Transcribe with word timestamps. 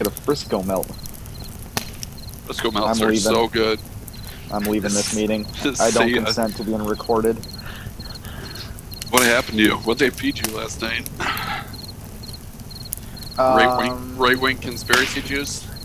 Get 0.00 0.06
a 0.06 0.10
Frisco 0.22 0.62
melt. 0.62 0.86
Frisco 2.46 2.68
I'm 2.68 2.74
melts 2.74 3.02
are 3.02 3.08
leaving. 3.08 3.20
so 3.20 3.46
good. 3.48 3.78
I'm 4.50 4.62
leaving 4.62 4.94
this 4.94 5.14
meeting. 5.20 5.44
I 5.78 5.90
don't 5.90 6.08
see 6.08 6.14
ya. 6.14 6.24
consent 6.24 6.56
to 6.56 6.64
being 6.64 6.82
recorded. 6.82 7.36
What 9.10 9.24
happened 9.24 9.58
to 9.58 9.62
you? 9.62 9.74
What 9.76 9.98
they 9.98 10.08
feed 10.08 10.38
you 10.38 10.56
last 10.56 10.80
night? 10.80 11.06
right 13.38 13.76
wing, 13.76 13.92
Um, 13.92 14.16
right 14.16 14.40
wing 14.40 14.56
conspiracy 14.56 15.20
juice. 15.20 15.66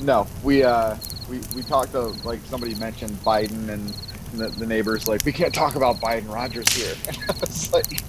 No, 0.00 0.26
we 0.42 0.62
uh, 0.62 0.96
we 1.30 1.38
we 1.56 1.62
talked 1.62 1.92
to 1.92 2.00
like 2.26 2.40
somebody 2.44 2.74
mentioned 2.74 3.12
Biden 3.24 3.70
and 3.70 3.88
the, 4.34 4.48
the 4.48 4.66
neighbors 4.66 5.08
like 5.08 5.24
we 5.24 5.32
can't 5.32 5.54
talk 5.54 5.76
about 5.76 5.96
Biden. 5.96 6.30
Rogers 6.30 6.68
here. 6.70 6.94
it's 7.42 7.72
like 7.72 8.02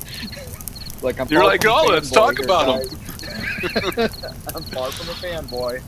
like 1.05 1.19
I'm. 1.19 1.27
You're 1.29 1.43
like, 1.45 1.65
"Oh, 1.65 1.85
let's 1.87 2.09
talk 2.11 2.39
about 2.39 2.81
him." 2.81 2.89
guys." 2.89 2.95
I'm 4.55 4.63
far 4.63 4.91
from 4.91 5.09
a 5.09 5.13
fanboy. 5.13 5.81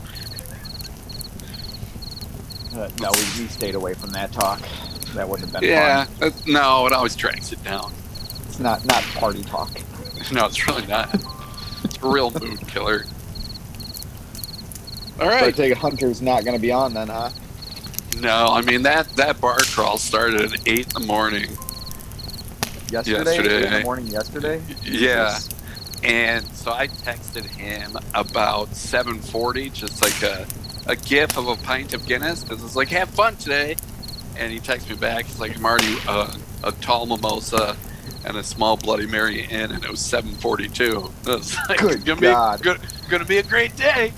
Uh, 2.73 2.89
no, 3.01 3.09
we, 3.13 3.41
we 3.43 3.47
stayed 3.49 3.75
away 3.75 3.93
from 3.93 4.11
that 4.11 4.31
talk. 4.31 4.61
That 5.15 5.27
wouldn't 5.27 5.51
have 5.51 5.61
been 5.61 5.69
Yeah, 5.69 6.05
fun. 6.05 6.29
that- 6.29 6.47
no, 6.47 6.85
it 6.87 6.93
always 6.93 7.15
drags 7.15 7.51
it 7.51 7.63
down. 7.63 7.91
It's 8.47 8.59
not 8.59 8.85
not 8.85 9.03
party 9.15 9.43
talk. 9.43 9.69
No, 10.31 10.45
it's 10.45 10.67
really 10.67 10.85
not. 10.87 11.13
It's 11.85 11.97
a 12.03 12.07
real 12.09 12.31
mood 12.31 12.59
killer. 12.67 13.05
All 15.19 15.19
So 15.19 15.23
I 15.25 15.41
right. 15.41 15.55
take 15.55 15.71
it 15.71 15.77
Hunter's 15.77 16.21
not 16.21 16.43
going 16.43 16.55
to 16.57 16.61
be 16.61 16.69
on 16.71 16.93
then, 16.93 17.07
huh? 17.07 17.29
No, 18.19 18.47
I 18.47 18.61
mean 18.61 18.81
that 18.83 19.07
that 19.15 19.39
bar 19.39 19.57
crawl 19.59 19.97
started 19.97 20.41
at 20.53 20.67
eight 20.67 20.87
in 20.93 21.01
the 21.01 21.07
morning. 21.07 21.47
Yesterday, 22.89 23.47
Yesterday. 23.47 23.65
in 23.65 23.71
the 23.71 23.79
morning 23.79 24.09
yesterday. 24.09 24.65
Yeah, 24.83 25.39
Jesus. 25.39 25.49
and 26.03 26.53
so 26.53 26.71
I 26.73 26.87
texted 26.89 27.45
him 27.47 27.97
about 28.13 28.75
seven 28.75 29.21
forty, 29.21 29.69
just 29.71 30.01
like 30.01 30.21
a 30.23 30.49
a 30.85 30.95
gif 30.95 31.37
of 31.37 31.47
a 31.47 31.57
pint 31.57 31.93
of 31.93 32.05
Guinness, 32.05 32.43
because 32.43 32.63
it's 32.63 32.75
like 32.75 32.89
have 32.91 33.11
fun 33.11 33.37
today. 33.37 33.79
And 34.35 34.51
he 34.53 34.59
texts 34.61 34.89
me 34.89 34.95
back. 34.95 35.27
He's 35.27 35.39
like, 35.39 35.55
I'm 35.55 35.65
already 35.65 36.01
uh, 36.07 36.37
a 36.63 36.71
tall 36.73 37.07
mimosa 37.07 37.79
and 38.23 38.37
a 38.37 38.43
small 38.43 38.77
Bloody 38.77 39.07
Mary 39.07 39.41
in, 39.41 39.71
and 39.71 39.83
it 39.83 39.89
was 39.91 40.01
seven 40.01 40.37
forty 40.37 40.69
two. 40.69 41.13
It's 41.27 41.57
like 41.69 41.79
Good 41.79 42.05
gonna 42.05 42.21
God. 42.21 42.61
be 42.61 42.63
good, 42.63 42.79
gonna 43.09 43.25
be 43.25 43.39
a 43.39 43.43
great 43.43 43.75
day. 43.75 44.15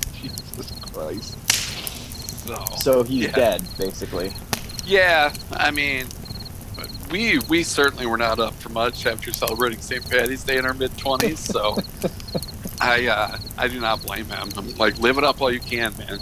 Jesus 0.10 0.72
Christ. 0.82 1.38
So, 2.46 2.64
So 2.74 3.02
he's 3.04 3.28
Yeah. 3.28 3.32
dead, 3.32 3.68
basically. 3.76 4.34
yeah, 4.84 5.34
I 5.52 5.70
mean, 5.70 6.17
we 7.10 7.38
we 7.48 7.62
certainly 7.62 8.06
were 8.06 8.16
not 8.18 8.38
up 8.38 8.54
for 8.54 8.68
much 8.70 9.06
after 9.06 9.32
celebrating 9.32 9.80
St. 9.80 10.08
Patty's 10.08 10.44
Day 10.44 10.58
in 10.58 10.66
our 10.66 10.74
mid 10.74 10.96
twenties. 10.98 11.40
So 11.40 11.78
I 12.80 13.06
uh, 13.06 13.38
I 13.56 13.68
do 13.68 13.80
not 13.80 14.02
blame 14.02 14.26
him. 14.26 14.48
I'm 14.56 14.74
like 14.76 14.98
live 14.98 15.18
it 15.18 15.24
up 15.24 15.40
while 15.40 15.50
you 15.52 15.60
can, 15.60 15.96
man. 15.98 16.18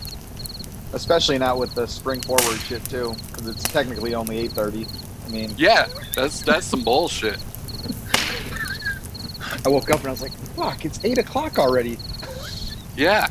Especially 0.92 1.38
not 1.38 1.58
with 1.58 1.74
the 1.74 1.86
spring 1.86 2.20
forward 2.22 2.58
shit 2.60 2.84
too, 2.86 3.14
because 3.28 3.48
it's 3.48 3.64
technically 3.64 4.14
only 4.14 4.38
eight 4.38 4.52
thirty. 4.52 4.86
I 5.26 5.28
mean, 5.30 5.52
Yeah, 5.58 5.88
that's 6.14 6.42
that's 6.42 6.66
some 6.66 6.82
bullshit. 6.84 7.38
I 9.64 9.68
woke 9.68 9.90
up 9.90 9.98
and 10.00 10.08
I 10.08 10.10
was 10.10 10.22
like, 10.22 10.32
"Fuck, 10.54 10.84
it's 10.84 11.04
eight 11.04 11.18
o'clock 11.18 11.58
already." 11.58 11.98
Yeah, 12.98 13.28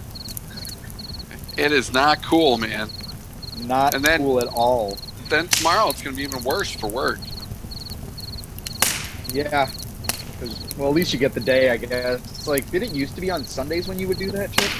it 1.57 1.71
is 1.71 1.91
not 1.91 2.21
cool, 2.21 2.59
man. 2.59 2.87
Not 3.61 3.95
And 3.95 4.05
then- 4.05 4.19
cool 4.19 4.39
at 4.39 4.45
all. 4.47 4.95
Then 5.27 5.47
tomorrow 5.47 5.89
it's 5.89 6.03
gonna 6.03 6.15
be 6.15 6.21
even 6.21 6.43
worse 6.43 6.69
for 6.69 6.85
work. 6.85 7.17
Yeah. 9.35 9.69
well, 10.77 10.89
at 10.89 10.95
least 10.95 11.11
you 11.13 11.19
get 11.19 11.33
the 11.33 11.39
day, 11.41 11.69
I 11.69 11.77
guess. 11.77 12.19
It's 12.21 12.47
like, 12.47 12.69
did 12.71 12.83
it 12.83 12.91
used 12.93 13.15
to 13.15 13.21
be 13.21 13.29
on 13.29 13.43
Sundays 13.43 13.87
when 13.87 13.99
you 13.99 14.07
would 14.07 14.17
do 14.17 14.31
that 14.31 14.49
shit? 14.59 14.71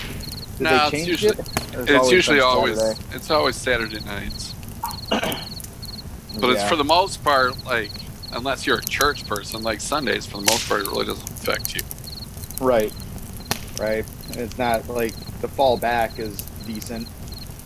Did 0.58 0.62
No, 0.62 0.90
they 0.90 1.00
it's 1.00 1.08
usually- 1.08 1.32
it? 1.38 1.50
It's 1.78 1.92
always 1.92 2.12
usually 2.12 2.40
always 2.40 2.80
Saturday? 2.80 3.00
it's 3.16 3.30
always 3.32 3.56
Saturday 3.58 4.00
nights, 4.06 4.54
but 5.10 6.50
it's 6.52 6.64
for 6.70 6.78
the 6.78 6.86
most 6.86 7.22
part 7.22 7.66
like 7.66 7.92
unless 8.32 8.66
you're 8.66 8.78
a 8.78 8.84
church 8.86 9.28
person, 9.28 9.62
like 9.62 9.82
Sundays 9.82 10.26
for 10.26 10.38
the 10.38 10.46
most 10.50 10.70
part 10.70 10.82
it 10.82 10.88
really 10.88 11.06
doesn't 11.06 11.30
affect 11.32 11.76
you. 11.76 11.82
Right. 12.66 12.94
Right. 13.78 14.06
It's 14.32 14.58
not 14.58 14.88
like 14.88 15.14
the 15.42 15.50
fall 15.50 15.76
back 15.78 16.18
is 16.18 16.42
decent 16.66 17.10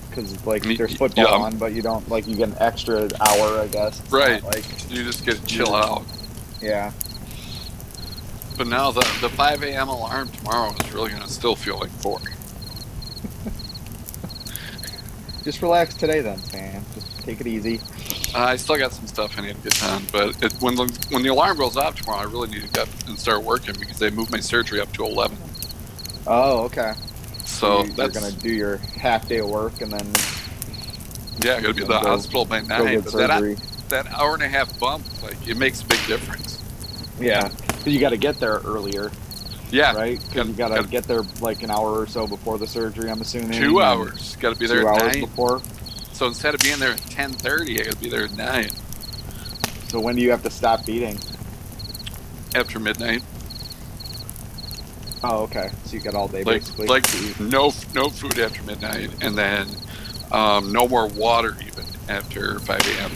because 0.10 0.44
like 0.48 0.64
there's 0.64 0.98
football 0.98 1.26
yeah. 1.26 1.32
on, 1.46 1.58
but 1.58 1.74
you 1.74 1.84
don't 1.84 2.10
like 2.10 2.26
you 2.28 2.36
get 2.36 2.50
an 2.50 2.58
extra 2.60 3.08
hour, 3.28 3.60
I 3.60 3.68
guess. 3.68 4.00
It's 4.00 4.12
Right. 4.12 4.44
Like 4.44 4.66
You 4.90 5.04
just 5.04 5.24
get 5.24 5.36
to 5.36 5.46
chill 5.46 5.76
out. 5.76 6.04
Yeah. 6.62 6.92
But 8.58 8.68
now 8.68 8.92
the 8.92 9.02
the 9.22 9.30
5 9.30 9.64
a.m. 9.64 9.88
alarm 9.88 10.30
tomorrow 10.30 10.74
is 10.84 10.92
really 10.92 11.12
gonna 11.12 11.28
still 11.28 11.56
feel 11.56 11.80
like 11.80 11.90
four. 11.92 12.20
Just 15.44 15.62
relax 15.62 15.96
today, 15.96 16.20
then, 16.22 16.40
man. 16.54 16.84
Just 16.94 17.20
take 17.22 17.40
it 17.42 17.48
easy. 17.48 17.80
Uh, 18.36 18.40
I 18.40 18.56
still 18.58 18.78
got 18.78 18.92
some 18.92 19.08
stuff 19.08 19.38
I 19.40 19.42
need 19.42 19.56
to 19.56 19.62
get 19.62 19.74
done, 19.80 20.04
but 20.12 20.44
it, 20.44 20.54
when 20.62 20.76
the 20.76 20.86
when 21.10 21.24
the 21.24 21.30
alarm 21.30 21.58
goes 21.58 21.78
off 21.78 21.96
tomorrow, 21.96 22.20
I 22.20 22.24
really 22.26 22.50
need 22.50 22.62
to 22.64 22.70
get 22.70 22.88
and 23.08 23.18
start 23.18 23.44
working 23.44 23.76
because 23.80 23.98
they 23.98 24.10
moved 24.12 24.32
my 24.32 24.40
surgery 24.42 24.82
up 24.82 24.92
to 24.94 25.06
11. 25.06 25.38
Oh, 26.28 26.64
okay. 26.66 26.94
So 27.46 27.80
you, 27.80 27.86
you're 27.88 27.96
that's 27.96 28.20
gonna 28.20 28.32
do 28.34 28.52
your 28.52 28.78
half 28.98 29.28
day 29.28 29.38
of 29.40 29.50
work 29.50 29.82
and 29.82 29.92
then 29.92 30.06
yeah, 31.44 31.56
I 31.56 31.62
gotta 31.62 31.74
be 31.74 31.82
at 31.82 31.88
the 31.88 32.00
go- 32.00 32.08
hospital 32.10 32.46
by 32.46 32.60
go 32.62 32.68
nine. 32.84 32.96
get 32.96 33.06
But 33.06 33.14
that 33.14 33.30
surgery. 33.40 33.56
that 33.56 33.64
hour 33.94 34.34
and 34.34 34.44
a 34.44 34.48
half 34.50 34.78
bump, 34.80 35.06
like 35.24 35.48
it 35.48 35.58
makes 35.58 35.82
a 35.82 35.86
big 35.86 36.06
difference. 36.08 36.60
Yeah. 37.20 37.50
'Cause 37.50 37.88
you 37.88 38.00
got 38.00 38.10
to 38.10 38.18
get 38.18 38.40
there 38.40 38.60
earlier, 38.66 39.12
Yeah, 39.72 39.94
right? 39.94 40.20
Because 40.20 40.34
Gotta- 40.36 40.50
you 40.50 40.56
got 40.56 40.82
to 40.84 40.88
get 40.90 41.04
there 41.06 41.22
like 41.42 41.64
an 41.64 41.72
hour 41.72 42.00
or 42.00 42.08
so 42.08 42.28
before 42.28 42.58
the 42.58 42.68
surgery. 42.68 43.10
I'm 43.10 43.22
assuming. 43.22 43.52
two 43.60 43.82
hours. 43.82 44.36
Got 44.40 44.54
to 44.54 44.60
be 44.60 44.68
there 44.68 44.82
Two 44.82 44.88
hours 44.88 45.14
nine. 45.16 45.22
before. 45.22 45.62
So 46.14 46.28
instead 46.28 46.54
of 46.56 46.60
being 46.62 46.80
there 46.80 46.92
at 46.92 47.02
10:30, 47.10 47.80
I 47.80 47.84
gotta 47.86 47.96
be 47.98 48.10
there 48.10 48.26
at 48.26 48.36
nine 48.36 48.70
So 49.90 50.00
when 50.02 50.16
do 50.16 50.22
you 50.22 50.32
have 50.32 50.44
to 50.44 50.50
stop 50.50 50.88
eating? 50.90 51.18
after 52.56 52.80
midnight. 52.80 53.22
Oh, 55.24 55.44
okay. 55.44 55.70
So 55.86 55.94
you 55.94 56.00
got 56.00 56.16
all 56.16 56.28
day 56.28 56.44
Like 56.44 56.62
basically. 56.62 56.88
like 56.88 57.06
no 57.40 57.74
no 57.94 58.10
food 58.10 58.40
after 58.40 58.64
midnight, 58.64 59.12
and 59.22 59.38
then 59.38 59.68
um, 60.32 60.72
no 60.72 60.88
more 60.88 61.08
water 61.08 61.56
even 61.66 61.86
after 62.08 62.60
5 62.60 62.80
a.m. 62.98 63.12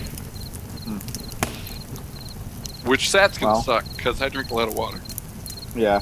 Which 2.86 3.12
that's 3.12 3.38
gonna 3.38 3.54
Well. 3.54 3.64
suck 3.64 3.86
because 3.96 4.22
I 4.22 4.30
drink 4.30 4.52
a 4.52 4.54
lot 4.54 4.68
of 4.68 4.76
water. 4.76 5.02
Yeah. 5.76 6.02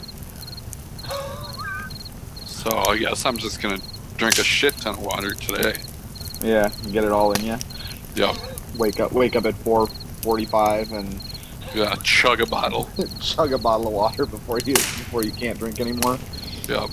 So 2.46 2.78
I 2.88 2.98
guess 2.98 3.26
I'm 3.26 3.38
just 3.38 3.62
gonna 3.62 3.80
drink 4.18 4.38
a 4.38 4.44
shit 4.44 4.76
ton 4.78 4.94
of 4.96 5.02
water 5.02 5.34
today. 5.34 5.76
Yeah. 6.42 6.70
Get 6.92 7.04
it 7.04 7.12
all 7.12 7.32
in 7.34 7.44
you. 7.46 7.58
Yep. 8.16 8.36
Wake 8.78 9.00
up. 9.00 9.12
Wake 9.12 9.36
up 9.36 9.46
at 9.46 9.56
four 9.56 9.88
forty-five 10.22 10.92
and 10.92 11.20
Yeah, 11.74 11.96
chug 12.04 12.42
a 12.42 12.46
bottle. 12.46 12.90
chug 13.22 13.54
a 13.54 13.58
bottle 13.58 13.88
of 13.88 13.94
water 13.94 14.26
before 14.26 14.60
you 14.60 14.74
before 14.74 15.24
you 15.24 15.32
can't 15.32 15.58
drink 15.58 15.80
anymore. 15.80 16.18
Yep. 16.68 16.90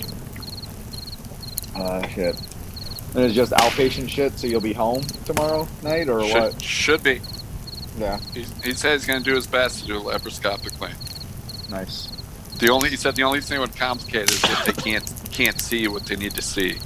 Uh, 1.77 2.07
shit. 2.09 2.37
And 3.15 3.25
it's 3.25 3.35
just 3.35 3.53
outpatient 3.53 4.09
shit, 4.11 4.39
so 4.39 4.47
you'll 4.47 4.61
be 4.61 4.73
home 4.75 5.03
tomorrow 5.25 5.67
night, 5.83 6.09
or 6.09 6.23
Should, 6.27 6.35
what? 6.55 6.63
should 6.63 7.03
be. 7.03 7.21
Yeah, 7.99 8.19
He, 8.33 8.45
he 8.65 8.73
said 8.75 8.93
he's 8.93 9.07
gonna 9.07 9.25
do 9.25 9.35
his 9.35 9.47
best 9.47 9.81
to 9.81 9.87
do 9.87 9.97
it 9.97 10.05
laparoscopically. 10.05 10.93
nice. 11.71 12.09
The 12.59 12.71
only 12.71 12.91
he 12.91 12.97
said 12.97 13.15
the 13.17 13.23
only 13.25 13.41
thing 13.41 13.61
that 13.61 13.69
would 13.69 13.77
complicate 13.79 14.31
is 14.31 14.43
if 14.43 14.65
they 14.65 14.73
can't 14.73 15.13
can't 15.31 15.61
see 15.61 15.87
what 15.89 16.07
they 16.07 16.17
need 16.17 16.35
to 16.35 16.43
see. 16.43 16.79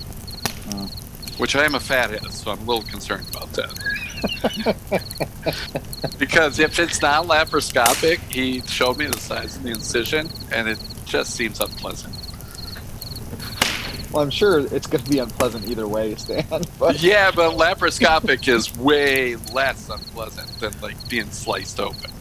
Oh. 0.72 0.90
Which 1.38 1.56
I 1.56 1.64
am 1.64 1.74
a 1.74 1.80
fathead, 1.80 2.30
so 2.32 2.50
I'm 2.50 2.58
a 2.60 2.64
little 2.64 2.82
concerned 2.82 3.26
about 3.30 3.50
that. 3.54 3.72
because 6.18 6.58
if 6.58 6.78
it's 6.78 7.00
not 7.00 7.26
laparoscopic, 7.26 8.18
he 8.30 8.60
showed 8.62 8.98
me 8.98 9.06
the 9.06 9.18
size 9.18 9.56
of 9.56 9.62
the 9.62 9.70
incision, 9.70 10.28
and 10.52 10.68
it 10.68 10.78
just 11.06 11.34
seems 11.34 11.60
unpleasant. 11.60 12.14
Well, 14.12 14.22
I'm 14.22 14.30
sure 14.30 14.60
it's 14.60 14.86
going 14.86 15.02
to 15.02 15.10
be 15.10 15.18
unpleasant 15.20 15.66
either 15.68 15.88
way, 15.88 16.14
Stan. 16.16 16.44
But 16.78 17.02
Yeah, 17.02 17.30
but 17.30 17.56
laparoscopic 17.56 18.46
is 18.46 18.76
way 18.76 19.36
less 19.54 19.88
unpleasant 19.88 20.48
than 20.60 20.78
like 20.82 20.96
being 21.08 21.30
sliced 21.30 21.80
open. 21.80 22.10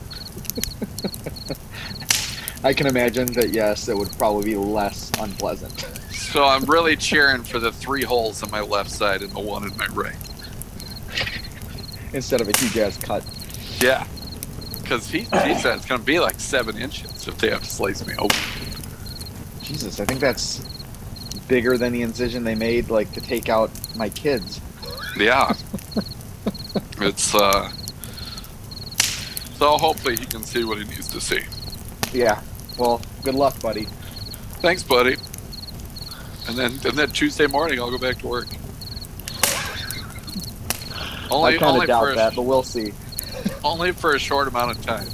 I 2.63 2.73
can 2.73 2.87
imagine 2.87 3.25
that 3.33 3.49
yes, 3.49 3.89
it 3.89 3.97
would 3.97 4.11
probably 4.13 4.45
be 4.45 4.55
less 4.55 5.11
unpleasant. 5.19 5.85
So 6.31 6.45
I'm 6.45 6.63
really 6.63 6.95
cheering 6.95 7.43
for 7.43 7.59
the 7.59 7.73
three 7.73 8.03
holes 8.03 8.41
on 8.41 8.49
my 8.51 8.61
left 8.61 8.89
side 8.89 9.21
and 9.21 9.31
the 9.31 9.39
one 9.41 9.65
in 9.65 9.75
my 9.75 9.87
right. 9.87 10.15
Instead 12.13 12.39
of 12.39 12.47
a 12.47 12.57
huge 12.57 12.77
ass 12.77 12.95
cut. 12.95 13.25
Yeah. 13.81 14.07
Because 14.81 15.09
he, 15.09 15.19
he 15.21 15.55
said 15.55 15.75
it's 15.75 15.85
going 15.85 15.99
to 15.99 16.05
be 16.05 16.21
like 16.21 16.39
seven 16.39 16.77
inches 16.77 17.27
if 17.27 17.37
they 17.37 17.49
have 17.49 17.63
to 17.63 17.69
slice 17.69 18.07
me 18.07 18.13
open. 18.17 18.37
Jesus, 19.61 19.99
I 19.99 20.05
think 20.05 20.21
that's 20.21 20.61
bigger 21.51 21.77
than 21.77 21.91
the 21.91 22.01
incision 22.01 22.45
they 22.45 22.55
made, 22.55 22.89
like 22.89 23.11
to 23.11 23.19
take 23.19 23.49
out 23.49 23.69
my 23.97 24.07
kids. 24.07 24.61
Yeah. 25.17 25.53
it's, 27.01 27.35
uh. 27.35 27.69
So 29.57 29.77
hopefully 29.77 30.15
he 30.15 30.25
can 30.25 30.43
see 30.43 30.63
what 30.63 30.77
he 30.77 30.85
needs 30.85 31.09
to 31.09 31.19
see. 31.19 31.41
Yeah. 32.13 32.41
Well, 32.79 33.01
good 33.21 33.35
luck, 33.35 33.61
buddy. 33.61 33.83
Thanks, 34.61 34.81
buddy. 34.81 35.17
And 36.47 36.57
then 36.57 36.71
and 36.85 36.97
then 36.97 37.11
Tuesday 37.11 37.47
morning 37.47 37.79
I'll 37.79 37.91
go 37.91 37.97
back 37.97 38.19
to 38.19 38.27
work. 38.27 38.47
Only, 41.29 41.55
I 41.55 41.57
kind 41.57 41.81
of 41.81 41.87
doubt 41.87 42.13
a, 42.13 42.15
that, 42.15 42.35
but 42.35 42.43
we'll 42.43 42.63
see. 42.63 42.93
only 43.63 43.91
for 43.91 44.15
a 44.15 44.19
short 44.19 44.47
amount 44.47 44.71
of 44.71 44.81
time. 44.85 45.07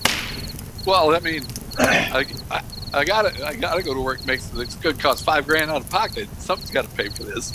Well, 0.86 1.16
I 1.16 1.20
mean, 1.20 1.44
I, 1.78 2.26
I, 2.50 2.62
I 2.94 3.04
gotta 3.04 3.46
I 3.46 3.56
gotta 3.56 3.84
go 3.84 3.94
to 3.94 4.02
work. 4.02 4.26
Makes 4.26 4.54
it's 4.56 4.76
good 4.76 5.00
cost 5.00 5.26
five 5.26 5.46
grand 5.46 5.70
out 5.70 5.82
of 5.82 5.90
pocket. 5.90 6.30
Something's 6.40 6.72
got 6.72 6.90
to 6.90 6.96
pay 6.96 7.10
for 7.10 7.24
this. 7.24 7.52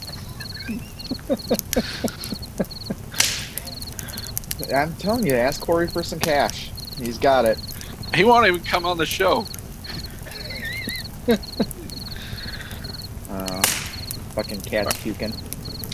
I'm 4.73 4.95
telling 4.97 5.27
you, 5.27 5.35
ask 5.35 5.61
Corey 5.61 5.89
for 5.89 6.03
some 6.03 6.21
cash. 6.21 6.71
He's 6.99 7.19
got 7.19 7.45
it. 7.45 7.59
He 8.15 8.25
won't 8.25 8.47
even 8.47 8.61
come 8.61 8.87
on 8.87 8.99
the 8.99 9.07
show. 9.07 9.47
Uh, 13.31 13.63
fucking 14.35 14.61
cat's 14.61 14.97
puking. 15.03 15.33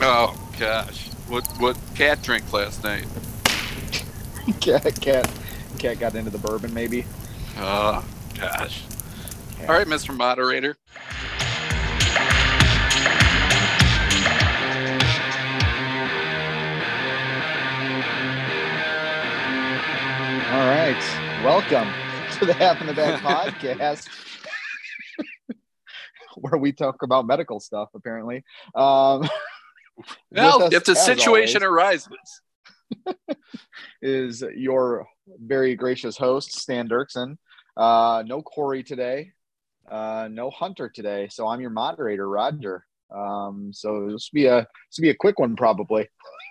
Oh 0.00 0.37
gosh, 0.58 1.08
what 1.29 1.46
what 1.58 1.79
cat 1.94 2.20
drank 2.23 2.52
last 2.52 2.82
night? 2.82 3.06
cat, 4.61 5.00
cat, 5.00 5.31
cat 5.79 6.00
got 6.00 6.17
into 6.17 6.31
the 6.31 6.38
bourbon, 6.38 6.75
maybe. 6.75 7.05
Oh 7.58 8.05
gosh. 8.34 8.82
All 9.60 9.75
right, 9.75 9.87
Mr. 9.87 10.16
Moderator. 10.16 10.76
All 20.50 20.66
right. 20.66 21.44
Welcome 21.44 21.93
to 22.38 22.46
the 22.46 22.55
Half 22.55 22.81
in 22.81 22.87
the 22.87 22.94
podcast, 22.94 24.08
where 26.37 26.56
we 26.56 26.72
talk 26.72 27.02
about 27.02 27.26
medical 27.26 27.60
stuff, 27.60 27.90
apparently. 27.94 28.44
Um, 28.75 29.28
Well, 30.31 30.62
us, 30.62 30.72
if 30.72 30.84
the 30.84 30.94
situation 30.94 31.62
always, 31.62 32.05
arises, 32.06 32.40
is 34.02 34.44
your 34.55 35.06
very 35.40 35.75
gracious 35.75 36.16
host, 36.16 36.52
Stan 36.52 36.88
Dirksen. 36.88 37.37
Uh, 37.76 38.22
no 38.26 38.43
Corey 38.43 38.82
today, 38.82 39.32
uh, 39.90 40.29
no 40.31 40.50
Hunter 40.50 40.88
today. 40.88 41.29
So 41.31 41.46
I'm 41.46 41.61
your 41.61 41.70
moderator, 41.70 42.29
Roger. 42.29 42.85
Um, 43.14 43.70
so 43.73 44.11
this 44.11 44.31
will 44.32 44.37
be 44.37 44.46
a 44.46 44.61
this 44.61 44.99
will 44.99 45.02
be 45.02 45.11
a 45.11 45.14
quick 45.14 45.38
one, 45.38 45.56
probably. 45.56 46.08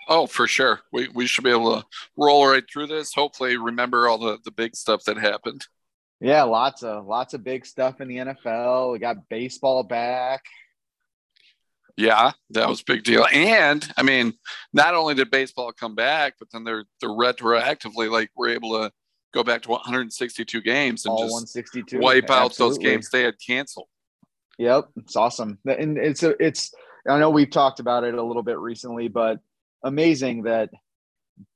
oh, 0.08 0.26
for 0.26 0.46
sure, 0.46 0.80
we 0.92 1.08
we 1.08 1.26
should 1.26 1.44
be 1.44 1.50
able 1.50 1.80
to 1.80 1.86
roll 2.16 2.46
right 2.48 2.64
through 2.70 2.88
this. 2.88 3.14
Hopefully, 3.14 3.56
remember 3.56 4.08
all 4.08 4.18
the 4.18 4.38
the 4.44 4.50
big 4.50 4.74
stuff 4.76 5.04
that 5.04 5.18
happened. 5.18 5.66
Yeah, 6.20 6.42
lots 6.42 6.82
of 6.82 7.06
lots 7.06 7.34
of 7.34 7.44
big 7.44 7.64
stuff 7.64 8.00
in 8.00 8.08
the 8.08 8.16
NFL. 8.16 8.92
We 8.92 8.98
got 8.98 9.28
baseball 9.28 9.84
back. 9.84 10.42
Yeah, 11.96 12.32
that 12.50 12.68
was 12.68 12.80
a 12.80 12.84
big 12.84 13.02
deal. 13.02 13.26
And 13.32 13.84
I 13.96 14.02
mean, 14.02 14.34
not 14.72 14.94
only 14.94 15.14
did 15.14 15.30
baseball 15.30 15.72
come 15.72 15.94
back, 15.94 16.34
but 16.38 16.48
then 16.52 16.64
they're 16.64 16.84
they're 17.00 17.10
retroactively 17.10 18.10
like 18.10 18.30
we're 18.36 18.50
able 18.50 18.80
to 18.80 18.92
go 19.32 19.42
back 19.42 19.62
to 19.62 19.70
162 19.70 20.60
games 20.62 21.04
and 21.04 21.12
all 21.12 21.22
just 21.22 21.32
162. 21.32 21.98
wipe 22.00 22.30
out 22.30 22.56
those 22.56 22.78
games 22.78 23.10
they 23.10 23.22
had 23.22 23.34
canceled. 23.44 23.88
Yep, 24.58 24.88
it's 24.96 25.16
awesome, 25.16 25.58
and 25.66 25.98
it's 25.98 26.22
a, 26.22 26.34
it's. 26.42 26.72
I 27.08 27.18
know 27.18 27.30
we've 27.30 27.50
talked 27.50 27.80
about 27.80 28.04
it 28.04 28.14
a 28.14 28.22
little 28.22 28.42
bit 28.42 28.58
recently, 28.58 29.08
but 29.08 29.38
amazing 29.84 30.42
that 30.42 30.70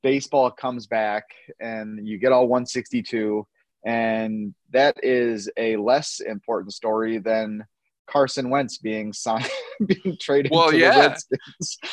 baseball 0.01 0.49
comes 0.49 0.87
back 0.87 1.25
and 1.59 2.07
you 2.07 2.17
get 2.17 2.31
all 2.31 2.47
162, 2.47 3.45
and 3.85 4.55
that 4.71 4.97
is 5.03 5.49
a 5.57 5.75
less 5.75 6.21
important 6.21 6.73
story 6.73 7.17
than 7.17 7.65
Carson 8.07 8.49
Wentz 8.49 8.77
being 8.77 9.13
signed, 9.13 9.49
being 9.85 10.17
traded 10.19 10.51
Well, 10.51 10.71
to 10.71 10.77
yeah. 10.77 11.15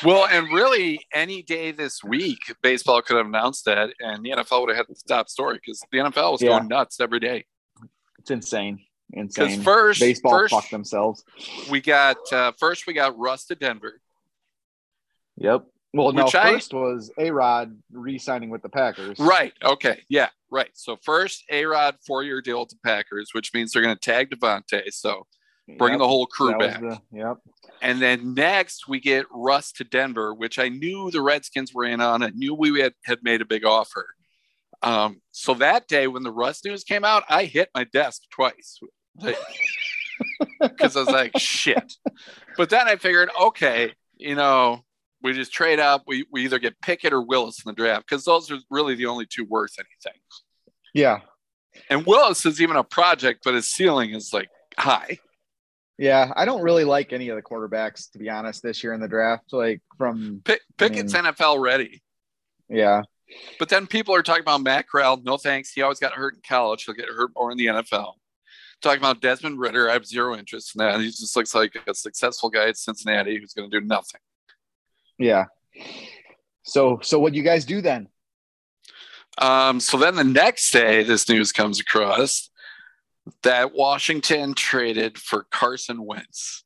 Well, 0.05 0.27
and 0.27 0.49
really, 0.53 1.01
any 1.15 1.43
day 1.43 1.71
this 1.71 2.03
week, 2.03 2.39
baseball 2.63 3.01
could 3.03 3.17
have 3.17 3.27
announced 3.27 3.65
that, 3.67 3.91
and 4.01 4.25
the 4.25 4.31
NFL 4.31 4.61
would 4.63 4.71
have 4.77 4.87
had 4.87 4.87
the 4.89 5.01
top 5.09 5.29
story 5.29 5.57
because 5.65 5.83
the 5.93 5.99
NFL 5.99 6.33
was 6.33 6.43
Yeah. 6.43 6.49
going 6.51 6.69
nuts 6.69 7.01
every 7.01 7.21
day. 7.21 7.47
It's 8.19 8.31
insane, 8.31 8.81
Because 9.11 9.37
insane. 9.39 9.63
first, 9.63 10.01
baseball 10.01 10.33
first 10.33 10.53
fuck 10.55 10.69
themselves. 10.71 11.25
we 11.71 11.81
got 11.81 12.17
uh, 12.33 12.53
first 12.59 12.87
we 12.87 12.93
got 12.93 13.17
Russ 13.19 13.47
to 13.47 13.55
Denver. 13.55 14.01
Yep. 15.37 15.65
Well, 15.93 16.13
no, 16.13 16.25
Which 16.25 16.35
I- 16.35 16.53
first 16.53 16.73
was 16.75 17.11
A 17.19 17.31
Rod 17.31 17.77
re-signing 17.93 18.51
with 18.51 18.63
the 18.63 18.69
Packers. 18.69 19.19
Right. 19.19 19.53
Okay. 19.65 20.03
Yeah. 20.09 20.29
Right. 20.51 20.71
So 20.75 20.97
first, 21.03 21.45
A 21.51 21.65
Rod 21.65 21.97
four 22.07 22.23
year 22.23 22.41
deal 22.41 22.61
with 22.61 22.69
the 22.69 22.79
Packers, 22.85 23.31
which 23.33 23.53
means 23.55 23.73
they're 23.73 23.83
going 23.83 23.95
to 23.97 24.01
tag 24.01 24.31
Davante. 24.31 24.83
So 24.93 25.27
bring 25.79 25.93
Yep. 25.95 25.99
the 25.99 26.09
whole 26.09 26.27
crew 26.27 26.51
That 26.51 26.59
back. 26.59 26.81
the- 26.81 27.01
yep. 27.13 27.39
And 27.83 28.01
then 28.01 28.35
next 28.35 28.89
we 28.89 29.01
get 29.01 29.27
Russ 29.31 29.73
to 29.73 29.85
Denver, 29.85 30.35
which 30.35 30.59
I 30.59 30.69
knew 30.69 31.11
the 31.11 31.23
Redskins 31.23 31.73
were 31.73 31.85
in 31.85 32.01
on. 32.01 32.23
I 32.23 32.29
knew 32.31 32.55
we 32.55 32.79
had, 32.81 32.95
had 33.05 33.23
made 33.23 33.41
a 33.41 33.47
big 33.47 33.65
offer. 33.65 34.07
Um, 34.83 35.21
so 35.31 35.55
that 35.55 35.89
day 35.89 36.07
when 36.07 36.23
the 36.23 36.31
Russ 36.31 36.65
news 36.65 36.85
came 36.85 37.05
out, 37.05 37.25
I 37.29 37.45
hit 37.45 37.71
my 37.75 37.85
desk 37.85 38.23
twice 38.31 38.79
because 39.19 39.37
I 40.97 41.01
was 41.01 41.09
like, 41.09 41.33
shit. 41.39 41.95
But 42.57 42.71
then 42.71 42.89
I 42.89 42.97
figured, 42.97 43.31
okay, 43.41 43.95
you 44.17 44.35
know, 44.35 44.81
we 45.23 45.33
just 45.35 45.53
trade 45.53 45.81
up. 45.81 46.05
We, 46.07 46.25
we 46.33 46.45
either 46.45 46.59
get 46.59 46.81
Pickett 46.81 47.13
or 47.13 47.21
Willis 47.23 47.63
in 47.65 47.69
the 47.71 47.75
draft 47.75 48.07
because 48.09 48.25
those 48.25 48.51
are 48.51 48.59
really 48.71 48.95
the 48.95 49.07
only 49.07 49.27
two 49.27 49.45
worth 49.45 49.75
anything. 49.79 50.21
Yeah. 50.95 51.21
And 51.89 52.05
Willis 52.07 52.45
is 52.47 52.61
even 52.61 52.77
a 52.77 52.85
project, 52.85 53.41
but 53.45 53.55
his 53.55 53.69
ceiling 53.69 54.11
is 54.15 54.33
like 54.33 54.49
high. 54.79 55.19
Yeah, 56.01 56.33
I 56.35 56.47
don't 56.47 56.63
really 56.63 56.85
like 56.85 57.13
any 57.13 57.29
of 57.29 57.37
the 57.37 57.43
quarterbacks 57.43 58.11
to 58.13 58.19
be 58.19 58.31
honest 58.31 58.63
this 58.63 58.83
year 58.83 58.95
in 58.95 59.01
the 59.01 59.07
draft. 59.07 59.53
Like 59.53 59.83
from 59.99 60.41
Pick, 60.43 60.63
Pickett's 60.79 61.13
NFL 61.13 61.61
ready. 61.61 62.03
yeah, 62.71 63.03
But 63.59 63.69
then 63.69 63.87
people 63.87 64.15
are 64.15 64.23
talking 64.23 64.41
about 64.41 64.63
Matt 64.63 64.89
Corral. 64.89 65.19
No 65.23 65.37
thanks. 65.37 65.73
He 65.73 65.83
always 65.83 65.99
got 65.99 66.13
hurt 66.13 66.35
in 66.37 66.41
college. 66.41 66.85
He'll 66.85 66.95
get 66.95 67.11
hurt 67.11 67.33
more 67.37 67.53
in 67.53 67.59
the 67.59 67.67
NFL. 67.67 68.15
Talking 68.81 69.01
about 69.01 69.21
Desmond 69.21 69.61
Ridder, 69.61 69.91
I 69.91 69.93
have 69.93 70.07
zero 70.07 70.35
interest 70.39 70.75
in 70.75 70.79
that. 70.79 70.99
He 71.01 71.09
just 71.09 71.37
looks 71.37 71.55
like 71.55 71.77
a 71.87 71.95
successful 71.95 72.49
guy 72.49 72.69
at 72.69 72.79
Cincinnati 72.79 73.39
who's 73.39 73.53
going 73.53 73.71
to 73.71 73.81
do 73.81 73.87
nothing. 73.87 74.21
yeah. 75.19 75.45
So 76.63 76.99
so 77.03 77.19
what 77.19 77.33
do 77.33 77.39
you 77.39 77.45
guys 77.45 77.65
do 77.65 77.81
then? 77.81 78.09
Um, 79.39 79.81
so 79.81 79.97
then 79.97 80.17
the 80.17 80.25
next 80.25 80.71
day, 80.73 81.03
this 81.03 81.29
news 81.29 81.53
comes 81.53 81.81
across 81.81 82.50
that 83.43 83.75
Washington 83.75 84.55
traded 84.55 85.19
for 85.19 85.47
Carson 85.51 86.05
Wentz. 86.05 86.65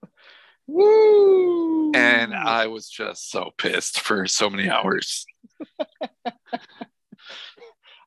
Woo! 0.67 1.93
And 1.94 2.34
I 2.34 2.69
was 2.69 2.89
just 2.89 3.31
so 3.31 3.51
pissed 3.58 4.01
for 4.01 4.27
so 4.27 4.49
many 4.49 4.69
hours. 4.70 5.27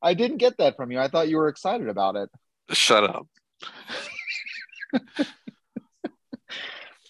I 0.02 0.14
didn't 0.14 0.38
get 0.38 0.58
that 0.58 0.76
from 0.76 0.92
you. 0.92 1.00
I 1.00 1.08
thought 1.08 1.28
you 1.30 1.38
were 1.38 1.50
excited 1.50 1.88
about 1.88 2.16
it. 2.16 2.30
Shut 2.72 3.04
up. 3.04 3.28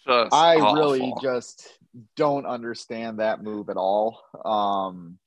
I 0.07 0.55
awful. 0.57 0.75
really 0.75 1.13
just 1.21 1.67
don't 2.15 2.45
understand 2.45 3.19
that 3.19 3.43
move 3.43 3.69
at 3.69 3.77
all. 3.77 4.21
Um 4.45 5.17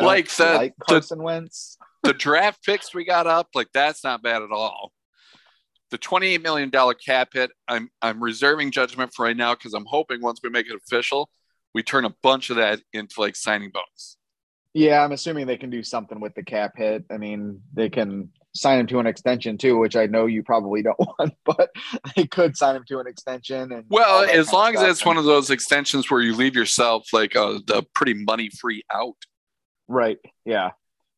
Like 0.00 0.28
the- 0.30 0.44
like 0.54 0.74
the- 0.78 0.84
Carson 0.86 1.22
Wentz. 1.22 1.76
the 2.02 2.14
draft 2.14 2.64
picks 2.64 2.94
we 2.94 3.04
got 3.04 3.26
up, 3.26 3.48
like 3.54 3.68
that's 3.72 4.02
not 4.04 4.22
bad 4.22 4.42
at 4.42 4.50
all. 4.50 4.92
The 5.90 5.98
$28 5.98 6.42
million 6.42 6.70
cap 7.04 7.28
hit, 7.32 7.50
I'm 7.68 7.88
I'm 8.02 8.22
reserving 8.22 8.72
judgment 8.72 9.12
for 9.14 9.24
right 9.24 9.36
now 9.36 9.54
because 9.54 9.72
I'm 9.72 9.86
hoping 9.86 10.20
once 10.20 10.40
we 10.42 10.50
make 10.50 10.68
it 10.68 10.74
official, 10.74 11.30
we 11.74 11.82
turn 11.82 12.04
a 12.04 12.14
bunch 12.22 12.50
of 12.50 12.56
that 12.56 12.80
into 12.92 13.20
like 13.20 13.36
signing 13.36 13.70
bonus. 13.70 14.16
Yeah, 14.74 15.02
I'm 15.02 15.12
assuming 15.12 15.46
they 15.46 15.56
can 15.56 15.70
do 15.70 15.82
something 15.82 16.20
with 16.20 16.34
the 16.34 16.42
cap 16.42 16.72
hit. 16.76 17.04
I 17.10 17.16
mean, 17.16 17.62
they 17.72 17.88
can 17.88 18.30
sign 18.54 18.80
him 18.80 18.86
to 18.88 18.98
an 18.98 19.06
extension 19.06 19.56
too, 19.56 19.78
which 19.78 19.96
I 19.96 20.06
know 20.06 20.26
you 20.26 20.42
probably 20.42 20.82
don't 20.82 20.98
want, 21.18 21.34
but 21.44 21.70
they 22.14 22.26
could 22.26 22.56
sign 22.56 22.76
him 22.76 22.84
to 22.88 22.98
an 22.98 23.06
extension. 23.06 23.72
And 23.72 23.84
Well, 23.88 24.28
as 24.28 24.52
long 24.52 24.74
as 24.76 24.82
it's 24.82 25.04
one 25.04 25.16
of 25.16 25.24
those 25.24 25.50
extensions 25.50 26.10
where 26.10 26.20
you 26.20 26.34
leave 26.34 26.54
yourself 26.54 27.12
like 27.12 27.34
a, 27.34 27.60
a 27.72 27.82
pretty 27.94 28.14
money 28.14 28.50
free 28.50 28.82
out. 28.92 29.16
right, 29.88 30.18
yeah, 30.44 30.70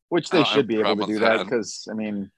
which 0.09 0.29
they 0.29 0.39
uh, 0.39 0.43
have 0.43 0.53
should 0.53 0.67
be 0.67 0.79
able 0.79 0.95
to 0.95 1.13
do 1.13 1.19
that. 1.19 1.43
because 1.43 1.87
I 1.89 1.95
mean, 1.95 2.31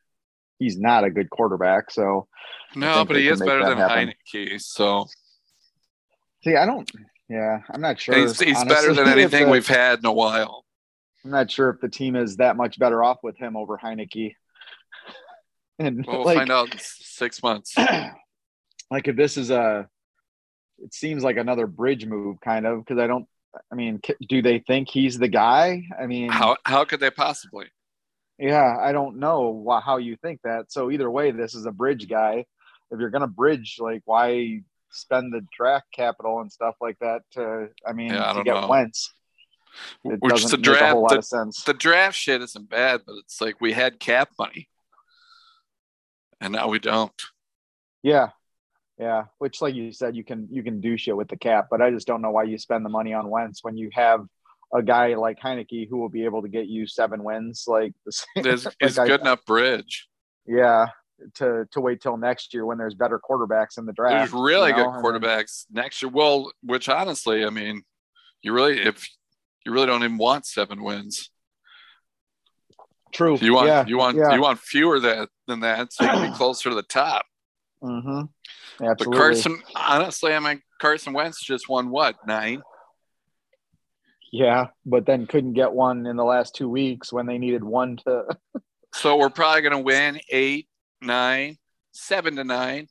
he's 0.62 0.78
not 0.78 1.04
a 1.04 1.10
good 1.10 1.30
quarterback. 1.30 1.90
So 1.92 2.28
No, 2.76 3.04
but 3.04 3.18
he 3.18 3.28
is 3.28 3.40
better 3.40 3.66
than 3.66 3.78
happen. 3.78 4.14
Heinicke. 4.34 4.62
So 4.62 5.08
see, 6.44 6.56
I 6.56 6.66
don't. 6.66 6.90
Yeah, 7.28 7.60
I'm 7.70 7.82
not 7.82 8.00
sure. 8.00 8.16
he's, 8.16 8.40
he's 8.40 8.64
better 8.66 8.94
than 8.94 9.08
anything 9.08 9.46
the- 9.46 9.52
we've 9.52 9.68
had 9.68 10.00
in 10.00 10.06
a 10.06 10.14
while. 10.14 10.66
I'm 11.24 11.32
not 11.32 11.52
sure 11.52 11.70
if 11.70 11.80
the 11.80 11.90
team 11.90 12.16
is 12.16 12.38
that 12.38 12.58
much 12.58 12.80
better 12.80 13.04
off 13.04 13.20
with 13.22 13.38
him 13.38 13.56
over 13.58 13.78
Heinicke. 13.78 14.36
And 15.80 16.06
We'll 16.06 16.26
like, 16.26 16.38
find 16.38 16.52
out 16.52 16.72
in 16.72 16.80
six 16.80 17.42
months. 17.42 17.76
like 18.92 19.08
if 19.08 19.16
this 19.16 19.36
is 19.36 19.50
a, 19.50 19.88
it 20.78 20.94
seems 20.94 21.24
like 21.24 21.38
another 21.38 21.66
bridge 21.66 22.06
move, 22.06 22.40
kind 22.40 22.68
of, 22.68 22.86
because 22.86 23.00
I 23.00 23.08
don't. 23.08 23.26
I 23.72 23.76
mean, 23.76 24.00
do 24.30 24.44
they 24.44 24.60
think 24.60 24.90
he's 24.90 25.18
the 25.18 25.28
guy? 25.28 25.84
I 26.00 26.06
mean, 26.06 26.30
How 26.30 26.58
how 26.66 26.86
could 26.86 27.00
they 27.00 27.10
possibly? 27.10 27.66
Yeah, 28.42 28.76
I 28.82 28.92
don't 28.92 29.18
know 29.18 29.64
wh- 29.68 29.84
how 29.84 29.98
you 29.98 30.16
think 30.18 30.42
that. 30.44 30.72
So 30.72 30.92
either 30.92 31.10
way, 31.10 31.32
this 31.32 31.56
is 31.56 31.66
a 31.66 31.72
bridge 31.72 32.10
guy. 32.10 32.46
If 32.92 33.00
you're 33.00 33.10
gonna 33.12 33.28
bridge, 33.28 33.78
like, 33.80 34.02
why 34.06 34.62
spend 34.90 35.32
the 35.32 35.46
draft 35.58 35.86
capital 35.96 36.42
and 36.42 36.52
stuff 36.52 36.76
like 36.82 36.98
that 37.00 37.22
to. 37.32 37.70
I 37.88 37.94
mean, 37.94 38.10
Yeah, 38.12 38.32
I 38.32 38.34
to 38.34 38.44
get 38.44 38.60
know. 38.60 38.68
Wentz. 38.68 39.14
It 40.04 40.20
Which 40.20 40.44
the 40.46 40.58
draft- 40.58 40.92
whole 40.92 41.04
lot 41.04 41.18
of 41.18 41.24
sense. 41.24 41.64
The 41.64 41.74
draft 41.74 42.18
shit 42.18 42.42
isn't 42.42 42.70
bad, 42.70 43.02
but 43.06 43.16
it's 43.20 43.40
like 43.40 43.62
we 43.62 43.72
had 43.72 44.02
cap 44.02 44.30
money, 44.38 44.68
and 46.42 46.52
now 46.54 46.68
we 46.68 46.80
don't. 46.80 47.14
Yeah. 48.04 48.30
Yeah. 49.00 49.26
Which 49.38 49.62
like 49.62 49.74
you 49.76 49.92
said, 49.94 50.16
you 50.16 50.24
can 50.24 50.48
you 50.52 50.62
can 50.64 50.82
do 50.82 50.98
shit 50.98 51.16
with 51.16 51.30
the 51.30 51.38
cap, 51.38 51.68
but 51.72 51.82
I 51.82 51.90
just 51.92 52.06
don't 52.08 52.22
know 52.22 52.32
why 52.32 52.44
you 52.44 52.58
spend 52.58 52.84
the 52.84 52.90
money 52.90 53.14
on 53.14 53.30
Wentz 53.30 53.64
when 53.64 53.78
you 53.78 53.90
have 53.94 54.26
a 54.74 54.82
guy 54.82 55.16
like 55.16 55.40
Heinicke 55.40 55.90
who 55.90 55.98
will 55.98 56.10
be 56.10 56.26
able 56.26 56.42
to 56.42 56.48
get 56.48 56.68
you 56.68 56.88
seven 56.88 57.24
wins. 57.24 57.66
Like 57.68 57.94
this 58.06 58.26
It's, 58.36 58.66
like 58.98 59.00
I- 59.00 59.08
good 59.08 59.22
enough 59.22 59.46
bridge. 59.46 60.08
Yeah. 60.48 60.88
To 61.36 61.68
to 61.72 61.82
wait 61.82 62.02
till 62.02 62.18
next 62.18 62.52
year 62.54 62.66
when 62.66 62.80
there's 62.80 62.96
better 62.96 63.20
quarterbacks 63.20 63.78
in 63.78 63.86
the 63.86 63.94
draft. 63.94 64.32
There's 64.32 64.42
really 64.42 64.70
you 64.70 64.76
good 64.76 64.86
know, 64.88 64.94
then- 64.94 65.04
quarterbacks 65.04 65.66
next 65.72 66.02
year. 66.02 66.10
Well, 66.10 66.52
which 66.64 66.90
honestly, 66.90 67.46
I 67.46 67.52
mean, 67.52 67.84
you 68.42 68.54
really 68.54 68.80
if 68.80 69.08
you 69.66 69.72
really 69.72 69.86
don't 69.86 70.04
even 70.04 70.18
want 70.18 70.48
seven 70.48 70.82
wins. 70.82 71.30
True. 73.14 73.38
You 73.40 73.54
want 73.54 73.68
yeah. 73.68 73.86
you 73.86 73.98
want 73.98 74.18
yeah. 74.18 74.34
you 74.34 74.42
want 74.42 74.60
fewer 74.60 75.00
that 75.02 75.30
than 75.48 75.60
that, 75.60 75.94
so 75.94 76.06
you 76.06 76.10
can 76.10 76.32
be 76.32 76.38
closer 76.38 76.70
to 76.70 76.76
the 76.76 76.82
top. 76.82 77.26
Mm-hmm. 77.84 78.22
But 78.80 79.12
Carson, 79.12 79.62
honestly, 79.76 80.34
I 80.34 80.40
mean, 80.40 80.62
Carson 80.80 81.14
Wentz 81.14 81.44
just 81.44 81.70
won 81.70 81.90
what 81.90 82.16
nine? 82.26 82.62
Yeah, 84.32 84.68
but 84.86 85.06
then 85.06 85.28
couldn't 85.28 85.54
get 85.54 85.74
one 85.74 86.06
in 86.06 86.16
the 86.16 86.24
last 86.24 86.56
two 86.56 86.70
weeks 86.70 87.12
when 87.12 87.26
they 87.26 87.38
needed 87.38 87.64
one 87.64 87.98
to. 88.06 88.26
So 88.94 89.16
we're 89.16 89.30
probably 89.30 89.62
going 89.62 89.72
to 89.72 89.80
win 89.80 90.20
eight, 90.30 90.68
nine, 91.02 91.58
seven 91.94 92.36
to 92.36 92.44
nine, 92.44 92.88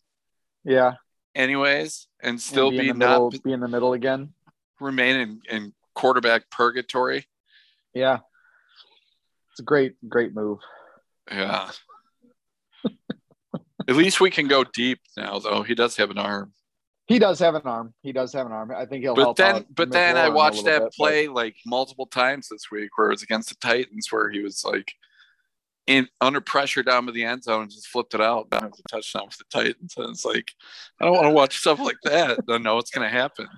Yeah, 0.65 0.95
anyways, 1.35 2.07
and 2.23 2.31
and 2.31 2.41
still 2.41 2.71
be, 2.71 2.79
be, 2.79 2.89
in 2.89 2.99
the 2.99 3.07
middle, 3.07 3.31
not 3.31 3.43
be 3.43 3.53
in 3.53 3.61
the 3.61 3.69
middle 3.69 3.93
again. 3.93 4.33
remain 4.81 5.17
in, 5.17 5.41
in 5.51 5.73
quarterback 5.95 6.49
purgatory. 6.51 7.27
Yeah, 7.93 8.21
it's 9.51 9.61
a 9.61 9.63
great, 9.63 9.97
great 10.09 10.35
move. 10.35 10.61
Yeah. 11.31 11.71
At 13.89 13.97
least 13.97 14.23
we 14.23 14.31
can 14.31 14.49
go 14.49 14.65
deep 14.65 15.01
now, 15.19 15.39
though. 15.39 15.63
He 15.63 15.75
does 15.75 15.97
have 15.99 16.11
an 16.11 16.17
arm. 16.19 16.55
He 17.11 17.19
does 17.19 17.41
have 17.41 17.57
an 17.57 17.63
arm. 17.65 17.93
He 18.03 18.13
does 18.13 18.33
have 18.35 18.47
an 18.47 18.53
arm. 18.53 18.71
I 18.71 18.87
think 18.87 19.03
he'll 19.03 19.17
But 19.17 19.23
help 19.23 19.37
then, 19.37 19.57
out 19.57 19.67
but 19.75 19.91
then 19.91 20.17
I 20.17 20.29
watched 20.29 20.65
that 20.65 20.83
bit, 20.83 20.93
play 20.93 21.27
like 21.27 21.57
multiple 21.67 22.07
times 22.07 22.49
this 22.49 22.71
week, 22.71 22.97
where 22.97 23.09
it 23.09 23.15
was 23.15 23.25
against 23.25 23.49
the 23.49 23.57
Titans, 23.57 24.07
where 24.13 24.31
he 24.31 24.39
was 24.41 24.63
like 24.65 24.93
in 25.89 26.07
under 26.21 26.41
pressure 26.41 26.85
down 26.85 27.07
to 27.07 27.13
the 27.13 27.25
end 27.25 27.43
zone 27.43 27.63
and 27.63 27.71
just 27.73 27.89
flipped 27.89 28.15
it 28.15 28.21
out 28.21 28.49
down 28.49 28.71
to 28.71 28.83
touchdown 28.89 29.29
for 29.29 29.39
the 29.39 29.45
Titans. 29.51 29.95
And 29.97 30.11
it's 30.11 30.25
like, 30.25 30.53
I 31.01 31.05
don't 31.05 31.15
want 31.15 31.25
to 31.27 31.31
watch 31.31 31.59
stuff 31.59 31.81
like 31.81 31.97
that. 32.05 32.39
I 32.49 32.59
know 32.59 32.79
it's 32.79 32.93
going 32.93 33.05
to 33.05 33.13
happen. 33.13 33.49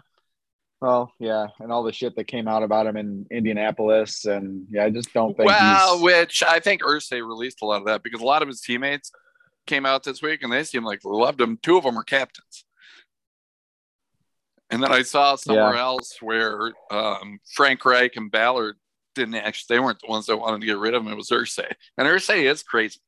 Well, 0.81 1.13
yeah, 1.21 1.49
and 1.61 1.71
all 1.71 1.83
the 1.83 1.93
shit 1.93 2.17
that 2.17 2.25
came 2.25 2.49
out 2.49 2.63
about 2.63 2.87
him 2.87 2.97
in 2.97 3.27
Indianapolis, 3.31 4.25
and 4.25 4.67
yeah, 4.71 4.85
I 4.85 4.91
just 4.91 5.13
don't 5.13 5.37
think. 5.37 5.49
Well, 5.49 5.97
he's, 5.97 6.03
which 6.03 6.43
I 6.43 6.59
think 6.59 6.81
Irsay 6.81 7.21
released 7.21 7.61
a 7.61 7.67
lot 7.67 7.83
of 7.83 7.87
that 7.87 8.03
because 8.03 8.23
a 8.23 8.25
lot 8.25 8.41
of 8.41 8.49
his 8.49 8.63
teammates 8.63 9.13
came 9.67 9.85
out 9.85 10.05
this 10.05 10.23
week 10.23 10.43
and 10.43 10.51
they 10.51 10.65
seemed 10.65 10.87
like 10.87 11.01
loved 11.05 11.39
him. 11.39 11.59
Two 11.63 11.77
of 11.77 11.85
them 11.85 11.99
are 11.99 12.03
captains. 12.03 12.65
And 14.73 14.83
then 14.83 14.91
I 14.91 15.03
saw 15.03 15.37
somewhere 15.37 15.75
else 15.77 16.17
where 16.21 16.73
um, 16.91 17.39
Frank 17.53 17.85
Reich 17.85 18.17
and 18.17 18.31
Ballard 18.31 18.77
didn't 19.15 19.35
actually, 19.35 19.77
they 19.77 19.81
weren't 19.81 20.01
the 20.01 20.09
ones 20.11 20.27
that 20.27 20.37
wanted 20.39 20.61
to 20.63 20.67
get 20.67 20.79
rid 20.79 20.95
of 20.95 21.03
him. 21.07 21.13
It 21.13 21.17
was 21.17 21.29
Irsay. 21.29 21.71
And 21.99 22.09
Irsay 22.09 22.51
is 22.51 22.63
crazy. 22.63 22.99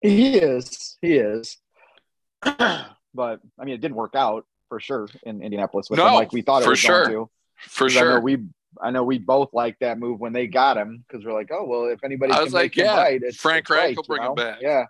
he 0.00 0.36
is, 0.36 0.98
he 1.00 1.14
is. 1.14 1.56
but 2.42 2.86
I 3.14 3.64
mean, 3.64 3.74
it 3.74 3.80
didn't 3.80 3.96
work 3.96 4.14
out 4.14 4.44
for 4.68 4.80
sure 4.80 5.08
in 5.22 5.42
Indianapolis 5.42 5.88
with 5.90 5.98
him 5.98 6.06
No, 6.06 6.14
like 6.14 6.32
we 6.32 6.42
thought 6.42 6.62
it 6.62 6.64
for 6.64 6.70
was 6.70 6.78
sure. 6.78 7.04
going 7.06 7.16
to. 7.26 7.30
For 7.68 7.84
'Cause 7.86 7.96
I 7.96 8.00
know 8.00 8.06
sure. 8.10 8.20
we 8.20 8.38
I 8.82 8.90
know 8.90 9.04
we 9.04 9.18
both 9.18 9.50
liked 9.52 9.80
that 9.80 9.98
move 9.98 10.18
when 10.18 10.32
they 10.32 10.46
got 10.46 10.76
him 10.76 11.04
because 11.06 11.24
we're 11.24 11.34
like, 11.34 11.50
oh 11.52 11.64
well, 11.64 11.84
if 11.86 12.02
anybody 12.02 12.32
I 12.32 12.36
can 12.36 12.44
was 12.44 12.52
make 12.54 12.62
like, 12.62 12.76
him 12.76 12.84
yeah, 12.86 12.96
right, 12.96 13.20
it's, 13.22 13.36
Frank 13.36 13.60
it's 13.64 13.70
Reich 13.70 13.78
right, 13.78 13.96
will 13.96 14.02
you 14.02 14.06
bring 14.16 14.22
him 14.22 14.34
back. 14.34 14.58
Yeah. 14.60 14.84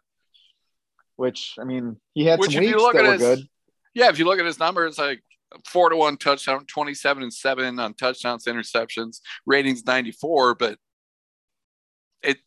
Which 1.17 1.55
I 1.61 1.65
mean, 1.65 1.97
he 2.15 2.25
had 2.25 2.39
Which, 2.39 2.53
some 2.55 2.63
if 2.63 2.69
you 2.71 2.77
weeks 2.77 2.83
look 2.83 2.95
that 2.95 3.05
at 3.05 3.07
were 3.07 3.13
his- 3.13 3.21
good. 3.41 3.49
Yeah, 3.95 4.09
if 4.09 4.19
you 4.19 4.25
look 4.25 4.39
at 4.39 4.47
his 4.47 4.59
numbers, 4.59 4.99
like 4.99 5.21
four 5.67 5.91
to 5.91 5.97
one 5.97 6.17
touchdown, 6.17 6.65
27 6.67 7.23
and 7.23 7.33
seven 7.33 7.79
on 7.79 7.95
touchdowns, 7.95 8.45
interceptions, 8.45 9.21
ratings 9.47 9.85
94, 9.85 10.55
but 10.55 10.79
it 12.23 12.39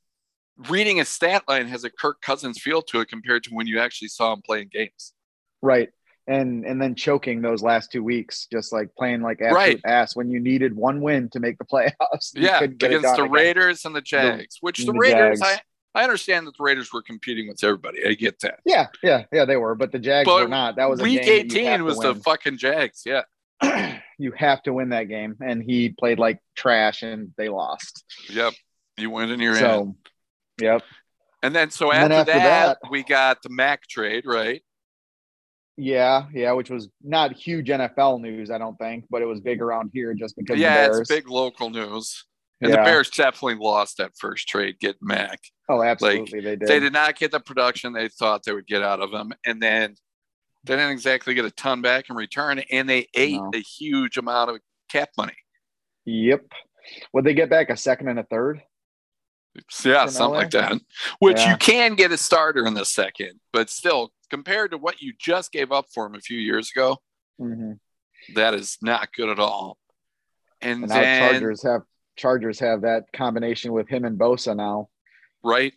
reading 0.69 0.99
a 0.99 1.05
stat 1.05 1.43
line 1.47 1.67
has 1.67 1.83
a 1.83 1.89
Kirk 1.89 2.21
Cousins 2.21 2.59
feel 2.59 2.81
to 2.83 3.01
it 3.01 3.09
compared 3.09 3.43
to 3.43 3.51
when 3.53 3.67
you 3.67 3.79
actually 3.79 4.07
saw 4.07 4.33
him 4.33 4.41
playing 4.43 4.69
games. 4.71 5.13
Right. 5.61 5.89
And 6.27 6.65
and 6.65 6.81
then 6.81 6.95
choking 6.95 7.43
those 7.43 7.61
last 7.61 7.91
two 7.91 8.03
weeks, 8.03 8.47
just 8.51 8.73
like 8.73 8.95
playing 8.97 9.21
like 9.21 9.41
absolute 9.41 9.55
Right. 9.55 9.79
ass 9.85 10.15
when 10.15 10.31
you 10.31 10.39
needed 10.39 10.75
one 10.75 11.01
win 11.01 11.29
to 11.29 11.39
make 11.39 11.59
the 11.59 11.65
playoffs. 11.71 12.31
Yeah, 12.33 12.57
couldn't 12.59 12.79
get 12.79 12.91
it 12.91 12.95
against 12.97 13.17
the 13.17 13.23
again. 13.23 13.31
Raiders 13.31 13.85
and 13.85 13.95
the 13.95 14.01
Jags, 14.01 14.57
which 14.61 14.79
the, 14.79 14.91
the 14.91 14.97
Raiders, 14.97 15.39
Jags. 15.39 15.41
I 15.43 15.61
understand 16.03 16.47
that 16.47 16.57
the 16.57 16.63
Raiders 16.63 16.91
were 16.91 17.01
competing 17.01 17.47
with 17.47 17.63
everybody. 17.63 18.05
I 18.05 18.13
get 18.13 18.39
that. 18.41 18.59
Yeah, 18.65 18.87
yeah, 19.01 19.23
yeah, 19.31 19.45
they 19.45 19.57
were, 19.57 19.75
but 19.75 19.91
the 19.91 19.99
Jags 19.99 20.25
But 20.25 20.43
were 20.43 20.47
not. 20.47 20.75
That 20.75 20.89
was 20.89 20.99
a 20.99 21.03
Week 21.03 21.23
game 21.23 21.47
that 21.47 21.55
you 21.55 21.65
have 21.65 21.73
18 21.81 21.85
was 21.85 21.99
the 21.99 22.15
fucking 22.15 22.57
Jags. 22.57 23.03
Yeah. 23.05 23.21
you 24.17 24.31
have 24.37 24.61
to 24.63 24.73
win 24.73 24.89
that 24.89 25.05
game, 25.05 25.35
and 25.41 25.63
he 25.63 25.89
played 25.89 26.19
like 26.19 26.39
trash, 26.55 27.03
and 27.03 27.31
they 27.37 27.49
lost. 27.49 28.03
Yep. 28.29 28.53
You 28.97 29.09
went 29.09 29.31
in 29.31 29.39
your 29.39 29.55
end. 29.55 29.95
Yep, 30.61 30.83
And 31.43 31.53
then 31.53 31.69
so 31.69 31.91
after, 31.91 32.09
then 32.09 32.19
after 32.19 32.33
that, 32.33 32.77
that- 32.81 32.89
we 32.89 33.03
got 33.03 33.41
the 33.41 33.49
Mac 33.49 33.87
trade, 33.87 34.25
right? 34.25 34.61
yeah, 35.77 36.27
yeah, 36.33 36.53
which 36.53 36.69
was 36.69 36.87
not 37.03 37.33
huge 37.33 37.67
NFL 37.67 38.21
news, 38.21 38.49
I 38.49 38.57
don't 38.57 38.77
think, 38.77 39.05
but 39.09 39.21
it 39.21 39.25
was 39.25 39.41
big 39.41 39.61
around 39.61 39.91
here 39.93 40.13
just 40.13 40.35
because 40.37 40.57
yeah, 40.57 40.87
it's 40.87 41.09
big 41.09 41.29
local 41.29 41.69
news. 41.69 42.25
And 42.61 42.71
the 42.71 42.77
Bears 42.77 43.09
definitely 43.09 43.55
lost 43.63 43.97
that 43.97 44.11
first 44.17 44.47
trade, 44.47 44.79
get 44.79 44.95
Mac. 45.01 45.39
Oh, 45.67 45.83
absolutely, 45.83 46.39
they 46.39 46.55
did. 46.55 46.67
They 46.67 46.79
did 46.79 46.93
not 46.93 47.17
get 47.17 47.31
the 47.31 47.39
production 47.39 47.91
they 47.93 48.07
thought 48.07 48.43
they 48.43 48.53
would 48.53 48.65
get 48.67 48.81
out 48.81 49.01
of 49.01 49.11
him. 49.11 49.33
And 49.45 49.61
then 49.61 49.95
they 50.63 50.75
didn't 50.75 50.91
exactly 50.91 51.33
get 51.33 51.45
a 51.45 51.51
ton 51.51 51.81
back 51.81 52.09
in 52.09 52.15
return. 52.15 52.59
And 52.71 52.87
they 52.89 53.07
ate 53.13 53.41
No. 53.41 53.51
a 53.53 53.59
huge 53.59 54.17
amount 54.17 54.51
of 54.51 54.59
cap 54.89 55.09
money. 55.17 55.35
Yep. 56.05 56.45
Would 57.13 57.25
they 57.25 57.33
get 57.33 57.49
back 57.49 57.69
a 57.69 57.75
second 57.77 58.07
and 58.07 58.19
a 58.19 58.23
third? 58.23 58.61
Yeah, 59.83 60.05
something 60.07 60.33
LA? 60.33 60.37
like 60.37 60.51
that. 60.51 60.73
Which 61.19 61.37
Yeah. 61.39 61.51
you 61.51 61.57
can 61.57 61.95
get 61.95 62.11
a 62.11 62.17
starter 62.17 62.65
in 62.65 62.73
the 62.73 62.85
second, 62.85 63.39
but 63.53 63.69
still, 63.69 64.11
compared 64.29 64.71
to 64.71 64.77
what 64.77 65.01
you 65.01 65.13
just 65.19 65.51
gave 65.51 65.71
up 65.71 65.85
for 65.93 66.05
him 66.05 66.15
a 66.15 66.19
few 66.21 66.37
years 66.39 66.71
ago, 66.75 66.97
Mm-hmm. 67.39 68.33
that 68.35 68.53
is 68.53 68.77
not 68.81 69.13
good 69.13 69.29
at 69.29 69.39
all. 69.39 69.77
And, 70.61 70.83
And 70.83 70.89
now 70.89 70.95
then, 71.01 71.31
Chargers 71.31 71.63
have 71.63 71.81
Chargers 72.15 72.59
have 72.59 72.81
that 72.81 73.11
combination 73.13 73.71
with 73.73 73.87
him 73.87 74.05
and 74.05 74.17
Bosa 74.19 74.55
now. 74.55 74.89
right? 75.43 75.73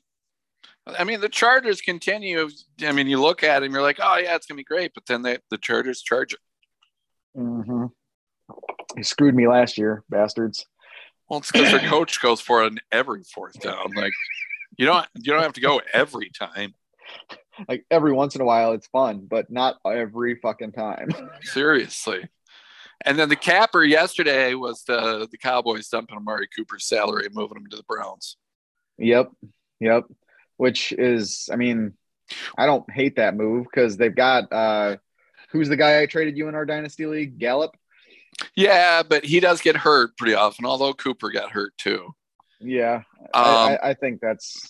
I 0.87 1.05
mean, 1.05 1.21
the 1.21 1.29
Chargers 1.29 1.81
continue. 1.83 2.49
I 2.83 2.93
mean, 2.93 3.09
you 3.09 3.21
look 3.21 3.43
at 3.45 3.63
him, 3.63 3.73
you're 3.73 3.83
like, 3.83 3.99
oh 4.03 4.17
yeah, 4.17 4.35
it's 4.35 4.47
gonna 4.47 4.57
be 4.57 4.65
great, 4.65 4.93
but 4.95 5.05
then 5.07 5.23
they, 5.23 5.39
the 5.51 5.59
Chargers 5.59 6.01
charge 6.01 6.33
it. 6.33 6.41
Mm-hmm. 7.37 7.87
He 8.97 9.03
screwed 9.03 9.35
me 9.35 9.47
last 9.49 9.77
year, 9.77 10.03
bastards. 10.09 10.65
Well, 11.29 11.41
it's 11.41 11.53
because 11.53 11.71
their 11.71 11.91
coach 11.91 12.23
goes 12.23 12.41
for 12.41 12.63
an 12.63 12.79
every 12.91 13.23
fourth 13.23 13.61
down. 13.61 13.93
Like, 13.95 14.15
you 14.79 14.87
don't 14.87 15.07
you 15.15 15.33
don't 15.33 15.43
have 15.43 15.53
to 15.55 15.61
go 15.61 15.83
every 15.93 16.31
time. 16.31 16.75
Like 17.69 17.85
every 17.91 18.13
once 18.13 18.35
in 18.35 18.41
a 18.41 18.45
while, 18.45 18.73
it's 18.73 18.87
fun, 18.87 19.27
but 19.29 19.51
not 19.51 19.77
every 19.85 20.37
fucking 20.37 20.73
time. 20.73 21.09
Seriously. 21.43 22.29
And 23.05 23.19
then 23.19 23.29
the 23.29 23.37
capper 23.37 23.85
yesterday 23.85 24.55
was 24.55 24.83
the 24.85 25.29
the 25.31 25.39
Cowboys 25.39 25.89
dumping 25.89 26.17
Amari 26.17 26.49
Cooper's 26.55 26.87
salary 26.87 27.27
and 27.27 27.35
moving 27.35 27.59
him 27.59 27.67
to 27.71 27.77
the 27.77 27.85
Browns. 27.85 28.37
Yep. 28.99 29.31
Yep. 29.81 30.05
Which 30.57 30.93
is, 30.93 31.49
I 31.53 31.57
mean, 31.57 31.95
I 32.57 32.67
don't 32.67 32.91
hate 32.91 33.17
that 33.17 33.37
move 33.37 33.65
because 33.65 33.97
they've 33.97 34.15
got 34.15 34.53
uh 34.53 34.97
who's 35.51 35.69
the 35.69 35.77
guy 35.77 36.03
I 36.03 36.07
traded 36.07 36.37
you 36.37 36.49
in 36.49 36.55
our 36.55 36.67
dynasty 36.67 37.07
league? 37.07 37.39
Gallup. 37.39 37.77
Yeah, 38.55 39.03
but 39.03 39.25
he 39.25 39.41
does 39.41 39.61
get 39.61 39.77
hurt 39.77 40.17
pretty 40.17 40.35
often, 40.35 40.65
although 40.65 40.93
Cooper 40.93 41.31
got 41.31 41.51
hurt 41.51 41.73
too. 41.79 42.15
Yeah. 42.61 43.03
Um, 43.21 43.45
I, 43.45 43.79
I, 43.83 43.95
think 43.95 44.21
that's 44.21 44.69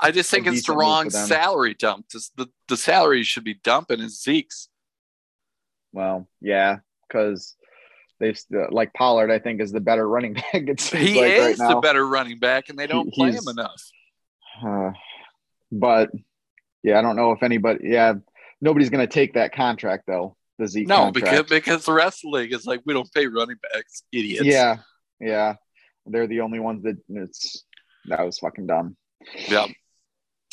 I 0.00 0.10
just 0.10 0.30
think 0.30 0.46
it's 0.46 0.66
the 0.66 0.74
wrong 0.74 1.10
salary 1.10 1.74
dump. 1.74 2.06
The 2.08 2.48
the 2.68 2.76
salary 2.76 3.18
you 3.18 3.24
should 3.24 3.44
be 3.44 3.54
dumping 3.54 4.00
is 4.00 4.22
Zeke's. 4.22 4.68
well, 5.92 6.28
yeah, 6.40 6.78
because 7.08 7.56
they've 8.24 8.38
st- 8.38 8.72
like 8.72 8.92
Pollard, 8.94 9.30
I 9.30 9.38
think, 9.38 9.60
is 9.60 9.70
the 9.72 9.80
better 9.80 10.08
running 10.08 10.32
back. 10.52 10.54
It 10.54 10.80
seems 10.80 11.06
He 11.08 11.20
like 11.20 11.32
is 11.32 11.58
right 11.58 11.74
the 11.74 11.80
better 11.80 12.06
running 12.06 12.38
back, 12.38 12.68
and 12.68 12.78
they 12.78 12.86
don't 12.86 13.08
He- 13.12 13.20
play 13.20 13.30
him 13.32 13.46
enough. 13.48 13.82
Uh, 14.66 14.92
but 15.70 16.10
yeah, 16.82 16.98
I 16.98 17.02
don't 17.02 17.16
know 17.16 17.32
if 17.32 17.42
anybody. 17.42 17.88
Yeah, 17.88 18.14
nobody's 18.60 18.90
going 18.90 19.06
to 19.06 19.12
take 19.12 19.34
that 19.34 19.54
contract 19.54 20.04
though. 20.06 20.36
The 20.58 20.68
Zeke 20.68 20.86
No, 20.88 20.96
contract. 21.10 21.14
because 21.48 21.60
because 21.60 21.84
the 21.84 21.92
rest 21.92 22.24
of 22.24 22.30
the 22.30 22.38
league 22.38 22.52
is 22.52 22.64
like 22.64 22.80
we 22.86 22.94
don't 22.94 23.12
pay 23.12 23.26
running 23.26 23.56
backs, 23.72 24.04
idiots. 24.12 24.44
yeah, 24.44 24.76
yeah, 25.20 25.54
they're 26.06 26.28
the 26.28 26.40
only 26.42 26.60
ones 26.60 26.84
that 26.84 26.96
it's 27.08 27.64
that 28.06 28.24
was 28.24 28.38
fucking 28.38 28.66
dumb. 28.66 28.96
yeah. 29.48 29.66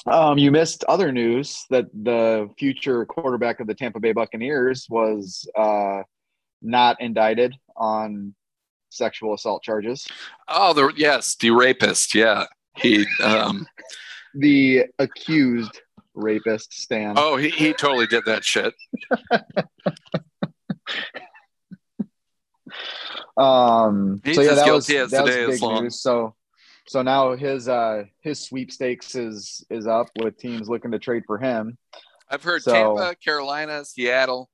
Um, 0.08 0.40
you 0.40 0.50
missed 0.50 0.84
other 0.86 1.12
news 1.12 1.64
that 1.70 1.86
the 1.94 2.50
future 2.58 3.06
quarterback 3.06 3.60
of 3.60 3.68
the 3.68 3.76
Tampa 3.76 4.00
Bay 4.00 4.14
Buccaneers 4.14 4.88
was 4.90 5.48
uh, 5.56 6.02
not 6.62 7.00
indicted 7.02 7.56
on 7.76 8.34
sexual 8.90 9.34
assault 9.34 9.64
charges. 9.64 10.08
Oh, 10.48 10.74
the 10.74 10.92
yes, 10.96 11.36
the 11.36 11.52
rapist. 11.52 12.14
Yeah, 12.16 12.46
he. 12.78 13.06
Um, 13.24 13.66
the 14.36 14.86
accused 15.00 15.82
rapist 16.14 16.74
Stan. 16.74 17.16
Oh, 17.18 17.38
he, 17.38 17.50
he 17.50 17.74
totally 17.74 18.08
did 18.08 18.26
that 18.26 18.44
shit. 18.44 18.74
um, 23.38 24.22
He's 24.24 24.36
so 24.36 24.42
yeah, 24.42 24.52
as 24.52 24.58
that 24.58 24.72
was, 24.74 24.90
as 24.90 25.12
that 25.12 25.24
was 25.24 25.36
big 25.36 25.62
long. 25.62 25.84
news. 25.84 26.02
So, 26.02 26.36
so 26.88 27.02
now 27.02 27.36
his 27.36 27.68
uh 27.68 28.04
his 28.22 28.40
sweepstakes 28.40 29.16
is 29.16 29.66
is 29.70 29.88
up 29.88 30.08
with 30.22 30.38
teams 30.38 30.70
looking 30.70 30.92
to 30.92 31.00
trade 31.00 31.24
for 31.26 31.38
him. 31.38 31.78
I've 32.30 32.44
heard 32.44 32.62
So- 32.64 32.72
Tampa, 32.74 33.16
Carolina, 33.24 33.84
Seattle. 33.86 34.50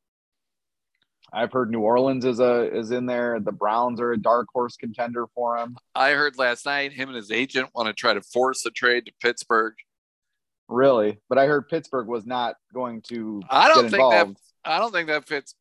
I've 1.34 1.52
heard 1.52 1.70
New 1.70 1.82
Orleans 1.82 2.24
is 2.26 2.40
a 2.40 2.74
is 2.74 2.92
in 2.92 3.06
there. 3.06 3.40
The 3.40 3.52
Browns 3.52 4.00
are 4.00 4.12
a 4.14 4.18
dark 4.18 4.48
horse 4.54 4.78
contender 4.78 5.26
for 5.36 5.58
him. 5.58 5.76
I 5.94 6.12
heard 6.12 6.38
last 6.38 6.66
night 6.66 6.94
him 6.94 7.10
and 7.10 7.16
his 7.18 7.32
agent 7.32 7.70
want 7.76 7.88
to 7.88 7.94
try 7.94 8.14
to 8.14 8.22
force 8.22 8.66
a 8.66 8.72
trade 8.72 9.06
to 9.08 9.12
Pittsburgh. 9.22 9.74
Really, 10.70 11.20
but 11.30 11.38
I 11.38 11.46
heard 11.46 11.68
Pittsburgh 11.70 12.08
was 12.08 12.26
not 12.26 12.56
going 12.74 13.02
to. 13.10 13.42
I 13.50 13.68
don't 13.68 13.90
think 13.90 14.12
that. 14.12 14.28
I 14.66 14.80
don't 14.80 14.92
think 14.92 15.08
that 15.08 15.28
fits 15.28 15.54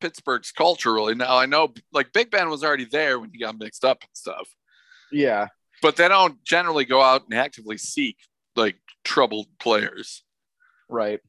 Pittsburgh's 0.00 0.52
culture 0.52 0.92
really. 0.92 1.14
Now 1.14 1.36
I 1.36 1.46
know 1.46 1.72
like 1.92 2.12
Big 2.12 2.30
Ben 2.30 2.48
was 2.50 2.62
already 2.64 2.84
there 2.86 3.18
when 3.18 3.30
he 3.32 3.38
got 3.38 3.58
mixed 3.58 3.84
up 3.84 3.98
and 4.02 4.10
stuff, 4.12 4.48
Yeah, 5.10 5.48
but 5.82 5.96
they 5.96 6.08
don't 6.08 6.42
generally 6.44 6.84
go 6.84 7.02
out 7.02 7.24
and 7.28 7.38
actively 7.38 7.78
seek 7.78 8.16
like 8.54 8.76
troubled 9.04 9.46
players. 9.58 10.24
right. 10.88 11.20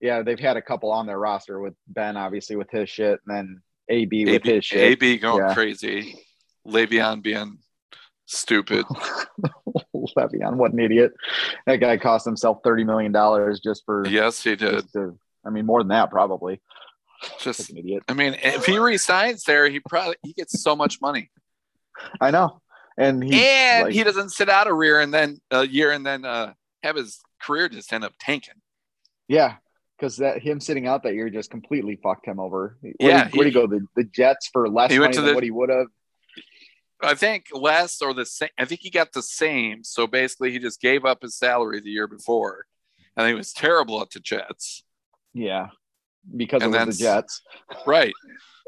Yeah, 0.00 0.22
they've 0.22 0.40
had 0.40 0.56
a 0.56 0.62
couple 0.62 0.90
on 0.92 1.06
their 1.06 1.18
roster 1.18 1.60
with 1.60 1.74
Ben, 1.86 2.16
obviously 2.16 2.56
with 2.56 2.70
his 2.70 2.88
shit, 2.88 3.20
and 3.26 3.36
then 3.36 3.62
AB 3.88 4.24
with 4.24 4.34
AB, 4.36 4.54
his 4.54 4.64
shit. 4.64 4.80
AB 4.80 5.18
going 5.18 5.42
Yeah. 5.46 5.54
crazy, 5.54 6.18
Le'Veon 6.66 7.22
being 7.22 7.58
stupid. 8.26 8.86
Le'Veon, 9.94 10.54
what 10.56 10.72
an 10.72 10.78
idiot! 10.80 11.12
That 11.66 11.76
guy 11.76 11.96
cost 11.96 12.24
himself 12.24 12.58
thirty 12.64 12.84
million 12.84 13.12
dollars 13.12 13.60
just 13.60 13.84
for. 13.84 14.06
yes, 14.06 14.42
he 14.42 14.56
did. 14.56 14.90
to- 14.92 15.18
I 15.44 15.48
mean, 15.50 15.64
more 15.64 15.80
than 15.80 15.88
that 15.88 16.10
probably. 16.10 16.60
Just 17.38 17.60
Like 17.60 17.70
an 17.70 17.76
idiot. 17.78 18.02
I 18.08 18.14
mean, 18.14 18.34
if 18.42 18.66
he 18.66 18.78
resigns 18.78 19.44
there, 19.44 19.68
he 19.68 19.80
probably 19.80 20.16
he 20.22 20.32
gets 20.32 20.62
so 20.62 20.74
much 20.76 21.00
money, 21.02 21.30
I 22.20 22.30
know, 22.30 22.60
and 22.96 23.22
he 23.22 23.44
and 23.44 23.86
like- 23.86 23.94
he 23.94 24.02
doesn't 24.04 24.30
sit 24.30 24.48
out 24.48 24.66
a 24.66 24.84
year 24.84 25.00
and 25.00 25.12
then 25.12 25.38
a 25.50 25.66
year 25.66 25.92
and 25.92 26.04
then 26.04 26.24
uh, 26.24 26.52
have 26.82 26.96
his 26.96 27.20
career 27.42 27.68
just 27.68 27.92
end 27.92 28.04
up 28.04 28.12
tanking. 28.18 28.54
Yeah, 29.28 29.56
because 30.00 30.16
that 30.16 30.40
him 30.42 30.60
sitting 30.60 30.86
out 30.86 31.02
that 31.02 31.12
year 31.14 31.28
just 31.28 31.50
completely 31.50 31.96
fucked 32.02 32.26
him 32.26 32.40
over. 32.40 32.78
Where 32.80 32.94
Yeah, 32.98 33.24
did, 33.24 33.34
where'd 33.34 33.46
he 33.46 33.50
he- 33.52 33.60
go? 33.60 33.66
The, 33.66 33.86
the 33.96 34.04
Jets 34.04 34.48
for 34.50 34.66
less 34.68 34.90
money 34.90 35.14
than 35.14 35.26
the- 35.26 35.34
what 35.34 35.44
he 35.44 35.50
would 35.50 35.68
have. 35.68 35.86
I 37.02 37.14
think 37.14 37.46
less 37.52 38.02
or 38.02 38.12
the 38.12 38.26
same. 38.26 38.50
I 38.58 38.66
think 38.66 38.82
he 38.82 38.90
got 38.90 39.12
the 39.12 39.22
same. 39.22 39.84
So 39.84 40.06
basically, 40.06 40.52
he 40.52 40.58
just 40.58 40.80
gave 40.82 41.04
up 41.06 41.22
his 41.22 41.34
salary 41.36 41.80
the 41.80 41.88
year 41.90 42.06
before, 42.06 42.66
and 43.16 43.26
he 43.26 43.32
was 43.34 43.52
terrible 43.54 44.02
at 44.02 44.10
the 44.10 44.20
Jets. 44.20 44.84
Yeah, 45.32 45.68
because 46.36 46.62
And 46.62 46.72
was 46.72 46.98
the 46.98 47.04
Jets. 47.04 47.40
Right. 47.86 48.12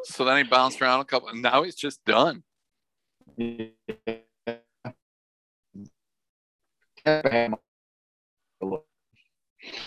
So 0.04 0.24
then 0.24 0.38
he 0.38 0.44
bounced 0.44 0.80
around 0.80 1.00
a 1.00 1.04
couple, 1.04 1.28
and 1.28 1.42
now 1.42 1.62
he's 1.62 1.74
just 1.74 2.02
done. 2.06 2.42
Yeah. 3.36 3.66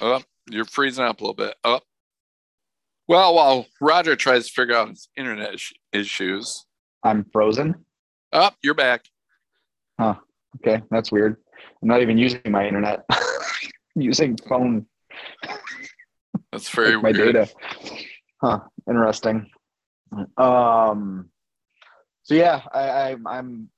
Oh, 0.02 0.22
you're 0.50 0.66
freezing 0.66 1.06
up 1.06 1.20
a 1.20 1.24
little 1.24 1.36
bit. 1.36 1.56
Oh. 1.64 1.80
Well, 3.08 3.36
while 3.36 3.66
Roger 3.80 4.16
tries 4.16 4.48
to 4.48 4.54
figure 4.54 4.76
out 4.76 4.90
his 4.90 5.10
internet 5.16 5.54
is- 5.54 5.74
issues, 5.94 6.66
I'm 7.04 7.26
frozen. 7.32 7.86
up, 8.34 8.56
you're 8.64 8.74
back. 8.74 9.06
Huh. 10.00 10.16
Okay, 10.58 10.82
that's 10.90 11.12
weird. 11.12 11.38
I'm 11.82 11.88
not 11.88 12.02
even 12.02 12.18
using 12.18 12.42
my 12.50 12.66
internet. 12.68 13.06
I'm 13.10 13.22
using 14.02 14.38
phone 14.50 14.86
That's 16.52 16.70
very 16.70 16.96
my 17.00 17.12
weird. 17.12 17.34
data. 17.36 17.50
Huh. 18.42 18.60
Interesting. 18.90 19.50
Um. 20.38 21.30
So 22.24 22.34
yeah, 22.34 22.62
I, 22.74 22.80
I, 22.80 23.16
I'm 23.28 23.70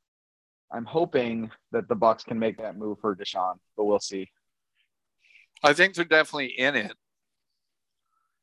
I'm 0.72 0.86
hoping 0.86 1.52
that 1.72 1.88
the 1.90 1.96
Bucks 1.96 2.24
can 2.24 2.40
make 2.40 2.58
that 2.60 2.78
move 2.78 3.00
for 3.02 3.16
Deshaun, 3.16 3.56
but 3.76 3.86
we'll 3.86 4.00
see. 4.00 4.30
I 5.64 5.74
think 5.74 5.96
they're 5.96 6.06
definitely 6.06 6.48
in 6.58 6.76
it. 6.76 6.94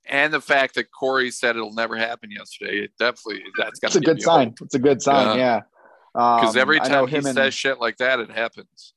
And 0.07 0.33
the 0.33 0.41
fact 0.41 0.75
that 0.75 0.91
Corey 0.91 1.31
said 1.31 1.57
it'll 1.57 1.73
never 1.73 1.97
happen 1.97 2.31
yesterday, 2.31 2.81
it 2.85 2.93
definitely 2.99 3.43
that's 3.59 3.81
got 3.81 3.89
It's 3.89 3.97
a 3.97 4.01
good 4.01 4.21
sign. 4.21 4.55
It's 4.61 4.75
a 4.75 4.79
good 4.79 5.01
sign. 5.01 5.39
Yeah. 5.39 5.63
Because 6.13 6.57
Um, 6.57 6.61
every 6.61 6.79
time 6.79 7.07
he 7.09 7.17
and- 7.17 7.27
says 7.27 7.55
shit 7.55 7.81
like 7.81 7.97
that, 7.99 8.21
it 8.21 8.31
happens. 8.31 8.93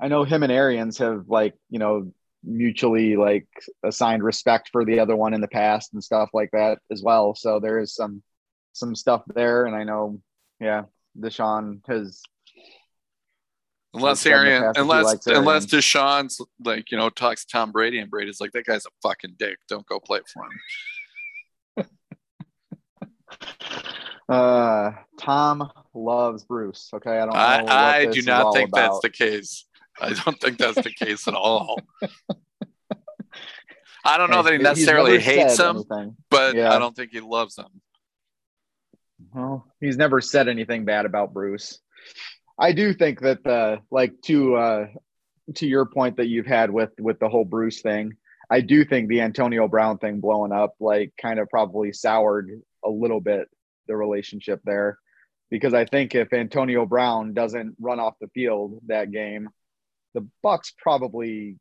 I 0.00 0.08
know 0.08 0.22
him 0.24 0.42
and 0.42 0.52
Arians 0.52 0.98
have 0.98 1.28
like, 1.28 1.54
you 1.70 1.78
know, 1.78 2.12
mutually 2.44 3.16
like 3.16 3.48
assigned 3.82 4.22
respect 4.22 4.68
for 4.70 4.84
the 4.84 5.00
other 5.00 5.16
one 5.16 5.34
in 5.34 5.40
the 5.40 5.48
past 5.48 5.92
and 5.92 6.02
stuff 6.04 6.30
like 6.32 6.50
that 6.52 6.78
as 6.90 7.02
well. 7.02 7.34
So 7.34 7.58
there 7.58 7.80
is 7.80 7.94
some 7.94 8.22
some 8.74 8.94
stuff 8.94 9.22
there. 9.34 9.66
And 9.66 9.74
I 9.74 9.82
know, 9.82 10.20
yeah, 10.60 10.84
Deshaun 11.18 11.80
has 11.88 12.22
Unless 13.94 14.26
Arian, 14.26 14.62
past 14.62 14.74
that 14.76 14.80
he 14.80 14.82
unless 14.82 15.26
unless. 15.26 15.66
Deshaun's 15.66 16.40
like 16.62 16.90
you 16.90 16.98
know 16.98 17.08
talks 17.08 17.44
to 17.44 17.52
Tom 17.52 17.72
Brady 17.72 17.98
and 17.98 18.10
Brady's 18.10 18.40
like 18.40 18.52
that 18.52 18.66
guy's 18.66 18.86
a 18.86 18.90
fucking 19.02 19.34
dick. 19.38 19.58
Don't 19.68 19.86
go 19.86 19.98
play 19.98 20.20
for 20.32 20.44
him. 20.44 21.86
uh 24.28 24.92
Tom 25.18 25.70
loves 25.94 26.44
Bruce. 26.44 26.90
Okay. 26.92 27.18
I 27.18 27.20
don't 27.20 27.34
know. 27.34 27.40
I, 27.40 27.96
I 28.00 28.06
do 28.06 28.22
not 28.22 28.54
think 28.54 28.74
that's 28.74 29.00
the 29.00 29.10
case. 29.10 29.64
I 30.00 30.12
don't 30.12 30.40
think 30.40 30.58
that's 30.58 30.80
the 30.80 30.92
case 30.92 31.26
at 31.26 31.34
all. 31.34 31.80
I 34.04 34.16
don't 34.16 34.30
know 34.30 34.42
that 34.42 34.52
he 34.52 34.58
necessarily 34.58 35.18
hates 35.18 35.58
him, 35.58 35.76
anything. 35.76 36.16
but 36.30 36.54
Yeah. 36.54 36.72
I 36.72 36.78
don't 36.78 36.94
think 36.94 37.10
he 37.12 37.20
loves 37.20 37.58
him. 37.58 37.66
Well, 39.34 39.66
he's 39.80 39.96
never 39.96 40.20
said 40.20 40.48
anything 40.48 40.84
bad 40.84 41.04
about 41.04 41.34
Bruce. 41.34 41.80
I 42.58 42.72
do 42.72 42.92
think 42.92 43.20
that 43.20 43.44
the 43.44 43.80
like 43.90 44.12
to 44.22 44.56
uh 44.56 44.86
to 45.56 45.66
your 45.66 45.86
point 45.86 46.16
that 46.16 46.26
you've 46.26 46.46
had 46.46 46.70
with 46.70 46.90
with 46.98 47.18
the 47.18 47.28
whole 47.28 47.44
Bruce 47.44 47.80
thing, 47.80 48.14
I 48.50 48.60
do 48.60 48.84
think 48.84 49.08
the 49.08 49.20
Antonio 49.20 49.68
Brown 49.68 49.98
thing 49.98 50.20
blowing 50.20 50.52
up 50.52 50.74
like 50.80 51.12
kind 51.20 51.38
of 51.38 51.48
probably 51.48 51.92
soured 51.92 52.50
a 52.84 52.90
little 52.90 53.20
bit 53.20 53.48
the 53.86 53.96
relationship 53.96 54.60
there 54.64 54.98
because 55.50 55.72
I 55.72 55.84
think 55.86 56.14
if 56.14 56.32
Antonio 56.32 56.84
Brown 56.84 57.32
doesn't 57.32 57.76
run 57.80 58.00
off 58.00 58.14
the 58.20 58.28
field 58.28 58.80
that 58.86 59.10
game, 59.10 59.48
the 60.14 60.26
Bucks 60.42 60.74
probably 60.76 61.56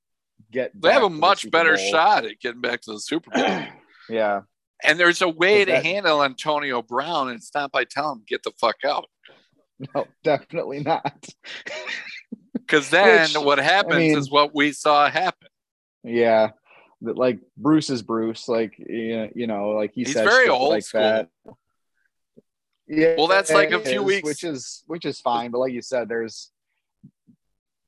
get 0.52 0.72
They 0.80 0.92
have 0.92 1.04
a 1.04 1.10
much 1.10 1.50
better 1.52 1.78
shot 1.78 2.26
at 2.26 2.40
getting 2.40 2.62
back 2.62 2.82
to 2.82 2.92
the 2.94 3.00
Super 3.00 3.32
Bowl. 3.32 3.44
Yeah. 4.10 4.42
and 4.86 4.98
there's 4.98 5.22
a 5.22 5.28
way 5.28 5.66
to 5.66 5.72
That- 5.72 5.86
handle 5.86 6.24
Antonio 6.24 6.82
Brown, 6.82 7.28
and 7.30 7.38
it's 7.38 7.52
not 7.54 7.72
by 7.74 7.84
telling 7.84 8.20
him 8.20 8.24
get 8.28 8.44
the 8.44 8.52
fuck 8.60 8.78
out. 8.86 9.10
No, 9.94 10.08
definitely 10.24 10.80
not. 10.80 11.28
Because 12.54 12.90
then 12.90 13.30
Which, 13.30 13.38
what 13.44 13.60
happens 13.60 13.98
mean- 13.98 14.18
is 14.18 14.30
what 14.32 14.54
we 14.56 14.72
saw 14.72 15.10
happen. 15.10 15.48
Yeah, 16.04 16.52
that 17.02 17.18
like 17.18 17.40
Bruce 17.58 17.90
is 17.90 18.02
Bruce. 18.02 18.48
Like 18.48 18.74
you 18.80 19.30
you 19.36 19.46
know, 19.48 19.70
like 19.70 19.92
he 19.94 20.04
He's 20.04 20.14
says 20.14 20.28
very 20.28 20.48
old 20.50 20.70
like 20.72 20.84
school. 20.84 21.02
that. 21.02 21.30
Yeah, 22.88 23.16
Well, 23.18 23.28
that's 23.28 23.52
like 23.52 23.72
a 23.72 23.80
few 23.80 24.00
is, 24.02 24.06
weeks- 24.06 24.26
which 24.28 24.44
is 24.44 24.84
which 24.88 25.06
is 25.06 25.20
fine. 25.20 25.52
But 25.52 25.60
like 25.60 25.74
you 25.74 25.82
said, 25.82 26.08
there's 26.10 26.52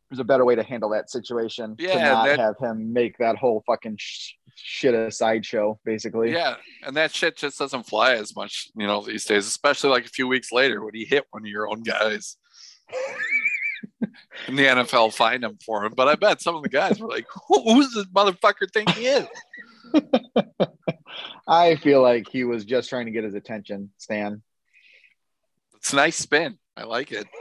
there's 0.10 0.20
a 0.20 0.24
better 0.24 0.44
way 0.46 0.56
to 0.56 0.64
handle 0.64 0.90
that 0.90 1.10
situation. 1.10 1.76
to 1.78 1.84
Yeah, 1.84 2.10
not 2.12 2.26
that- 2.26 2.40
have 2.40 2.56
him 2.60 2.94
make 2.94 3.18
that 3.20 3.36
whole 3.38 3.64
fucking 3.66 3.96
sh- 4.00 4.34
shit 4.62 4.94
a 4.94 5.12
sideshow, 5.12 5.80
basically. 5.86 6.32
Yeah, 6.32 6.56
and 6.86 6.96
that 6.98 7.14
shit 7.14 7.38
just 7.38 7.60
doesn't 7.60 7.88
fly 7.88 8.14
as 8.14 8.36
much, 8.36 8.70
you 8.76 8.88
know, 8.88 9.02
these 9.02 9.26
days. 9.26 9.48
Especially 9.48 9.90
like 9.90 10.06
a 10.06 10.10
few 10.10 10.28
weeks 10.28 10.52
later 10.52 10.84
when 10.84 10.94
he 10.94 11.06
hit 11.06 11.26
one 11.32 11.44
of 11.44 11.48
your 11.48 11.70
own 11.70 11.84
guys, 11.84 12.38
and 14.48 14.58
the 14.58 14.66
NFL 14.66 15.14
fined 15.14 15.44
him 15.44 15.58
for 15.66 15.86
him. 15.86 15.94
But 15.96 16.08
I 16.08 16.16
bet 16.16 16.42
some 16.42 16.56
of 16.56 16.64
the 16.64 16.70
guys 16.70 17.00
were 17.00 17.10
like, 17.10 17.26
Who, 17.48 17.62
"Who's 17.64 17.94
this 17.94 18.06
motherfucker 18.08 18.72
think 18.72 18.90
he 18.92 19.08
is?" 19.08 19.28
I 21.48 21.76
feel 21.76 22.02
like 22.02 22.28
he 22.30 22.44
was 22.44 22.66
just 22.66 22.90
trying 22.90 23.06
to 23.06 23.12
get 23.12 23.24
his 23.24 23.34
attention, 23.34 23.92
Stan. 23.98 24.42
It's 25.78 25.94
a 25.94 25.96
nice 25.96 26.18
spin. 26.18 26.58
I 26.76 26.84
like 26.84 27.12
it. 27.12 27.28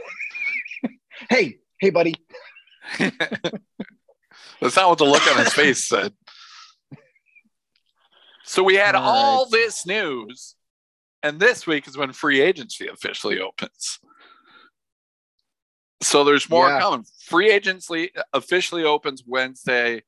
Hey, 1.28 1.58
hey, 1.80 1.90
buddy. 1.90 2.14
That's 4.60 4.76
not 4.76 4.88
what 4.88 4.98
the 4.98 5.04
look 5.04 5.26
on 5.30 5.38
his 5.38 5.52
face 5.52 5.84
said. 5.84 6.12
So 8.48 8.62
we 8.62 8.76
had 8.76 8.94
All 8.94 9.04
all 9.04 9.42
right. 9.44 9.50
this 9.52 9.84
news, 9.84 10.56
and 11.22 11.38
this 11.38 11.66
week 11.66 11.86
is 11.86 11.98
when 11.98 12.12
free 12.12 12.40
agency 12.40 12.88
officially 12.88 13.38
opens. 13.40 13.98
So 16.02 16.24
there's 16.24 16.48
more 16.48 16.68
Yeah. 16.68 16.80
coming. 16.80 17.04
Free 17.26 17.50
agency 17.50 18.10
officially 18.32 18.84
opens 18.84 19.22
Wednesday. 19.26 20.02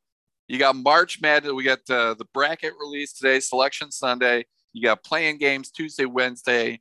You 0.49 0.59
got 0.59 0.75
March 0.75 1.21
Madness. 1.21 1.53
We 1.53 1.65
got 1.65 1.85
the, 1.85 2.15
the 2.17 2.25
bracket 2.33 2.73
release 2.81 3.13
today, 3.13 3.41
selection 3.41 3.91
Sunday. 3.93 4.47
You 4.73 4.85
got 4.85 5.05
playing 5.05 5.37
games 5.37 5.71
Tuesday, 5.71 6.07
Wednesday. 6.07 6.81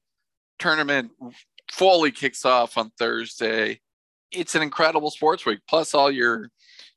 Tournament 0.60 1.12
fully 1.70 2.12
kicks 2.12 2.46
off 2.46 2.78
on 2.78 2.92
Thursday. 2.98 3.82
It's 4.32 4.56
an 4.56 4.62
incredible 4.62 5.12
sports 5.12 5.46
week. 5.46 5.60
Plus, 5.68 5.94
all 5.94 6.10
your 6.10 6.52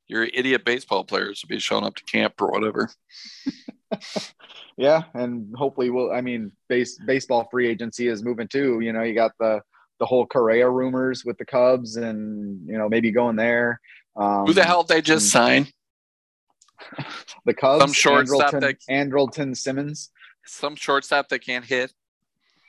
your 0.06 0.22
idiot 0.24 0.64
baseball 0.64 1.02
players 1.04 1.42
will 1.42 1.48
be 1.48 1.58
showing 1.58 1.84
up 1.84 1.96
to 1.96 2.04
camp 2.04 2.34
or 2.40 2.52
whatever. 2.52 2.90
Yeah, 4.78 5.02
and 5.12 5.54
hopefully 5.54 5.90
we'll. 5.90 6.10
I 6.12 6.22
mean, 6.22 6.50
base 6.68 6.98
baseball 7.06 7.46
free 7.50 7.68
agency 7.68 8.08
is 8.08 8.24
moving 8.24 8.48
too. 8.48 8.80
You 8.80 8.92
know, 8.94 9.02
you 9.02 9.14
got 9.14 9.32
the 9.38 9.60
the 10.00 10.06
whole 10.06 10.26
Correa 10.26 10.68
rumors 10.68 11.24
with 11.26 11.36
the 11.36 11.44
Cubs, 11.44 11.96
and 11.96 12.66
you 12.66 12.78
know 12.78 12.88
maybe 12.88 13.10
going 13.10 13.36
there. 13.36 13.80
Um, 14.16 14.46
Who 14.46 14.54
the 14.54 14.64
hell 14.64 14.82
did 14.82 14.96
they 14.96 15.02
just 15.02 15.30
sign? 15.30 15.66
The 17.44 17.54
Cubs. 17.54 17.80
Some 17.82 17.92
shortstop 17.92 18.52
Andrelton, 18.54 18.60
that- 18.60 18.78
Andrelton 18.90 19.56
Simmons. 19.56 20.10
Some 20.46 20.74
shortstop 20.74 21.28
that 21.28 21.40
can't 21.40 21.64
hit. 21.64 21.92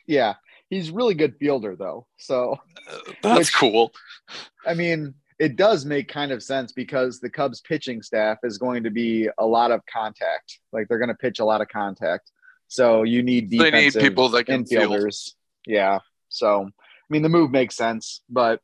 Yeah, 0.05 0.36
he's 0.69 0.91
really 0.91 1.13
good 1.15 1.36
fielder 1.38 1.75
though. 1.75 2.05
So 2.17 2.57
Uh, 2.91 2.97
that's 3.23 3.38
Which- 3.39 3.55
cool. 3.55 3.93
I 4.65 4.73
mean, 4.73 5.15
it 5.43 5.58
does 5.58 5.84
make 5.84 6.08
kind 6.08 6.32
of 6.32 6.41
sense 6.41 6.71
because 6.71 7.19
the 7.19 7.29
Cubs 7.29 7.60
pitching 7.60 8.01
staff 8.01 8.38
is 8.43 8.58
going 8.58 8.84
to 8.84 8.89
be 8.89 9.27
a 9.38 9.45
lot 9.45 9.71
of 9.71 9.82
contact. 9.91 10.60
Like 10.71 10.88
they're 10.88 10.99
going 10.99 11.10
to 11.10 11.15
pitch 11.15 11.39
a 11.39 11.43
lot 11.45 11.60
of 11.60 11.67
contact. 11.67 12.32
So 12.69 13.03
you 13.03 13.21
need 13.23 13.49
They 13.49 13.58
need 13.58 13.71
defensive 13.71 14.01
people 14.03 14.29
that 14.29 14.45
can 14.45 14.65
field. 14.65 14.89
infielders. 14.89 15.32
Yeah. 15.67 15.99
So 16.29 16.63
I 16.63 17.08
mean, 17.10 17.23
the 17.23 17.29
move 17.29 17.51
makes 17.51 17.75
sense, 17.75 18.21
but 18.29 18.62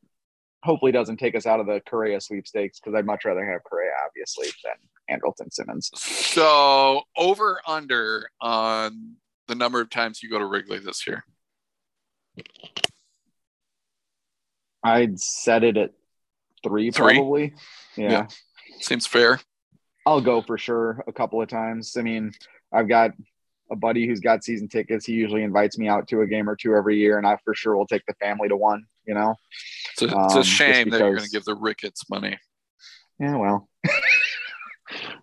hopefully 0.64 0.90
doesn't 0.90 1.18
take 1.18 1.34
us 1.34 1.44
out 1.44 1.60
of 1.60 1.66
the 1.66 1.82
Correa 1.86 2.18
sweepstakes 2.18 2.80
because 2.80 2.96
I'd 2.96 3.04
much 3.04 3.26
rather 3.26 3.44
have 3.44 3.62
Correa, 3.62 3.92
obviously, 4.06 4.48
than 4.64 5.18
Andrelton 5.20 5.52
Simmons. 5.52 5.90
So 5.94 7.02
over 7.14 7.60
under 7.66 8.30
on 8.40 9.16
the 9.48 9.54
number 9.54 9.82
of 9.82 9.90
times 9.90 10.22
you 10.22 10.30
go 10.30 10.38
to 10.38 10.46
Wrigley 10.46 10.78
this 10.78 11.06
year. 11.06 11.24
I'd 14.82 15.20
set 15.20 15.62
it 15.62 15.76
at 15.76 15.92
three, 16.62 16.90
Three? 16.90 17.14
probably. 17.14 17.54
Yeah. 17.96 18.10
Yeah. 18.10 18.26
Seems 18.80 19.06
fair. 19.06 19.40
I'll 20.06 20.20
go 20.20 20.40
for 20.42 20.56
sure 20.58 21.04
a 21.06 21.12
couple 21.12 21.40
of 21.42 21.48
times. 21.48 21.96
I 21.98 22.02
mean, 22.02 22.32
I've 22.72 22.88
got 22.88 23.10
a 23.70 23.76
buddy 23.76 24.06
who's 24.06 24.20
got 24.20 24.42
season 24.42 24.68
tickets. 24.68 25.04
He 25.06 25.12
usually 25.12 25.42
invites 25.42 25.78
me 25.78 25.88
out 25.88 26.08
to 26.08 26.22
a 26.22 26.26
game 26.26 26.48
or 26.48 26.56
two 26.56 26.74
every 26.74 26.98
year, 26.98 27.18
and 27.18 27.26
I 27.26 27.36
for 27.44 27.54
sure 27.54 27.76
will 27.76 27.86
take 27.86 28.04
the 28.06 28.14
family 28.14 28.48
to 28.48 28.56
one. 28.56 28.84
You 29.06 29.14
know? 29.14 29.34
It's 29.92 30.02
a, 30.02 30.04
it's 30.06 30.14
Um, 30.14 30.24
a 30.24 30.34
just 30.34 30.48
shame 30.48 30.90
that 30.90 31.00
you're 31.00 31.14
going 31.14 31.24
to 31.24 31.30
give 31.30 31.44
the 31.44 31.54
Ricketts 31.54 32.08
money. 32.10 32.38
Yeah, 33.18 33.36
well, 33.36 33.68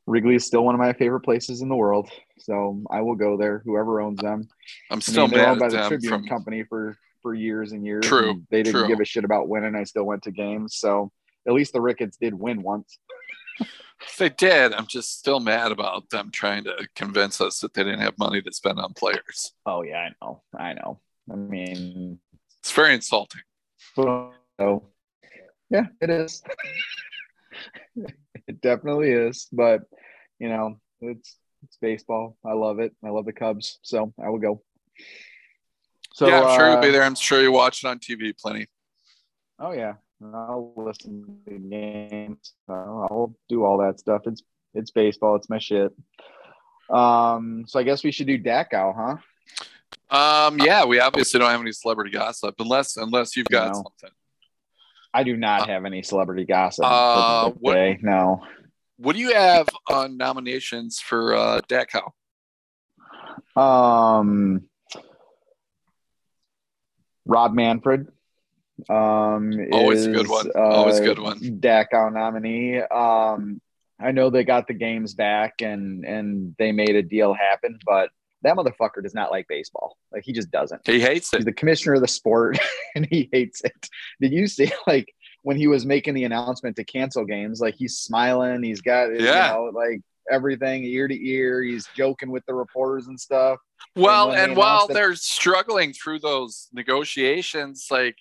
Wrigley 0.06 0.36
is 0.36 0.46
still 0.46 0.64
one 0.64 0.76
of 0.76 0.80
my 0.80 0.94
favorite 0.94 1.22
places 1.22 1.62
in 1.62 1.70
the 1.70 1.76
world, 1.76 2.10
so 2.38 2.82
I 2.90 3.02
will 3.02 3.16
go 3.16 3.38
there. 3.38 3.62
Whoever 3.66 4.00
owns 4.02 4.20
them. 4.22 4.48
I'm 4.92 4.98
I 4.98 5.02
still 5.02 5.28
mean, 5.28 5.38
mad 5.40 5.50
owned 5.50 5.60
by 5.60 5.70
the 5.70 5.88
Tribune 5.88 6.12
from 6.12 6.28
Company 6.28 6.64
for 6.64 6.98
for 7.22 7.34
years 7.34 7.72
and 7.74 7.84
years. 7.86 8.06
True, 8.06 8.30
and 8.32 8.48
they 8.52 8.64
didn't 8.64 8.80
true. 8.80 8.88
give 8.88 9.00
a 9.00 9.06
shit 9.06 9.26
about 9.26 9.50
winning. 9.50 9.76
I 9.76 9.84
still 9.84 10.06
went 10.06 10.24
to 10.24 10.32
games, 10.32 10.76
so 10.78 11.12
at 11.48 11.54
least 11.54 11.74
the 11.74 11.82
Ricketts 11.82 12.18
did 12.20 12.34
win 12.34 12.62
once. 12.62 13.00
they 14.18 14.30
did. 14.30 14.74
I'm 14.74 14.88
just 14.88 15.18
still 15.18 15.40
mad 15.40 15.72
about 15.72 16.10
them 16.10 16.30
trying 16.32 16.64
to 16.66 16.88
convince 16.96 17.42
us 17.42 17.60
that 17.60 17.74
they 17.74 17.84
didn't 17.84 18.02
have 18.02 18.18
money 18.18 18.42
to 18.42 18.52
spend 18.52 18.80
on 18.80 18.94
players. 18.94 19.54
Oh 19.66 19.82
yeah, 19.82 20.10
I 20.10 20.10
know, 20.22 20.42
I 20.58 20.74
know. 20.74 21.00
I 21.32 21.36
mean, 21.36 22.20
It's 22.60 22.72
very 22.72 22.94
insulting. 22.94 23.42
So, 23.96 24.34
yeah, 25.70 25.88
it 26.00 26.10
is. 26.10 26.44
it 28.48 28.62
definitely 28.62 29.12
is. 29.12 29.48
But 29.52 29.82
you 30.40 30.50
know, 30.50 30.80
it's 31.02 31.38
it's 31.64 31.78
baseball. 31.82 32.38
I 32.46 32.54
love 32.54 32.80
it. 32.80 32.96
I 33.04 33.10
love 33.10 33.26
the 33.26 33.34
Cubs, 33.34 33.80
so 33.82 34.14
I 34.24 34.30
will 34.30 34.40
go. 34.40 34.62
So 36.14 36.28
yeah, 36.28 36.42
I'm 36.42 36.58
sure 36.58 36.68
you'll 36.70 36.78
uh, 36.78 36.82
be 36.82 36.92
there. 36.92 37.04
I'm 37.04 37.16
sure 37.16 37.42
you 37.42 37.52
watch 37.52 37.84
it 37.84 37.88
on 37.88 38.00
TV 38.00 38.38
plenty. 38.38 38.68
Oh 39.60 39.72
yeah, 39.72 39.94
I'll 40.24 40.74
listen 40.76 41.42
to 41.48 41.54
the 41.54 41.60
games. 41.60 42.54
I'll 42.70 43.36
do 43.50 43.64
all 43.64 43.78
that 43.80 44.00
stuff. 44.00 44.22
It's 44.26 44.42
it's 44.74 44.92
baseball. 44.92 45.36
It's 45.36 45.50
my 45.50 45.60
shit. 45.60 45.92
Um, 46.90 47.66
so 47.68 47.80
I 47.80 47.84
guess 47.84 48.04
we 48.04 48.12
should 48.12 48.28
do 48.28 48.38
Dachau, 48.42 48.96
huh? 48.96 49.18
Um, 50.10 50.60
yeah, 50.60 50.86
we 50.86 51.00
obviously 51.00 51.40
don't 51.40 51.50
have 51.52 51.62
any 51.62 51.72
celebrity 51.72 52.12
gossip 52.12 52.56
unless 52.60 52.98
unless 52.98 53.36
you've 53.36 53.48
got 53.50 53.68
No. 53.74 53.74
something. 53.74 54.12
I 55.14 55.24
do 55.24 55.36
not 55.38 55.70
have 55.70 55.86
any 55.86 56.04
celebrity 56.04 56.46
gossip. 56.46 56.86
Uh, 56.86 57.52
what- 57.52 58.02
No. 58.02 58.42
What 59.00 59.14
do 59.16 59.22
you 59.22 59.34
have 59.34 59.68
on 59.90 60.18
nominations 60.18 61.00
for 61.00 61.36
uh, 61.36 61.62
Dachau? 61.70 62.12
Um, 63.56 64.68
Rob 67.26 67.54
Manfred. 67.54 68.08
Um, 68.90 69.52
Always 69.72 70.06
a 70.06 70.12
good 70.12 70.28
one. 70.28 70.52
Always 70.56 71.00
a 71.00 71.02
uh, 71.02 71.06
good 71.06 71.20
one. 71.20 71.40
Dachau 71.40 72.14
nominee. 72.14 72.80
Um, 72.80 73.60
I 74.00 74.12
know 74.12 74.30
they 74.30 74.44
got 74.44 74.68
the 74.68 74.74
games 74.74 75.14
back 75.16 75.62
and 75.62 76.06
and 76.06 76.56
they 76.60 76.72
made 76.72 76.96
a 76.96 77.02
deal 77.04 77.34
happen, 77.34 77.80
but 77.86 78.10
that 78.44 78.56
motherfucker 78.56 79.02
does 79.02 79.16
not 79.16 79.32
like 79.32 79.48
baseball. 79.48 79.98
Like 80.12 80.24
he 80.24 80.32
just 80.34 80.52
doesn't. 80.52 80.86
He 80.86 81.00
hates 81.00 81.32
He's 81.32 81.42
it. 81.42 81.46
the 81.46 81.54
commissioner 81.54 81.96
of 81.96 82.02
the 82.02 82.08
sport 82.08 82.60
and 82.96 83.08
he 83.10 83.30
hates 83.32 83.62
it. 83.64 83.90
Did 84.22 84.32
you 84.32 84.48
see 84.48 84.72
like 84.88 85.12
when 85.42 85.58
he 85.58 85.68
was 85.68 85.86
making 85.86 86.14
the 86.14 86.26
announcement 86.26 86.76
to 86.76 86.84
cancel 86.84 87.26
games, 87.26 87.60
like 87.60 87.76
he's 87.76 87.98
smiling, 87.98 88.62
he's 88.64 88.82
got 88.82 89.08
Yeah. 89.20 89.56
you 89.58 89.72
know, 89.72 89.72
like 89.74 90.02
everything 90.32 90.84
ear 90.84 91.08
to 91.08 91.28
ear, 91.30 91.64
he's 91.64 91.88
joking 91.96 92.30
with 92.30 92.46
the 92.46 92.54
reporters 92.54 93.08
and 93.08 93.20
stuff. 93.20 93.58
Well, 93.96 94.32
they 94.32 94.44
and 94.44 94.56
while 94.56 94.86
that- 94.88 94.94
they're 94.94 95.16
struggling 95.16 95.94
through 95.94 96.20
those 96.20 96.68
negotiations, 96.74 97.88
like 97.90 98.18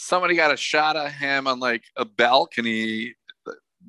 somebody 0.00 0.34
got 0.34 0.52
a 0.52 0.56
shot 0.56 0.96
of 0.96 1.10
him 1.12 1.46
on 1.46 1.60
like 1.60 1.84
a 1.96 2.04
balcony 2.04 3.14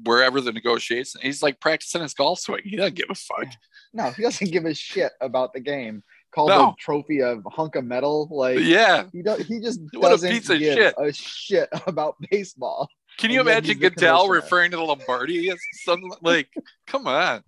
wherever 0.04 0.41
the 0.41 0.52
negotiation. 0.52 1.21
He's 1.21 1.41
like 1.43 1.60
practicing 1.60 2.02
his 2.02 2.13
golf 2.13 2.39
swing. 2.39 2.62
He 2.63 2.76
doesn't 2.76 2.95
give 2.95 3.08
a 3.10 3.15
fuck. 3.15 3.47
No, 3.93 4.10
he 4.12 4.24
doesn't 4.24 4.52
give 4.52 4.65
a 4.65 4.74
shit 4.74 5.12
about 5.21 5.54
the 5.54 5.60
game. 5.60 6.04
Called 6.34 6.50
No. 6.50 6.67
the 6.67 6.74
trophy 6.80 7.21
of 7.21 7.43
hunk 7.52 7.76
of 7.76 7.84
metal. 7.86 8.28
Like 8.32 8.60
Yeah. 8.60 9.06
he 9.12 9.21
does 9.21 9.45
he 9.47 9.60
just 9.60 9.80
What 9.93 10.10
doesn't 10.10 10.32
piece 10.32 10.50
of 10.50 10.60
give 10.60 10.76
shit. 10.76 10.95
a 10.97 11.12
shit 11.13 11.69
about 11.88 12.15
baseball. 12.30 12.89
Can 13.17 13.32
you 13.32 13.41
imagine 13.41 13.78
Goodell 13.80 14.30
referring 14.30 14.71
to 14.71 14.78
the 14.78 14.84
Lombardi 14.84 15.50
as 15.50 15.60
something 15.84 16.12
like, 16.21 16.47
come 16.88 17.06
on. 17.08 17.43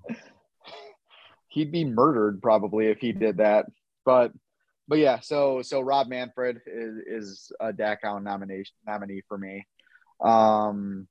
he'd 1.48 1.72
be 1.72 1.86
murdered 1.86 2.42
probably 2.42 2.88
if 2.88 3.00
he 3.00 3.14
did 3.14 3.38
that. 3.38 3.68
But 4.06 4.34
but 4.88 4.98
yeah, 5.00 5.20
so 5.20 5.62
so 5.62 5.82
Rob 5.82 6.08
Manfred 6.08 6.62
is 6.66 6.98
is 7.08 7.52
a 7.60 7.72
Dachau 7.74 8.22
nomination 8.22 8.76
nominee 8.86 9.22
for 9.28 9.38
me. 9.38 9.66
Um 10.22 11.08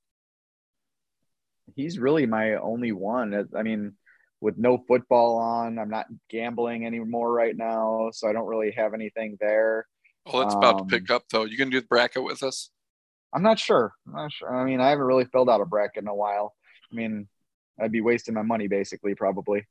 he's 1.75 1.97
really 1.97 2.25
my 2.25 2.55
only 2.55 2.91
one. 2.91 3.47
I 3.55 3.63
mean, 3.63 3.93
with 4.41 4.57
no 4.57 4.83
football 4.87 5.37
on, 5.37 5.79
I'm 5.79 5.89
not 5.89 6.05
gambling 6.29 6.85
anymore 6.85 7.31
right 7.31 7.55
now, 7.55 8.09
so 8.11 8.29
I 8.29 8.33
don't 8.33 8.47
really 8.47 8.71
have 8.71 8.93
anything 8.93 9.37
there. 9.39 9.87
Well, 10.25 10.43
it's 10.43 10.53
about 10.53 10.81
Um, 10.81 10.87
to 10.87 10.99
pick 10.99 11.09
up 11.09 11.23
though. 11.31 11.43
You 11.45 11.57
gonna 11.57 11.71
do 11.71 11.81
the 11.81 11.87
bracket 11.87 12.23
with 12.23 12.43
us? 12.43 12.69
I'm 13.33 13.41
not 13.43 13.57
sure. 13.59 13.93
I'm 14.05 14.13
not 14.13 14.31
sure. 14.31 14.53
I 14.55 14.63
mean, 14.63 14.79
I 14.79 14.89
haven't 14.89 15.05
really 15.05 15.25
filled 15.25 15.49
out 15.49 15.61
a 15.61 15.65
bracket 15.65 16.03
in 16.03 16.07
a 16.07 16.15
while. 16.15 16.53
I 16.91 16.95
mean, 16.95 17.27
I'd 17.81 17.91
be 17.91 18.01
wasting 18.01 18.35
my 18.35 18.43
money 18.43 18.67
basically, 18.67 19.15
probably. 19.15 19.65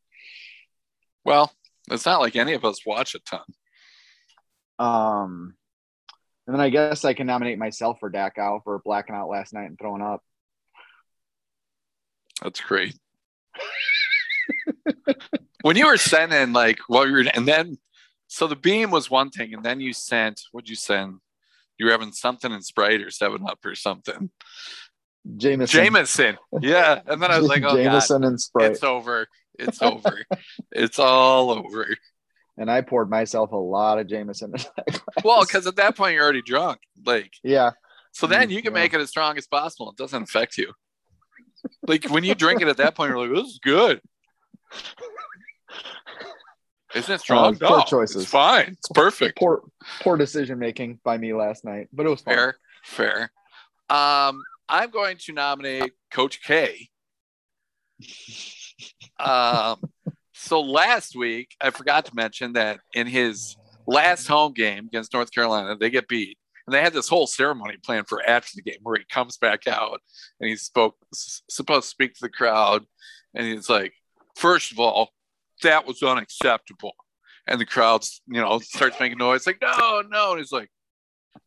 Well, 1.25 1.53
it's 1.91 2.07
not 2.07 2.21
like 2.21 2.35
any 2.37 2.55
of 2.55 2.65
us 2.65 2.85
watch 2.85 3.15
a 3.15 3.21
ton. 3.21 3.45
Um, 4.78 5.54
and 6.46 6.54
then 6.54 6.61
I 6.61 6.70
guess 6.70 7.04
I 7.04 7.14
can 7.14 7.26
nominate 7.26 7.58
myself 7.58 7.98
for 8.00 8.11
Dachau 8.11 8.62
for 8.64 8.80
blacking 8.85 9.14
out 9.14 9.28
last 9.28 9.54
night 9.54 9.68
and 9.68 9.78
throwing 9.78 10.02
up. 10.02 10.22
That's 12.42 12.61
great. 12.61 12.96
when 15.62 15.76
you 15.76 15.87
were 15.87 15.96
sending 15.96 16.52
like 16.52 16.78
what 16.88 17.08
you 17.08 17.14
were, 17.14 17.24
and 17.32 17.46
then 17.46 17.78
so 18.26 18.46
the 18.46 18.56
beam 18.56 18.90
was 18.90 19.11
one 19.11 19.30
thing, 19.30 19.54
and 19.54 19.64
then 19.64 19.80
you 19.80 19.92
sent 19.92 20.40
what'd 20.50 20.68
you 20.68 20.76
send? 20.76 21.18
You 21.78 21.87
were 21.87 21.92
having 21.92 22.12
something 22.12 22.52
in 22.52 22.62
Sprite 22.62 23.02
or 23.02 23.11
Seven 23.11 23.42
Up 23.46 23.58
or 23.64 23.74
something. 23.74 24.30
Jameson. 25.37 25.85
Jameson, 25.85 26.38
yeah. 26.61 27.00
And 27.06 27.22
then 27.22 27.30
I 27.30 27.38
was 27.38 27.48
like, 27.48 27.62
oh 27.62 27.68
god, 27.74 27.82
Jameson 27.82 28.24
and 28.24 28.40
Sprite. 28.40 28.72
it's 28.72 28.82
over. 28.82 29.28
It's 29.58 29.80
over. 29.80 30.24
it's 30.72 30.98
all 30.98 31.50
over. 31.50 31.87
And 32.62 32.70
I 32.70 32.81
poured 32.81 33.11
myself 33.11 33.51
a 33.51 33.57
lot 33.57 33.98
of 33.98 34.07
Jameson. 34.07 34.53
in 34.55 34.62
that 34.62 34.87
glass. 34.87 35.25
Well, 35.25 35.44
because 35.44 35.66
at 35.66 35.75
that 35.77 35.96
point 35.96 36.14
you're 36.14 36.22
already 36.22 36.42
drunk. 36.42 36.79
Like, 37.05 37.33
yeah, 37.42 37.72
so 38.12 38.29
then 38.29 38.51
you 38.51 38.62
can 38.62 38.72
yeah. 38.72 38.81
make 38.81 38.94
it 38.94 39.01
as 39.01 39.11
strong 39.11 39.37
as 39.37 39.48
possible. 39.48 39.90
It 39.90 39.96
doesn't 39.96 40.22
affect 40.22 40.57
you. 40.57 40.72
Like 41.88 42.09
when 42.09 42.22
you 42.22 42.37
drink 42.37 42.62
it 42.62 42.68
at 42.68 42.77
that 42.77 42.94
point, 42.94 43.11
you're 43.11 43.18
like, 43.18 43.35
this 43.35 43.53
is 43.53 43.61
good. 43.62 44.01
Isn't 46.94 47.14
it 47.14 47.20
strong? 47.20 47.57
Uh, 47.57 47.68
poor 47.68 47.79
no, 47.79 47.85
choices. 47.85 48.22
It's 48.22 48.31
fine. 48.31 48.77
It's 48.79 48.88
perfect. 48.94 49.38
poor 49.38 49.62
poor 50.01 50.16
decision 50.16 50.61
making 50.61 51.01
by 51.03 51.18
me 51.18 51.35
last 51.35 51.64
night, 51.64 51.88
but 51.92 52.07
it 52.07 52.11
was 52.11 52.20
fun. 52.20 52.35
Fair, 52.35 52.57
fair. 52.85 53.33
Um, 53.90 54.44
I'm 54.68 54.90
going 54.90 55.16
to 55.16 55.33
nominate 55.33 55.92
Coach 56.12 56.40
K. 56.44 56.88
Um, 59.20 59.79
so 60.42 60.61
last 60.61 61.14
week, 61.14 61.55
I 61.61 61.70
forgot 61.70 62.07
to 62.07 62.14
mention 62.14 62.55
that 62.55 62.81
in 62.94 63.07
his 63.07 63.57
last 63.87 64.26
home 64.26 64.52
game 64.52 64.87
against 64.87 65.12
North 65.14 65.33
Carolina, 65.33 65.76
they 65.76 65.88
get 65.88 66.09
beat. 66.09 66.37
And 66.66 66.74
they 66.74 66.81
had 66.81 66.92
this 66.92 67.09
whole 67.09 67.26
ceremony 67.26 67.76
planned 67.83 68.09
for 68.09 68.22
after 68.28 68.52
the 68.57 68.62
game 68.62 68.81
where 68.83 68.96
he 68.96 69.05
comes 69.09 69.37
back 69.37 69.66
out 69.66 70.00
and 70.40 70.48
he's 70.48 70.62
spoke 70.62 70.96
supposed 71.12 71.85
to 71.85 71.88
speak 71.88 72.14
to 72.14 72.20
the 72.22 72.28
crowd. 72.28 72.85
And 73.35 73.46
he's 73.46 73.68
like, 73.68 73.92
first 74.37 74.72
of 74.72 74.78
all, 74.78 75.11
that 75.62 75.87
was 75.87 76.02
unacceptable. 76.02 76.94
And 77.46 77.61
the 77.61 77.66
crowd's, 77.66 78.20
you 78.26 78.40
know, 78.40 78.59
starts 78.59 78.98
making 79.00 79.18
noise 79.18 79.46
like, 79.46 79.61
no, 79.61 80.02
no. 80.09 80.33
And 80.33 80.38
he's 80.38 80.52
like, 80.52 80.70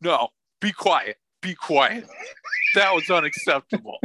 no, 0.00 0.28
be 0.60 0.72
quiet, 0.72 1.16
be 1.42 1.54
quiet. 1.54 2.06
That 2.74 2.94
was 2.94 3.10
unacceptable. 3.10 3.98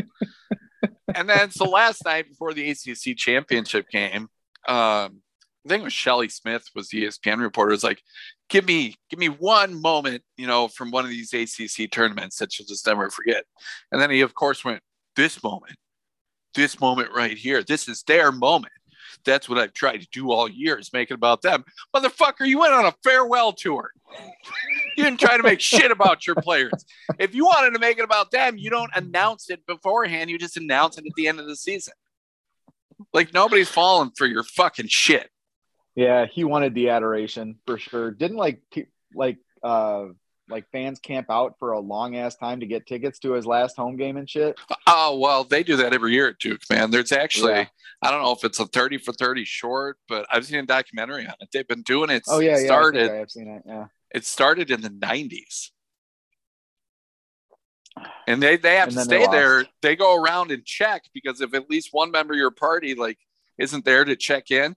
and 1.16 1.30
then 1.30 1.52
so 1.52 1.66
last 1.66 2.04
night 2.06 2.30
before 2.30 2.54
the 2.54 2.70
ACC 2.70 3.18
championship 3.18 3.90
game, 3.90 4.30
um, 4.68 5.22
I 5.66 5.70
think 5.70 5.82
it 5.82 5.84
was 5.84 5.94
Shelley 5.94 6.30
Smith 6.30 6.68
was 6.74 6.90
the 6.90 7.06
ESPN 7.06 7.40
reporter. 7.40 7.72
Was 7.72 7.84
like, 7.84 8.02
give 8.50 8.66
me 8.66 8.96
give 9.10 9.20
me 9.20 9.30
one 9.30 9.80
moment, 9.80 10.24
you 10.38 10.48
know, 10.48 10.68
from 10.68 10.92
one 10.92 11.06
of 11.06 11.12
these 11.12 11.34
ACC 11.34 11.92
tournaments 11.92 12.38
that 12.38 12.58
you'll 12.58 12.68
just 12.68 12.88
never 12.88 13.10
forget. 13.10 13.46
And 13.92 14.02
then 14.02 14.10
he 14.10 14.22
of 14.22 14.34
course 14.34 14.66
went, 14.66 14.82
this 15.16 15.44
moment, 15.44 15.76
this 16.56 16.80
moment 16.80 17.10
right 17.16 17.38
here, 17.38 17.64
this 17.64 17.88
is 17.88 18.04
their 18.04 18.32
moment. 18.32 18.74
That's 19.26 19.48
what 19.48 19.60
I've 19.60 19.74
tried 19.74 20.02
to 20.02 20.08
do 20.12 20.32
all 20.32 20.50
year 20.50 20.80
is 20.80 20.92
make 20.94 21.12
it 21.12 21.16
about 21.16 21.42
them. 21.42 21.64
Motherfucker, 21.96 22.48
you 22.48 22.60
went 22.60 22.74
on 22.74 22.86
a 22.86 22.94
farewell 23.04 23.54
tour. 23.54 23.92
you 24.98 25.04
didn't 25.04 25.20
try 25.20 25.38
to 25.38 25.44
make 25.44 25.60
shit 25.60 25.92
about 25.92 26.26
your 26.26 26.36
players. 26.38 26.72
If 27.20 27.36
you 27.36 27.46
wanted 27.46 27.74
to 27.74 27.80
make 27.80 28.00
it 28.00 28.04
about 28.04 28.32
them, 28.32 28.58
you 28.58 28.70
don't 28.70 28.92
announce 28.96 29.50
it 29.50 29.66
beforehand. 29.68 30.30
You 30.30 30.40
just 30.40 30.58
announce 30.58 30.98
it 30.98 31.06
at 31.06 31.14
the 31.16 31.28
end 31.28 31.40
of 31.40 31.48
the 31.48 31.56
season. 31.56 31.94
Like 33.14 33.34
nobody's 33.34 33.70
falling 33.70 34.12
for 34.18 34.26
your 34.26 34.44
fucking 34.44 34.88
shit. 34.88 35.30
Yeah, 35.96 36.26
he 36.26 36.44
wanted 36.44 36.74
the 36.74 36.90
adoration 36.90 37.58
for 37.66 37.78
sure. 37.78 38.12
Didn't 38.12 38.38
like 38.38 38.62
like 39.14 39.38
uh 39.64 40.06
like 40.50 40.70
fans 40.72 41.00
camp 41.00 41.28
out 41.30 41.56
for 41.60 41.72
a 41.72 41.80
long 41.80 42.16
ass 42.16 42.36
time 42.36 42.60
to 42.60 42.66
get 42.66 42.86
tickets 42.86 43.20
to 43.20 43.32
his 43.32 43.46
last 43.46 43.76
home 43.78 43.96
game 43.98 44.18
and 44.18 44.30
shit. 44.30 44.60
Oh 44.88 45.18
well, 45.18 45.44
they 45.44 45.64
do 45.64 45.78
that 45.78 45.94
every 45.94 46.14
year 46.14 46.28
at 46.28 46.40
Duke, 46.40 46.62
man. 46.70 46.92
There's 46.92 47.12
actually 47.12 47.54
yeah. 47.54 47.66
I 48.02 48.12
don't 48.12 48.22
know 48.22 48.34
if 48.34 48.44
it's 48.44 48.60
a 48.60 48.66
thirty 48.66 48.98
for 48.98 49.14
thirty 49.14 49.46
short, 49.46 49.98
but 50.08 50.26
I've 50.32 50.46
seen 50.46 50.60
a 50.60 50.66
documentary 50.66 51.26
on 51.26 51.34
it. 51.40 51.50
They've 51.52 51.68
been 51.68 51.84
doing 51.84 52.10
it. 52.10 52.24
Oh 52.28 52.40
yeah, 52.40 52.58
started, 52.58 53.08
yeah. 53.08 53.14
I 53.14 53.16
have 53.18 53.32
seen 53.32 53.48
it. 53.48 53.64
Yeah, 53.66 53.86
it 54.14 54.26
started 54.26 54.72
in 54.72 54.82
the 54.82 54.90
'90s, 54.90 55.70
and 58.28 58.42
they 58.42 58.58
they 58.58 58.76
have 58.76 58.90
and 58.90 58.98
to 58.98 59.04
stay 59.04 59.28
there. 59.28 59.66
They 59.82 59.96
go 59.96 60.22
around 60.22 60.52
and 60.52 60.66
check 60.66 61.04
because 61.14 61.42
if 61.42 61.54
at 61.54 61.70
least 61.70 61.90
one 61.92 62.12
member 62.12 62.34
of 62.34 62.38
your 62.38 62.52
party 62.52 62.96
like 62.96 63.18
isn't 63.58 63.86
there 63.86 64.06
to 64.06 64.16
check 64.16 64.52
in, 64.52 64.76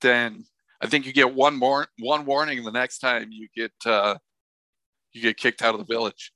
then 0.00 0.44
I 0.80 0.86
think 0.86 1.06
you 1.06 1.12
get 1.12 1.34
one 1.34 1.56
more 1.56 1.86
one 1.98 2.26
warning 2.26 2.64
the 2.64 2.72
next 2.72 2.98
time 2.98 3.28
you 3.30 3.48
get 3.56 3.72
uh, 3.84 4.16
you 5.12 5.22
get 5.22 5.36
kicked 5.36 5.62
out 5.62 5.74
of 5.74 5.78
the 5.78 5.92
village. 5.92 6.32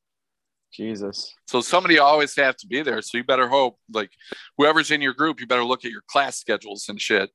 Jesus. 0.73 1.35
So 1.47 1.61
somebody 1.61 1.99
always 1.99 2.35
have 2.37 2.57
to 2.59 2.67
be 2.67 2.83
there. 2.83 3.03
So 3.03 3.19
you 3.19 3.25
better 3.25 3.49
hope 3.49 3.79
like 3.93 4.11
whoever's 4.57 4.91
in 4.91 5.03
your 5.03 5.15
group, 5.15 5.41
you 5.41 5.47
better 5.47 5.65
look 5.65 5.85
at 5.85 5.91
your 5.91 6.03
class 6.07 6.39
schedules 6.39 6.89
and 6.89 7.01
shit. 7.01 7.31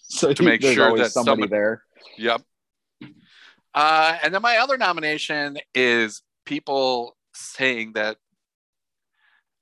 So 0.00 0.32
to 0.32 0.42
make 0.42 0.62
sure 0.62 0.96
that 0.96 1.12
somebody, 1.12 1.42
somebody 1.42 1.50
there. 1.50 1.82
Yep. 2.18 2.42
Uh, 3.74 4.18
and 4.22 4.34
then 4.34 4.42
my 4.42 4.58
other 4.58 4.76
nomination 4.76 5.58
is 5.74 6.22
people 6.44 7.16
saying 7.34 7.92
that 7.94 8.16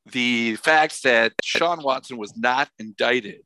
the 0.07 0.57
fact 0.57 1.03
that 1.03 1.33
Sean 1.43 1.83
Watson 1.83 2.17
was 2.17 2.37
not 2.37 2.69
indicted 2.79 3.43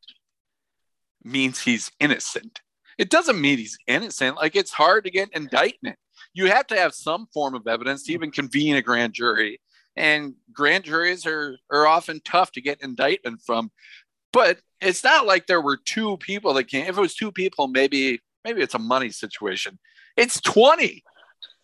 means 1.23 1.61
he's 1.61 1.91
innocent. 2.01 2.61
It 2.99 3.11
doesn't 3.11 3.41
mean 3.41 3.59
he's 3.59 3.79
innocent. 3.87 4.37
Like 4.37 4.57
it's 4.57 4.73
hard 4.73 5.05
to 5.05 5.11
get 5.11 5.35
indictment. 5.35 5.97
You 6.33 6.47
have 6.47 6.67
to 6.69 6.77
have 6.77 6.95
some 6.95 7.27
form 7.33 7.55
of 7.55 7.67
evidence 7.67 8.05
to 8.05 8.13
even 8.13 8.31
convene 8.31 8.77
a 8.77 8.83
grand 8.83 9.15
jury. 9.15 9.61
And 9.97 10.35
grand 10.53 10.85
juries 10.85 11.27
are, 11.27 11.57
are 11.71 11.87
often 11.87 12.21
tough 12.25 12.53
to 12.53 12.61
get 12.61 12.83
indictment 12.83 13.41
from. 13.45 13.71
But 14.33 14.59
it's 14.81 15.05
not 15.05 15.27
like 15.27 15.47
there 15.47 15.61
were 15.61 15.77
two 15.77 16.17
people 16.19 16.55
that 16.55 16.65
came. 16.65 16.87
If 16.87 16.99
it 16.99 17.01
was 17.01 17.15
two 17.15 17.31
people, 17.31 17.69
maybe 17.69 18.21
maybe 18.45 18.61
it's 18.63 18.75
a 18.75 18.81
money 18.81 19.11
situation. 19.11 19.79
It's 20.17 20.41
20. 20.41 21.03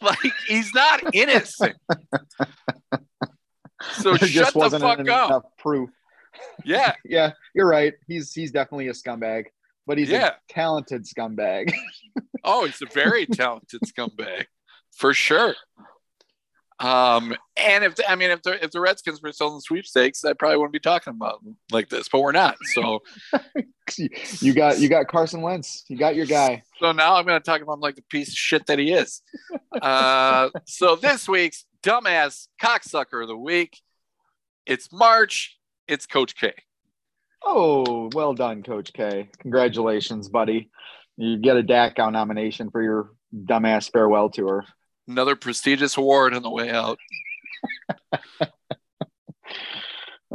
Like 0.03 0.33
he's 0.49 0.73
not 0.75 1.15
innocent. 1.15 1.77
So 3.93 4.15
there 4.15 4.29
shut 4.29 4.55
the 4.55 4.79
fuck 4.81 5.09
up. 5.11 5.53
Proof. 5.59 5.91
Yeah. 6.65 6.95
yeah, 7.05 7.33
you're 7.55 7.69
right. 7.69 7.95
He's 8.07 8.33
he's 8.33 8.51
definitely 8.53 8.89
a 8.89 8.93
scumbag, 8.93 9.47
but 9.87 9.99
he's 9.99 10.11
yeah. 10.11 10.29
a 10.29 10.53
talented 10.53 11.07
scumbag. 11.07 11.73
oh, 12.45 12.67
he's 12.67 12.81
a 12.83 12.87
very 12.93 13.27
talented 13.27 13.81
scumbag 13.83 14.47
for 14.93 15.13
sure. 15.13 15.55
Um, 16.81 17.37
and 17.59 17.85
if 17.85 17.95
I 18.09 18.17
mean 18.17 18.31
if 18.31 18.43
the 18.43 18.65
if 18.65 18.71
the 18.71 18.81
Redskins 18.81 19.21
were 19.21 19.33
still 19.33 19.49
in 19.49 19.55
the 19.57 19.61
sweepstakes, 19.61 20.25
I 20.25 20.33
probably 20.33 20.57
wouldn't 20.57 20.73
be 20.73 20.81
talking 20.81 21.13
about 21.13 21.45
like 21.71 21.91
this, 21.91 22.09
but 22.09 22.23
we're 22.23 22.33
not. 22.33 22.57
So 22.75 23.03
you 24.41 24.55
got 24.55 24.79
you 24.79 24.89
got 24.89 25.07
Carson 25.07 25.43
Wentz, 25.43 25.85
you 25.89 25.99
got 25.99 26.17
your 26.17 26.25
guy. 26.25 26.63
So 26.79 26.93
now 26.93 27.17
I'm 27.17 27.27
going 27.27 27.39
to 27.39 27.45
talk 27.45 27.61
about 27.61 27.75
him 27.75 27.81
like 27.81 27.97
the 27.97 28.03
piece 28.03 28.29
of 28.29 28.35
shit 28.35 28.67
that 28.67 28.79
he 28.79 28.93
is. 28.93 29.21
Uh, 29.83 30.49
so 30.67 30.97
this 30.97 31.29
week's 31.29 31.67
dumbass 31.83 32.49
cocksucker 32.61 33.21
of 33.21 33.29
the 33.29 33.37
week, 33.37 33.79
it's 34.65 34.91
March. 34.91 35.59
It's 35.87 36.07
Coach 36.07 36.35
K. 36.37 36.55
Oh, 37.45 38.09
well 38.15 38.33
done, 38.33 38.63
Coach 38.63 38.93
K. 38.95 39.29
Congratulations, 39.41 40.31
buddy. 40.31 40.71
You 41.19 41.37
get 41.37 41.57
a 41.57 41.63
DACO 41.63 42.11
nomination 42.11 42.71
for 42.71 42.83
your 42.83 43.11
dumbass 43.35 43.91
farewell 43.93 44.31
tour 44.31 44.65
another 45.11 45.37
prestigious 45.37 45.97
award 45.97 46.35
on 46.35 46.43
the 46.43 46.51
way 46.51 46.71
out. 46.71 46.99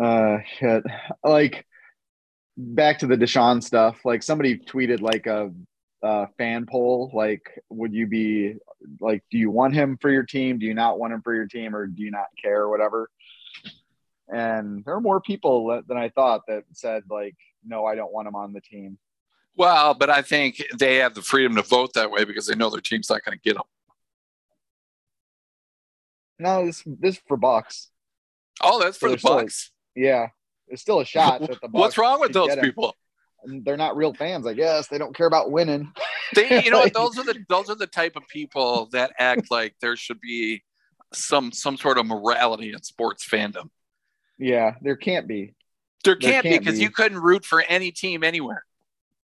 uh, 0.01 0.37
shit. 0.59 0.83
Like 1.23 1.65
back 2.57 2.99
to 2.99 3.07
the 3.07 3.17
Deshaun 3.17 3.63
stuff. 3.63 4.05
Like 4.05 4.23
somebody 4.23 4.57
tweeted 4.57 5.01
like 5.01 5.27
a, 5.27 5.51
a 6.03 6.27
fan 6.37 6.65
poll. 6.65 7.11
Like, 7.13 7.49
would 7.69 7.93
you 7.93 8.07
be 8.07 8.55
like, 8.99 9.23
do 9.31 9.37
you 9.37 9.49
want 9.49 9.73
him 9.73 9.97
for 9.99 10.11
your 10.11 10.23
team? 10.23 10.59
Do 10.59 10.65
you 10.65 10.73
not 10.73 10.99
want 10.99 11.13
him 11.13 11.21
for 11.21 11.33
your 11.33 11.47
team, 11.47 11.75
or 11.75 11.87
do 11.87 12.03
you 12.03 12.11
not 12.11 12.27
care, 12.41 12.61
or 12.61 12.69
whatever? 12.69 13.09
And 14.31 14.83
there 14.85 14.95
are 14.95 15.01
more 15.01 15.21
people 15.21 15.81
than 15.87 15.97
I 15.97 16.09
thought 16.09 16.41
that 16.47 16.63
said 16.71 17.03
like, 17.09 17.35
no, 17.63 17.85
I 17.85 17.95
don't 17.95 18.11
want 18.11 18.27
him 18.27 18.35
on 18.35 18.53
the 18.53 18.61
team. 18.61 18.97
Well, 19.57 19.93
but 19.93 20.09
I 20.09 20.21
think 20.21 20.61
they 20.77 20.97
have 20.97 21.13
the 21.13 21.21
freedom 21.21 21.55
to 21.55 21.61
vote 21.61 21.93
that 21.93 22.11
way 22.11 22.25
because 22.25 22.45
they 22.45 22.55
know 22.55 22.69
their 22.69 22.81
team's 22.81 23.09
not 23.09 23.23
going 23.23 23.37
to 23.37 23.41
get 23.41 23.55
them. 23.55 23.63
No, 26.39 26.65
this 26.65 26.83
this 26.85 27.19
for 27.27 27.37
Bucks. 27.37 27.89
Oh, 28.61 28.81
that's 28.81 28.97
for 28.97 29.09
so 29.09 29.15
the 29.15 29.21
Bucks. 29.21 29.71
yeah, 29.95 30.27
it's 30.67 30.81
still 30.81 30.99
a 30.99 31.05
shot 31.05 31.41
that 31.41 31.49
the 31.49 31.55
Bucks 31.67 31.73
What's 31.73 31.97
wrong 31.97 32.19
with 32.19 32.33
those 32.33 32.55
people? 32.57 32.95
They're 33.45 33.77
not 33.77 33.95
real 33.95 34.13
fans, 34.13 34.47
I 34.47 34.53
guess. 34.53 34.87
They 34.87 34.97
don't 34.97 35.15
care 35.15 35.27
about 35.27 35.51
winning. 35.51 35.91
They, 36.33 36.63
you 36.63 36.71
know, 36.71 36.79
what, 36.79 36.93
those 36.93 37.17
are 37.17 37.23
the 37.23 37.45
those 37.47 37.69
are 37.69 37.75
the 37.75 37.87
type 37.87 38.15
of 38.15 38.27
people 38.27 38.87
that 38.91 39.11
act 39.19 39.51
like 39.51 39.75
there 39.81 39.95
should 39.95 40.19
be 40.19 40.63
some 41.13 41.51
some 41.51 41.77
sort 41.77 41.97
of 41.97 42.05
morality 42.05 42.73
in 42.73 42.81
sports 42.81 43.27
fandom. 43.27 43.69
Yeah, 44.37 44.75
there 44.81 44.95
can't 44.95 45.27
be. 45.27 45.53
There 46.03 46.15
can't, 46.15 46.21
there 46.21 46.41
can't 46.41 46.43
be 46.43 46.59
because 46.59 46.79
you 46.79 46.89
couldn't 46.89 47.19
root 47.19 47.45
for 47.45 47.61
any 47.61 47.91
team 47.91 48.23
anywhere. 48.23 48.63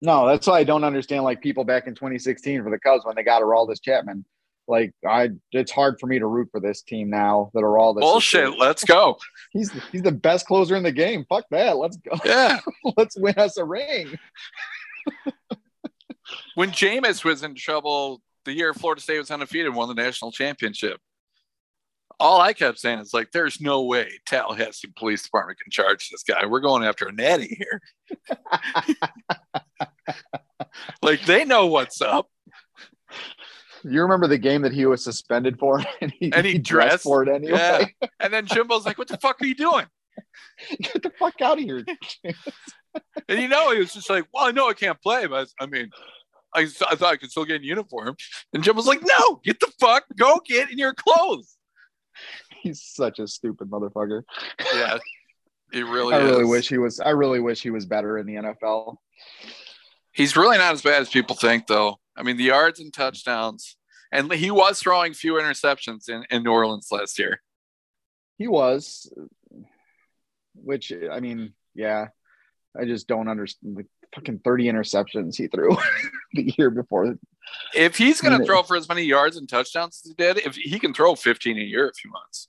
No, 0.02 0.28
that's 0.28 0.46
why 0.46 0.60
I 0.60 0.64
don't 0.64 0.84
understand 0.84 1.24
like 1.24 1.42
people 1.42 1.64
back 1.64 1.88
in 1.88 1.96
2016 1.96 2.64
for 2.64 2.70
the 2.70 2.80
Cubs 2.80 3.04
when 3.06 3.16
they 3.16 3.24
got 3.24 3.42
Aroldis 3.42 3.82
Chapman 3.82 4.26
like 4.68 4.94
I, 5.08 5.30
it's 5.52 5.72
hard 5.72 6.00
for 6.00 6.08
me 6.08 6.20
to 6.20 6.26
root 6.26 6.50
for 6.52 6.60
this 6.60 6.82
team 6.82 7.10
now 7.10 7.52
that 7.54 7.62
are 7.62 7.78
all 7.78 7.94
this 7.94 8.02
bullshit. 8.02 8.58
Let's 8.60 8.84
go. 8.84 9.18
He's 9.52 9.72
he's 9.92 10.02
the 10.02 10.12
best 10.12 10.46
closer 10.46 10.76
in 10.76 10.84
the 10.84 10.92
game. 10.92 11.26
Fuck 11.30 11.46
that. 11.52 11.78
Let's 11.78 11.98
go. 11.98 12.12
Yeah, 12.26 12.60
let's 12.98 13.18
win 13.18 13.36
us 13.38 13.58
a 13.58 13.64
ring. 13.64 14.18
when 16.56 16.72
Jameis 16.72 17.24
was 17.24 17.44
in 17.44 17.56
trouble 17.56 18.22
the 18.46 18.54
year 18.54 18.74
Florida 18.74 19.02
State 19.02 19.20
was 19.20 19.32
undefeated 19.32 19.74
won 19.74 19.88
the 19.88 19.94
national 19.94 20.32
championship, 20.32 21.00
all 22.20 22.42
I 22.42 22.54
kept 22.54 22.80
saying 22.80 23.00
is 23.00 23.14
like, 23.14 23.32
"There's 23.32 23.62
no 23.62 23.84
way 23.84 24.10
Tallahassee 24.26 24.92
Police 24.96 25.24
Department 25.24 25.60
can 25.60 25.72
charge 25.72 26.10
this 26.10 26.24
guy. 26.24 26.46
We're 26.46 26.60
going 26.60 26.84
after 26.84 27.08
a 27.08 27.14
natty 27.14 27.58
here." 27.58 27.82
like 31.02 31.26
they 31.26 31.46
know 31.46 31.68
what's 31.68 32.02
up 32.02 32.30
you 33.84 34.02
remember 34.02 34.28
the 34.28 34.38
game 34.38 34.62
that 34.64 34.74
he 34.74 34.86
was 34.86 35.04
suspended 35.04 35.60
for, 35.60 35.82
and 36.02 36.12
he, 36.20 36.32
and 36.34 36.46
he, 36.46 36.54
he 36.54 36.58
dressed, 36.58 36.90
dressed, 36.90 37.04
for 37.04 37.24
it 37.24 37.30
anyway. 37.30 37.58
Yeah. 38.02 38.08
And 38.20 38.34
then 38.34 38.46
Jimbo's 38.46 38.86
like, 38.86 38.98
"What 38.98 39.08
the 39.08 39.18
fuck 39.18 39.42
are 39.42 39.46
you 39.46 39.56
doing? 39.56 39.86
Get 40.82 41.04
the 41.04 41.12
fuck 41.18 41.40
out 41.42 41.60
of 41.60 41.64
here!" 41.64 41.86
and 43.30 43.40
you 43.42 43.48
know, 43.48 43.72
he 43.72 43.80
was 43.80 43.94
just 43.94 44.10
like, 44.10 44.26
"Well, 44.34 44.46
I 44.46 44.52
know 44.52 44.70
I 44.70 44.74
can't 44.74 45.02
play, 45.02 45.28
but 45.28 45.48
I 45.60 45.66
mean." 45.66 45.90
I, 46.56 46.62
I 46.62 46.96
thought 46.96 47.14
I 47.14 47.18
could 47.18 47.30
still 47.30 47.44
get 47.44 47.58
in 47.58 47.64
uniform. 47.64 48.16
And 48.54 48.64
Jim 48.64 48.78
was 48.78 48.88
like, 48.88 49.02
no, 49.04 49.42
get 49.44 49.60
the 49.60 49.70
fuck, 49.82 50.06
go 50.18 50.42
get 50.44 50.72
in 50.72 50.78
your 50.78 50.94
clothes. 50.94 51.58
He's 52.62 52.82
such 52.82 53.20
a 53.20 53.28
stupid 53.28 53.70
motherfucker. 53.70 54.24
Yeah, 54.74 54.98
he 55.72 55.84
really. 55.84 56.16
I 56.16 56.20
really 56.20 56.46
wish 56.46 56.70
he 56.70 56.78
was. 56.78 57.00
I 57.00 57.10
really 57.10 57.42
wish 57.42 57.62
he 57.62 57.70
was 57.70 57.86
better 57.86 58.18
in 58.18 58.26
the 58.26 58.36
NFL. 58.36 58.96
He's 60.18 60.36
really 60.36 60.58
not 60.58 60.74
as 60.74 60.82
bad 60.82 61.00
as 61.00 61.10
people 61.10 61.36
think, 61.36 61.68
though. 61.68 62.00
I 62.16 62.24
mean, 62.24 62.38
the 62.38 62.46
yards 62.46 62.80
and 62.80 62.92
touchdowns, 62.92 63.78
and 64.12 64.34
he 64.34 64.50
was 64.50 64.80
throwing 64.80 65.14
few 65.14 65.34
interceptions 65.34 66.10
in, 66.10 66.26
in 66.32 66.42
New 66.42 66.50
Orleans 66.50 66.88
last 66.92 67.20
year. 67.20 67.40
He 68.40 68.48
was, 68.48 69.14
which 70.56 70.92
I 71.12 71.20
mean, 71.20 71.54
yeah, 71.76 72.08
I 72.76 72.86
just 72.86 73.08
don't 73.08 73.28
understand. 73.28 73.76
Like, 73.78 73.86
fucking 74.16 74.40
thirty 74.40 74.66
interceptions 74.66 75.36
he 75.36 75.50
threw 75.50 75.78
the 76.34 76.52
year 76.58 76.72
before. 76.72 77.16
If 77.76 77.96
he's 77.96 78.20
going 78.20 78.40
to 78.40 78.44
throw 78.44 78.64
for 78.64 78.76
as 78.76 78.90
many 78.90 79.04
yards 79.04 79.38
and 79.38 79.48
touchdowns 79.48 80.02
as 80.04 80.10
he 80.10 80.16
did, 80.16 80.40
if 80.40 80.56
he 80.56 80.80
can 80.80 80.96
throw 80.96 81.14
15 81.14 81.60
a 81.60 81.62
year 81.62 81.88
if 81.88 81.98
he 82.02 82.10
wants. 82.10 82.48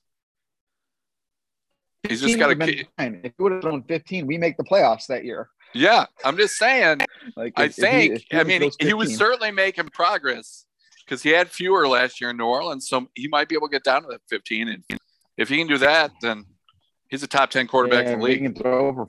He's 2.08 2.22
just 2.22 2.38
got 2.38 2.48
to. 2.48 2.84
If 2.98 3.22
he 3.22 3.42
would 3.42 3.52
have 3.52 3.60
thrown 3.60 3.82
fifteen, 3.82 4.26
we 4.26 4.38
make 4.38 4.56
the 4.56 4.64
playoffs 4.64 5.06
that 5.08 5.26
year. 5.26 5.50
Yeah, 5.74 6.06
I'm 6.24 6.36
just 6.36 6.56
saying. 6.56 7.00
Like 7.36 7.52
I 7.56 7.64
if- 7.64 7.70
if 7.70 7.76
he- 7.76 7.80
think. 7.82 8.14
if 8.14 8.22
he 8.30 8.36
I 8.38 8.44
mean, 8.44 8.70
he 8.80 8.94
was 8.94 9.16
certainly 9.16 9.50
making 9.50 9.88
progress 9.90 10.64
because 11.04 11.22
he 11.22 11.30
had 11.30 11.48
fewer 11.50 11.86
last 11.88 12.20
year 12.20 12.30
in 12.30 12.36
New 12.36 12.46
Orleans, 12.46 12.88
so 12.88 13.08
he 13.14 13.28
might 13.28 13.48
be 13.48 13.54
able 13.54 13.68
to 13.68 13.72
get 13.72 13.84
down 13.84 14.02
to 14.02 14.08
that 14.08 14.20
15. 14.28 14.68
And 14.68 14.84
if 15.36 15.48
he 15.48 15.58
can 15.58 15.66
do 15.66 15.78
that, 15.78 16.12
then 16.22 16.44
he's 17.08 17.22
a 17.22 17.26
top 17.26 17.50
10 17.50 17.66
quarterback 17.66 18.06
Yeah, 18.06 18.12
in 18.12 18.18
the 18.20 18.24
league. 18.24 18.42
can 18.42 18.54
throw 18.54 18.88
over 18.88 19.08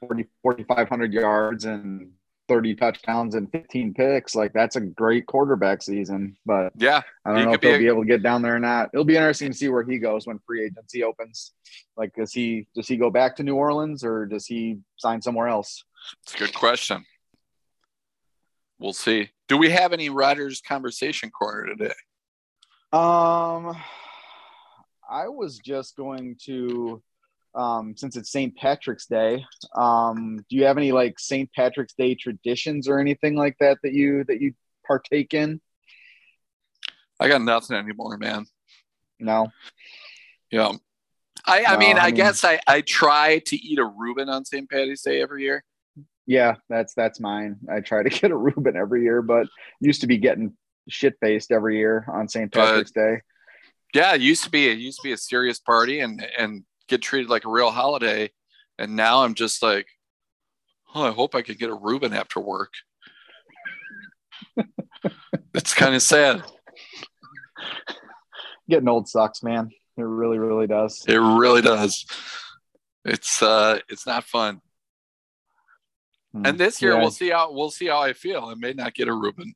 40, 0.00 0.26
4,500 0.42 1.12
yards 1.12 1.64
and 1.64 2.12
30 2.50 2.74
touchdowns 2.74 3.36
and 3.36 3.48
15 3.52 3.94
picks. 3.94 4.34
Like 4.34 4.52
that's 4.52 4.74
a 4.74 4.80
great 4.80 5.24
quarterback 5.26 5.82
season. 5.82 6.36
But 6.44 6.72
Yeah, 6.76 7.02
I 7.24 7.32
don't 7.32 7.44
know 7.44 7.52
if 7.52 7.62
he'll 7.62 7.76
a- 7.76 7.78
be 7.78 7.86
able 7.86 8.02
to 8.02 8.08
get 8.08 8.24
down 8.24 8.42
there 8.42 8.56
or 8.56 8.58
not. 8.58 8.90
It'll 8.92 9.04
be 9.04 9.14
interesting 9.14 9.52
to 9.52 9.56
see 9.56 9.68
where 9.68 9.84
he 9.84 9.98
goes 9.98 10.26
when 10.26 10.40
free 10.44 10.64
agency 10.66 11.04
opens. 11.04 11.52
Like, 11.96 12.12
does 12.16 12.32
he 12.32 12.66
does 12.74 12.88
he 12.88 12.96
go 12.96 13.08
back 13.08 13.36
to 13.36 13.44
New 13.44 13.54
Orleans 13.54 14.02
or 14.02 14.26
does 14.26 14.46
he 14.46 14.80
sign 14.96 15.22
somewhere 15.22 15.46
else? 15.46 15.84
it's 16.24 16.34
a 16.34 16.38
good 16.38 16.52
question. 16.54 17.04
We'll 18.80 18.92
see. 18.94 19.30
Do 19.46 19.56
we 19.56 19.70
have 19.70 19.92
any 19.92 20.10
Rodgers 20.10 20.60
conversation 20.60 21.30
corner 21.30 21.66
today? 21.66 21.94
Um, 22.92 23.76
I 25.08 25.28
was 25.28 25.58
just 25.58 25.94
going 25.96 26.36
to, 26.46 27.00
um, 27.54 27.96
since 27.96 28.16
it's 28.16 28.30
St. 28.30 28.56
Patrick's 28.56 29.06
Day. 29.06 29.44
Um, 29.74 30.44
do 30.48 30.56
you 30.56 30.64
have 30.64 30.76
any 30.76 30.92
like 30.92 31.18
St. 31.18 31.50
Patrick's 31.52 31.94
Day 31.94 32.14
traditions 32.14 32.88
or 32.88 32.98
anything 32.98 33.36
like 33.36 33.56
that 33.60 33.78
that 33.82 33.92
you 33.92 34.24
that 34.24 34.40
you 34.40 34.54
partake 34.86 35.34
in? 35.34 35.60
I 37.18 37.28
got 37.28 37.42
nothing 37.42 37.76
anymore, 37.76 38.16
man. 38.16 38.46
No. 39.18 39.48
Yeah. 40.50 40.72
I, 41.46 41.64
I 41.64 41.72
No, 41.74 41.78
mean, 41.78 41.98
I 41.98 42.02
I, 42.02 42.06
mean- 42.06 42.14
guess 42.16 42.44
I, 42.44 42.60
I 42.66 42.80
try 42.80 43.38
to 43.46 43.56
eat 43.56 43.78
a 43.78 43.84
Reuben 43.84 44.28
on 44.28 44.44
St. 44.44 44.68
Patty's 44.70 45.02
Day 45.02 45.20
every 45.22 45.42
year. 45.42 45.64
Yeah, 46.26 46.56
that's 46.68 46.94
that's 46.94 47.18
mine. 47.18 47.56
I 47.70 47.80
try 47.80 48.02
to 48.02 48.08
get 48.20 48.30
a 48.30 48.36
Reuben 48.36 48.76
every 48.76 49.02
year, 49.02 49.20
but 49.22 49.46
used 49.80 50.02
to 50.02 50.06
be 50.06 50.16
getting 50.18 50.56
shit 50.88 51.14
faced 51.20 51.50
every 51.50 51.76
year 51.78 52.06
on 52.12 52.28
St. 52.28 52.50
But- 52.52 52.64
Patrick's 52.66 52.92
Day. 52.92 53.20
Yeah, 53.92 54.14
it 54.14 54.20
used 54.20 54.44
to 54.44 54.50
be 54.50 54.68
it 54.68 54.78
used 54.78 54.98
to 55.00 55.02
be 55.08 55.12
a 55.12 55.16
serious 55.16 55.58
party 55.58 55.98
and 56.00 56.24
and 56.38 56.62
get 56.90 57.00
treated 57.00 57.30
like 57.30 57.44
a 57.46 57.50
real 57.50 57.70
holiday. 57.70 58.30
And 58.78 58.96
now 58.96 59.24
I'm 59.24 59.34
just 59.34 59.62
like, 59.62 59.86
oh, 60.94 61.04
I 61.04 61.12
hope 61.12 61.34
I 61.34 61.42
can 61.42 61.54
get 61.54 61.70
a 61.70 61.74
Reuben 61.74 62.12
after 62.12 62.40
work. 62.40 62.72
it's 65.54 65.72
kind 65.72 65.94
of 65.94 66.02
sad. 66.02 66.42
Getting 68.68 68.88
old 68.88 69.08
sucks, 69.08 69.42
man. 69.42 69.70
It 69.96 70.02
really, 70.02 70.38
really 70.38 70.66
does. 70.66 71.04
It 71.06 71.16
really 71.18 71.62
does. 71.62 72.06
It's 73.04 73.42
uh 73.42 73.78
it's 73.88 74.06
not 74.06 74.24
fun. 74.24 74.60
Hmm. 76.32 76.46
And 76.46 76.58
this 76.58 76.80
year 76.80 76.92
Yeah. 76.92 77.00
we'll 77.00 77.10
see 77.10 77.30
how 77.30 77.52
we'll 77.52 77.70
see 77.70 77.86
how 77.86 78.00
I 78.00 78.12
feel. 78.12 78.44
I 78.44 78.54
may 78.54 78.72
not 78.72 78.94
get 78.94 79.08
a 79.08 79.14
Reuben. 79.14 79.54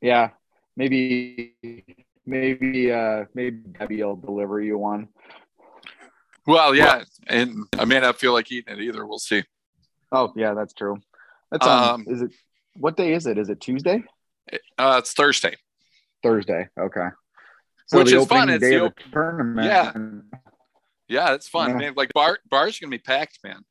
Yeah, 0.00 0.30
maybe, 0.76 1.54
maybe, 2.26 2.90
uh, 2.90 3.26
maybe 3.34 3.58
Debbie 3.78 4.02
will 4.02 4.16
deliver 4.16 4.60
you 4.60 4.76
one. 4.76 5.08
Well, 6.46 6.74
yeah, 6.74 7.04
and 7.28 7.66
I 7.78 7.84
may 7.84 8.00
not 8.00 8.18
feel 8.18 8.32
like 8.32 8.50
eating 8.50 8.74
it 8.76 8.80
either. 8.82 9.06
We'll 9.06 9.18
see. 9.18 9.44
Oh, 10.10 10.32
yeah, 10.36 10.54
that's 10.54 10.72
true. 10.74 10.98
That's 11.50 11.66
um, 11.66 11.82
Um, 11.82 12.04
is 12.08 12.22
it? 12.22 12.32
What 12.76 12.96
day 12.96 13.12
is 13.12 13.26
it? 13.26 13.38
Is 13.38 13.48
it 13.48 13.60
Tuesday? 13.60 14.02
Uh, 14.78 14.96
it's 14.98 15.12
Thursday. 15.12 15.56
Thursday. 16.22 16.68
Okay. 16.78 17.08
Which 17.92 18.12
is 18.12 18.26
fun, 18.26 18.48
opening 18.48 18.54
it's 18.56 18.62
day 18.62 18.78
the 18.78 18.84
of 18.86 18.94
the 18.94 19.02
tournament. 19.12 19.66
Yeah. 19.66 19.92
Yeah, 21.08 21.34
it's 21.34 21.48
fun. 21.48 21.70
Yeah. 21.70 21.76
Man, 21.76 21.92
like 21.96 22.12
bar 22.14 22.38
bars 22.50 22.76
are 22.78 22.86
gonna 22.86 22.90
be 22.90 22.98
packed, 22.98 23.38
man. 23.44 23.62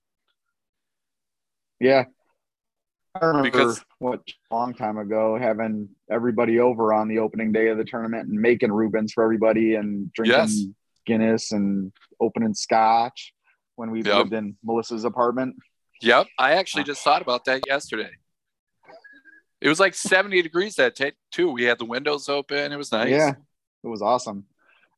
Yeah. 1.79 2.05
I 3.15 3.25
remember 3.25 3.49
Because- 3.51 3.83
what 3.97 4.21
a 4.51 4.55
long 4.55 4.73
time 4.73 4.97
ago 4.97 5.37
having 5.37 5.89
everybody 6.09 6.59
over 6.59 6.93
on 6.93 7.07
the 7.07 7.19
opening 7.19 7.51
day 7.51 7.67
of 7.67 7.77
the 7.77 7.83
tournament 7.83 8.29
and 8.29 8.39
making 8.39 8.71
Reubens 8.71 9.11
for 9.13 9.23
everybody 9.23 9.75
and 9.75 10.11
drinking 10.13 10.37
Yes. 10.39 10.65
Guinness 11.05 11.51
and 11.51 11.91
opening 12.19 12.53
scotch 12.53 13.33
when 13.75 13.91
we 13.91 14.01
Yep. 14.03 14.15
lived 14.15 14.33
in 14.33 14.55
Melissa's 14.63 15.05
apartment. 15.05 15.55
Yep, 16.01 16.27
I 16.39 16.53
actually 16.53 16.83
just 16.83 17.03
thought 17.03 17.21
about 17.21 17.45
that 17.45 17.61
yesterday. 17.67 18.09
It 19.61 19.69
was 19.69 19.79
like 19.79 19.93
70 19.93 20.41
degrees 20.41 20.75
that 20.75 20.95
day 20.95 21.13
too. 21.31 21.51
We 21.51 21.63
had 21.65 21.77
the 21.77 21.85
windows 21.85 22.27
open. 22.29 22.71
It 22.71 22.77
was 22.77 22.91
nice. 22.91 23.09
Yeah, 23.09 23.33
it 23.83 23.87
was 23.87 24.01
awesome. 24.01 24.45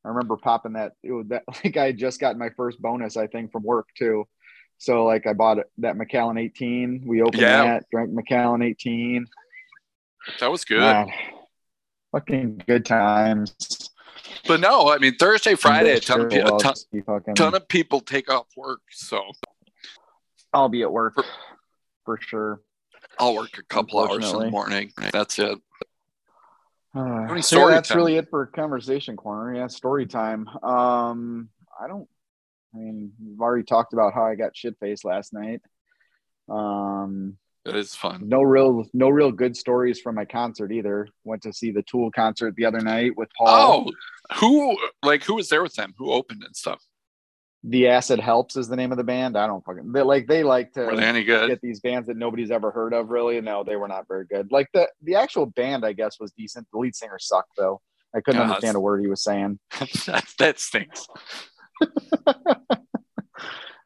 I 0.04 0.08
remember 0.08 0.36
popping 0.36 0.72
that. 0.74 0.92
It 1.02 1.12
was 1.12 1.26
that 1.28 1.42
like 1.64 1.76
I 1.76 1.86
had 1.86 1.98
just 1.98 2.20
got 2.20 2.38
my 2.38 2.48
first 2.56 2.80
bonus, 2.80 3.16
I 3.16 3.26
think, 3.26 3.52
from 3.52 3.62
work 3.62 3.88
too. 3.96 4.26
So 4.78 5.04
like 5.04 5.26
I 5.26 5.34
bought 5.34 5.58
that 5.78 5.96
Macallan 5.96 6.38
18. 6.38 7.04
We 7.06 7.20
opened 7.22 7.42
Yeah. 7.42 7.64
that, 7.64 7.84
drank 7.90 8.10
Macallan 8.12 8.62
18. 8.62 9.26
that 10.40 10.50
was 10.50 10.64
good. 10.64 10.80
Man, 10.80 11.10
fucking 12.12 12.62
good 12.66 12.84
times. 12.86 13.54
But 14.46 14.60
no, 14.60 14.90
I 14.92 14.98
mean 14.98 15.16
Thursday, 15.16 15.54
Friday, 15.54 15.92
a 15.92 16.00
ton 16.00 16.20
of, 16.22 16.32
Sure, 16.32 16.42
a 16.42 16.44
I'll 16.52 16.58
ton, 16.58 16.74
fucking- 17.06 17.34
ton 17.34 17.54
of 17.54 17.66
people 17.68 18.00
take 18.00 18.30
off 18.30 18.46
work, 18.56 18.80
so 18.90 19.22
I'll 20.52 20.68
be 20.68 20.82
at 20.82 20.92
work 20.92 21.14
for 22.04 22.18
sure. 22.20 22.60
I'll 23.18 23.34
work 23.34 23.58
a 23.58 23.62
couple 23.64 23.98
hours 24.00 24.30
in 24.32 24.38
the 24.38 24.50
morning. 24.50 24.92
That's 25.12 25.38
it. 25.38 25.58
Uh, 26.94 27.40
so 27.40 27.60
yeah, 27.68 27.74
that's 27.74 27.88
time? 27.88 27.98
really 27.98 28.16
it 28.16 28.28
for 28.30 28.46
conversation 28.46 29.16
corner. 29.16 29.54
Yeah, 29.54 29.66
story 29.68 30.06
time. 30.06 30.48
Um, 30.62 31.48
I 31.80 31.88
don't. 31.88 32.08
I 32.74 32.78
mean, 32.78 33.12
we've 33.24 33.40
already 33.40 33.64
talked 33.64 33.92
about 33.92 34.14
how 34.14 34.24
I 34.24 34.34
got 34.34 34.56
shit 34.56 34.76
faced 34.80 35.04
last 35.04 35.32
night. 35.32 35.60
Um, 36.48 37.36
It 37.66 37.74
is 37.76 37.94
fun. 37.94 38.28
no 38.28 38.42
real, 38.42 38.84
no 38.92 39.08
real 39.08 39.32
good 39.32 39.56
stories 39.56 40.00
from 40.00 40.14
my 40.16 40.24
concert 40.26 40.70
either. 40.70 41.08
Went 41.24 41.42
to 41.42 41.52
see 41.52 41.70
the 41.70 41.82
Tool 41.82 42.10
concert 42.10 42.54
the 42.56 42.66
other 42.66 42.80
night 42.80 43.16
with 43.16 43.30
Paul. 43.38 43.86
Oh, 43.88 44.34
who 44.36 44.76
like 45.02 45.24
who 45.24 45.34
was 45.36 45.48
there 45.48 45.62
with 45.62 45.74
them? 45.74 45.94
Who 45.96 46.12
opened 46.12 46.42
and 46.44 46.54
stuff? 46.54 46.82
The 47.66 47.88
Acid 47.88 48.20
Helps 48.20 48.56
is 48.56 48.68
the 48.68 48.76
name 48.76 48.92
of 48.92 48.98
the 48.98 49.04
band. 49.04 49.38
I 49.38 49.46
don't 49.46 49.64
fucking. 49.64 49.92
They 49.92 50.02
like 50.02 50.26
they 50.26 50.42
like 50.44 50.72
to 50.74 50.84
Were 50.84 50.96
they 50.96 51.04
any 51.04 51.24
good? 51.24 51.48
get 51.48 51.62
these 51.62 51.80
bands 51.80 52.06
that 52.08 52.18
nobody's 52.18 52.50
ever 52.50 52.70
heard 52.70 52.92
of. 52.92 53.08
Really, 53.08 53.40
no, 53.40 53.64
they 53.64 53.76
were 53.76 53.88
not 53.88 54.06
very 54.06 54.26
good. 54.26 54.52
Like 54.52 54.68
the 54.74 54.86
the 55.02 55.14
actual 55.14 55.46
band, 55.46 55.86
I 55.86 55.94
guess, 55.94 56.20
was 56.20 56.32
decent. 56.32 56.66
The 56.70 56.78
lead 56.78 56.94
singer 56.94 57.18
sucked 57.18 57.52
though. 57.56 57.80
I 58.14 58.20
couldn't 58.20 58.42
understand 58.42 58.76
a 58.76 58.80
word 58.80 59.00
he 59.00 59.08
was 59.08 59.22
saying. 59.24 59.58
that, 60.06 60.24
that 60.38 60.58
stinks. 60.60 61.08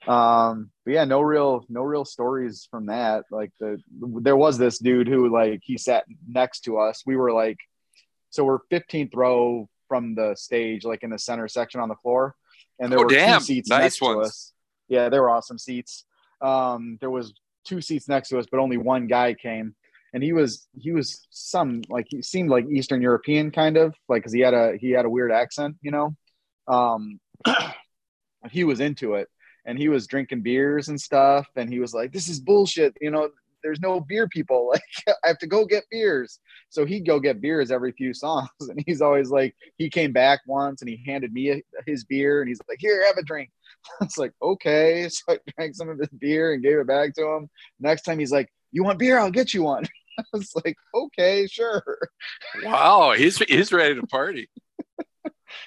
um 0.08 0.70
but 0.84 0.92
yeah 0.94 1.04
no 1.04 1.20
real 1.20 1.64
no 1.68 1.82
real 1.82 2.04
stories 2.04 2.66
from 2.70 2.86
that. 2.86 3.24
Like 3.30 3.52
the 3.60 3.80
there 3.98 4.36
was 4.36 4.56
this 4.58 4.78
dude 4.78 5.06
who 5.08 5.28
like 5.32 5.60
he 5.62 5.76
sat 5.78 6.04
next 6.26 6.60
to 6.60 6.78
us. 6.78 7.02
We 7.06 7.16
were 7.16 7.32
like 7.32 7.58
so 8.30 8.44
we're 8.44 8.58
15th 8.70 9.14
row 9.14 9.68
from 9.88 10.14
the 10.14 10.34
stage 10.36 10.84
like 10.84 11.02
in 11.02 11.10
the 11.10 11.18
center 11.18 11.48
section 11.48 11.80
on 11.80 11.88
the 11.88 11.94
floor. 11.96 12.34
And 12.78 12.90
there 12.92 12.98
Oh, 13.00 13.04
were 13.04 13.08
damn. 13.10 13.38
two 13.40 13.44
seats 13.44 13.68
Nice 13.68 13.82
next 13.82 14.02
ones. 14.02 14.16
to 14.16 14.20
us. 14.28 14.52
Yeah 14.88 15.08
they 15.10 15.20
were 15.20 15.30
awesome 15.30 15.58
seats. 15.58 16.04
Um 16.40 16.96
there 17.00 17.10
was 17.10 17.34
two 17.64 17.80
seats 17.82 18.08
next 18.08 18.30
to 18.30 18.38
us 18.38 18.46
but 18.50 18.60
only 18.60 18.76
one 18.78 19.06
guy 19.08 19.34
came. 19.34 19.74
And 20.14 20.22
he 20.22 20.32
was 20.32 20.66
he 20.78 20.92
was 20.92 21.26
some 21.30 21.82
like 21.90 22.06
he 22.08 22.22
seemed 22.22 22.48
like 22.48 22.64
eastern 22.70 23.02
european 23.02 23.50
kind 23.50 23.76
of 23.76 23.94
like 24.08 24.22
because 24.22 24.32
he 24.32 24.40
had 24.40 24.54
a 24.54 24.76
he 24.80 24.90
had 24.92 25.04
a 25.04 25.10
weird 25.10 25.32
accent 25.32 25.76
you 25.82 25.90
know? 25.90 26.16
Um 26.66 27.20
he 28.50 28.64
was 28.64 28.80
into 28.80 29.14
it 29.14 29.28
and 29.68 29.78
he 29.78 29.88
was 29.88 30.06
drinking 30.06 30.40
beers 30.40 30.88
and 30.88 31.00
stuff 31.00 31.46
and 31.54 31.70
he 31.70 31.78
was 31.78 31.94
like 31.94 32.12
this 32.12 32.28
is 32.28 32.40
bullshit 32.40 32.96
you 33.00 33.10
know 33.10 33.28
there's 33.62 33.80
no 33.80 34.00
beer 34.00 34.28
people 34.28 34.68
like 34.72 34.82
i 35.24 35.28
have 35.28 35.38
to 35.38 35.46
go 35.46 35.64
get 35.64 35.84
beers. 35.90 36.40
So 36.70 36.84
he'd 36.84 37.06
go 37.06 37.18
get 37.18 37.40
beers 37.40 37.70
every 37.70 37.92
few 37.92 38.12
songs 38.12 38.48
and 38.60 38.82
he's 38.86 39.00
always 39.00 39.30
like 39.30 39.54
he 39.76 39.88
came 39.88 40.12
back 40.12 40.40
once 40.46 40.82
and 40.82 40.88
he 40.88 41.02
handed 41.06 41.32
me 41.32 41.62
his 41.86 42.04
beer 42.04 42.40
and 42.40 42.48
he's 42.48 42.60
like 42.68 42.78
here 42.80 43.04
have 43.06 43.18
a 43.18 43.22
drink. 43.22 43.50
It's 44.02 44.18
like 44.18 44.32
okay. 44.42 45.08
So 45.08 45.22
i 45.34 45.38
drank 45.56 45.74
some 45.74 45.88
of 45.88 45.98
his 45.98 46.08
beer 46.08 46.52
and 46.52 46.62
gave 46.62 46.78
it 46.78 46.86
back 46.86 47.14
to 47.14 47.26
him. 47.26 47.48
Next 47.78 48.02
time 48.02 48.18
he's 48.18 48.32
like 48.32 48.52
you 48.72 48.84
want 48.84 48.98
beer? 48.98 49.18
I'll 49.18 49.30
get 49.30 49.54
you 49.54 49.62
one. 49.62 49.84
I 50.18 50.24
was 50.32 50.52
like 50.64 50.76
okay 50.94 51.46
sure. 51.46 51.98
Wow, 52.62 53.12
he's 53.16 53.38
he's 53.38 53.72
ready 53.72 53.94
to 53.94 54.06
party. 54.06 54.50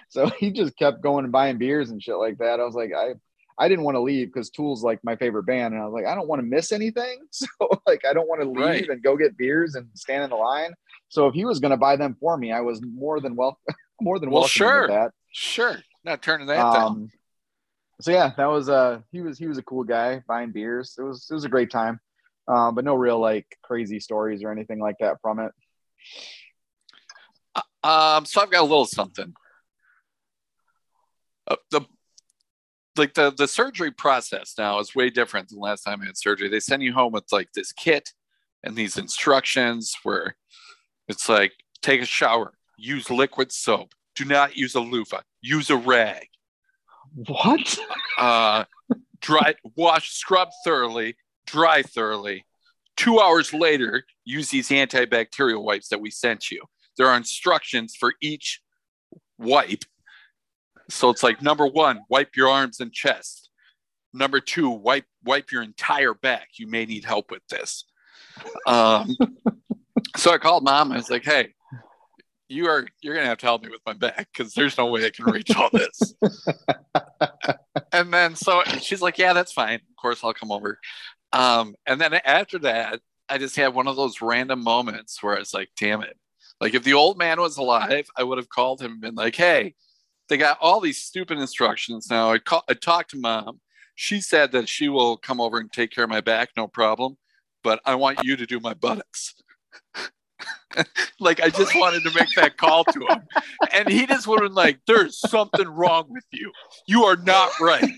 so 0.10 0.28
he 0.28 0.52
just 0.52 0.78
kept 0.78 1.02
going 1.02 1.24
and 1.26 1.32
buying 1.32 1.58
beers 1.58 1.90
and 1.90 2.04
shit 2.04 2.18
like 2.18 2.38
that. 2.40 2.60
I 2.60 2.66
was 2.66 2.76
like, 2.76 2.92
I 2.96 3.14
I 3.62 3.68
didn't 3.70 3.84
want 3.86 3.94
to 3.96 4.02
leave 4.02 4.34
because 4.34 4.50
Tool's 4.50 4.84
like 4.84 5.00
my 5.04 5.16
favorite 5.16 5.44
band, 5.44 5.76
and 5.76 5.84
I 5.84 5.86
was 5.86 5.94
like, 5.94 6.08
I 6.08 6.16
don't 6.16 6.28
want 6.28 6.40
to 6.42 6.46
miss 6.46 6.72
anything. 6.72 7.20
So 7.32 7.48
like, 7.86 8.02
I 8.10 8.14
don't 8.14 8.28
want 8.28 8.42
to 8.42 8.48
leave 8.50 8.60
Right. 8.60 8.90
and 8.90 9.04
go 9.04 9.16
get 9.16 9.38
beers 9.38 9.76
and 9.76 9.88
stand 9.94 10.24
in 10.24 10.32
the 10.32 10.36
line. 10.36 10.74
So 11.10 11.28
if 11.28 11.36
he 11.36 11.46
was 11.46 11.60
going 11.60 11.70
to 11.72 11.78
buy 11.78 11.96
them 11.96 12.18
for 12.20 12.36
me, 12.38 12.52
I 12.52 12.62
was 12.62 12.82
more 12.82 13.20
than 13.20 13.36
well, 13.36 13.60
more 14.02 14.18
than 14.18 14.32
Well, 14.32 14.42
welcome 14.42 14.50
sure. 14.50 14.88
that. 14.88 15.12
Sure, 15.32 15.78
not 16.04 16.22
turning 16.24 16.48
that 16.48 16.74
down. 16.74 16.76
Um, 16.76 17.12
so 18.02 18.10
yeah, 18.12 18.32
that 18.36 18.48
was 18.48 18.68
uh 18.68 19.02
he 19.12 19.22
was 19.22 19.38
he 19.38 19.46
was 19.46 19.60
a 19.60 19.64
cool 19.64 19.84
guy 19.84 20.24
buying 20.28 20.52
beers. 20.52 20.96
It 20.98 21.04
was 21.04 21.28
it 21.30 21.34
was 21.36 21.44
a 21.46 21.50
great 21.50 21.70
time, 21.70 22.00
um, 22.48 22.74
but 22.74 22.84
no 22.84 22.96
real 22.96 23.20
like 23.20 23.46
crazy 23.64 24.00
stories 24.00 24.44
or 24.44 24.52
anything 24.52 24.80
like 24.80 24.96
that 25.02 25.18
from 25.22 25.40
it. 25.40 25.52
Um, 27.84 28.26
so 28.26 28.42
I've 28.42 28.52
got 28.52 28.62
a 28.62 28.64
little 28.64 28.86
something. 28.86 29.34
Uh, 31.48 31.56
the 31.72 31.82
like 32.98 33.14
the 33.14 33.32
the 33.32 33.48
surgery 33.48 33.92
process 33.92 34.56
now 34.58 34.80
is 34.80 34.96
way 34.96 35.10
different 35.10 35.50
than 35.50 35.60
last 35.60 35.84
time 35.84 36.02
I 36.02 36.06
had 36.06 36.18
surgery. 36.18 36.50
They 36.50 36.60
send 36.60 36.84
you 36.84 36.94
home 36.94 37.14
with 37.14 37.32
like 37.32 37.52
this 37.54 37.72
kit 37.72 38.12
and 38.64 38.76
these 38.76 38.98
instructions 38.98 39.96
where 40.04 40.36
it's 41.08 41.28
like 41.30 41.54
take 41.82 42.02
a 42.02 42.06
shower, 42.06 42.54
use 42.78 43.10
liquid 43.10 43.52
soap, 43.52 43.94
do 44.16 44.26
not 44.26 44.56
use 44.56 44.76
a 44.76 44.80
loofah, 44.80 45.22
use 45.42 45.70
a 45.70 45.76
rag, 45.78 46.28
What? 47.16 47.78
uh, 48.18 48.66
dry, 49.22 49.56
wash, 49.76 50.12
scrub 50.12 50.50
thoroughly, 50.64 51.16
dry 51.46 51.82
thoroughly. 51.82 52.46
Two 52.98 53.20
hours 53.20 53.54
later, 53.54 54.04
use 54.26 54.50
these 54.50 54.70
antibacterial 54.70 55.64
wipes 55.64 55.88
that 55.90 56.02
we 56.02 56.12
sent 56.12 56.52
you. 56.52 56.62
There 56.98 57.08
are 57.08 57.18
instructions 57.18 57.96
for 57.96 58.14
each 58.22 58.62
wipe. 59.40 59.84
So 60.92 61.10
it's 61.10 61.24
like 61.24 61.42
number 61.42 61.66
one, 61.66 62.02
wipe 62.10 62.36
your 62.36 62.50
arms 62.50 62.80
and 62.80 62.92
chest. 62.92 63.50
Number 64.14 64.40
two, 64.40 64.70
wipe 64.70 65.06
wipe 65.24 65.52
your 65.52 65.64
entire 65.64 66.14
back. 66.14 66.50
You 66.56 66.68
may 66.68 66.86
need 66.86 67.06
help 67.06 67.32
with 67.32 67.46
this. 67.50 67.86
Um, 68.68 69.16
so 70.18 70.32
I 70.32 70.38
called 70.38 70.64
mom. 70.64 70.92
I 70.92 70.98
was 70.98 71.10
like, 71.10 71.24
"Hey, 71.24 71.54
you 72.50 72.68
are 72.68 72.86
you're 73.02 73.16
gonna 73.16 73.28
have 73.28 73.38
to 73.40 73.46
help 73.46 73.64
me 73.64 73.70
with 73.70 73.82
my 73.86 73.94
back 73.94 74.28
because 74.34 74.54
there's 74.54 74.78
no 74.78 74.88
way 74.88 75.06
I 75.06 75.12
can 75.12 75.26
reach 75.26 75.56
all 75.56 75.70
this." 75.72 76.14
and 77.94 78.14
then 78.14 78.36
so 78.36 78.64
she's 78.82 79.02
like, 79.02 79.18
"Yeah, 79.18 79.34
that's 79.34 79.54
fine. 79.54 79.76
Of 79.76 79.96
course, 80.00 80.24
I'll 80.24 80.34
come 80.34 80.52
over." 80.52 80.80
Um, 81.32 81.76
and 81.86 82.02
then 82.02 82.14
after 82.14 82.60
that, 82.60 83.00
I 83.30 83.38
just 83.38 83.56
had 83.56 83.74
one 83.74 83.88
of 83.88 83.96
those 83.96 84.22
random 84.22 84.62
moments 84.62 85.24
where 85.24 85.38
I 85.38 85.40
was 85.40 85.54
like, 85.54 85.70
"Damn 85.80 86.04
it!" 86.04 86.18
Like 86.60 86.74
if 86.74 86.84
the 86.84 86.94
old 86.94 87.18
man 87.18 87.40
was 87.40 87.58
alive, 87.58 88.10
I 88.18 88.24
would 88.24 88.38
have 88.38 88.50
called 88.50 88.82
him 88.82 88.92
and 88.92 89.02
been 89.02 89.16
like, 89.16 89.38
"Hey, 89.38 89.76
they 90.32 90.38
got 90.38 90.58
all 90.62 90.80
these 90.80 91.04
stupid 91.04 91.38
instructions 91.38 92.10
now." 92.10 92.32
I 92.32 92.40
call, 92.40 92.64
I 92.70 92.74
talked 92.74 93.12
to 93.12 93.20
mom. 93.20 93.60
She 93.96 94.22
said 94.22 94.54
that 94.54 94.70
she 94.70 94.90
will 94.90 95.18
come 95.18 95.42
over 95.42 95.60
and 95.60 95.72
take 95.72 95.92
care 95.92 96.06
of 96.06 96.10
my 96.10 96.22
back, 96.22 96.50
no 96.56 96.68
problem. 96.68 97.18
But 97.64 97.82
I 97.86 97.96
want 97.96 98.24
you 98.24 98.36
to 98.38 98.46
do 98.48 98.60
my 98.60 98.74
buttocks. 98.74 99.36
like 101.20 101.42
I 101.42 101.50
just 101.50 101.76
wanted 101.76 102.04
to 102.04 102.12
make 102.18 102.30
that 102.36 102.58
call 102.58 102.84
to 102.86 103.00
him, 103.08 103.22
and 103.74 103.90
he 103.90 104.06
just 104.06 104.28
would 104.28 104.42
have 104.42 104.54
like, 104.54 104.80
"There's 104.88 105.18
something 105.20 105.68
wrong 105.68 106.06
with 106.10 106.26
you. 106.32 106.52
You 106.88 107.04
are 107.04 107.18
not 107.18 107.52
right." 107.60 107.94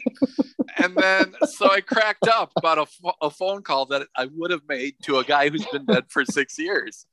And 0.78 0.96
then 0.96 1.36
so 1.46 1.72
I 1.72 1.82
cracked 1.82 2.28
up 2.28 2.52
about 2.58 2.80
a, 2.80 3.12
a 3.22 3.30
phone 3.30 3.62
call 3.62 3.86
that 3.88 4.08
I 4.16 4.28
would 4.34 4.52
have 4.52 4.64
made 4.68 4.96
to 5.04 5.18
a 5.18 5.24
guy 5.24 5.50
who's 5.50 5.66
been 5.68 5.86
dead 5.86 6.06
for 6.10 6.26
six 6.26 6.58
years, 6.58 7.06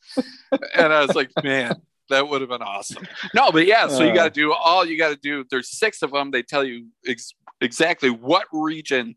and 0.75 0.93
I 0.93 1.05
was 1.05 1.15
like, 1.15 1.31
"Man, 1.43 1.81
that 2.11 2.29
would 2.29 2.41
have 2.43 2.51
been 2.51 2.63
awesome." 2.63 3.07
No, 3.35 3.51
but 3.51 3.67
yeah, 3.67 3.89
so 3.89 4.05
you 4.05 4.11
Uh. 4.11 4.15
got 4.15 4.25
to 4.25 4.31
do 4.31 4.53
all 4.53 4.85
you 4.85 4.99
got 4.99 5.11
to 5.11 5.17
do. 5.17 5.45
There's 5.51 5.71
six 5.71 6.03
of 6.03 6.13
them. 6.13 6.31
They 6.31 6.43
tell 6.43 6.63
you 6.65 6.89
ex- 7.07 7.33
exactly 7.61 8.11
what 8.11 8.47
region 8.53 9.17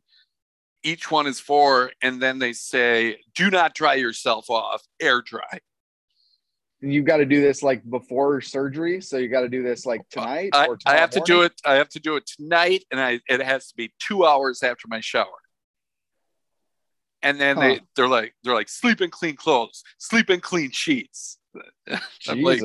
each 0.84 1.12
one 1.12 1.28
is 1.28 1.40
for, 1.40 1.92
and 2.02 2.22
then 2.22 2.40
they 2.40 2.54
say, 2.54 3.20
"Do 3.36 3.50
not 3.50 3.76
dry 3.76 3.96
yourself 3.96 4.50
off. 4.50 4.82
Air 5.00 5.22
dry." 5.22 5.60
you 6.86 7.02
got 7.02 7.18
to 7.18 7.26
do 7.26 7.40
this 7.42 7.64
like 7.64 7.82
before 7.90 8.42
surgery, 8.42 9.00
so 9.00 9.18
you 9.18 9.30
got 9.30 9.42
to 9.42 9.50
do 9.50 9.64
this 9.64 9.86
like 9.86 10.02
tonight. 10.10 10.50
I, 10.54 10.68
or 10.68 10.78
I 10.86 10.98
have 10.98 11.12
to 11.12 11.22
do 11.26 11.44
it. 11.44 11.54
I 11.66 11.76
have 11.76 11.90
to 11.90 12.00
do 12.00 12.18
it 12.18 12.26
tonight, 12.26 12.84
and 12.92 13.00
I 13.00 13.22
it 13.28 13.42
has 13.42 13.68
to 13.70 13.76
be 13.76 13.94
two 14.00 14.26
hours 14.26 14.64
after 14.64 14.88
my 14.90 15.00
shower. 15.00 15.28
And 17.22 17.40
then 17.40 17.58
they 17.58 17.80
they're 17.96 18.10
like 18.10 18.34
they're 18.44 18.54
like 18.54 18.68
sleep 18.68 19.00
in 19.00 19.10
clean 19.10 19.38
clothes, 19.38 19.84
sleep 19.98 20.30
in 20.30 20.42
clean 20.42 20.72
sheets. 20.72 21.38
I'm 22.28 22.42
like, 22.42 22.62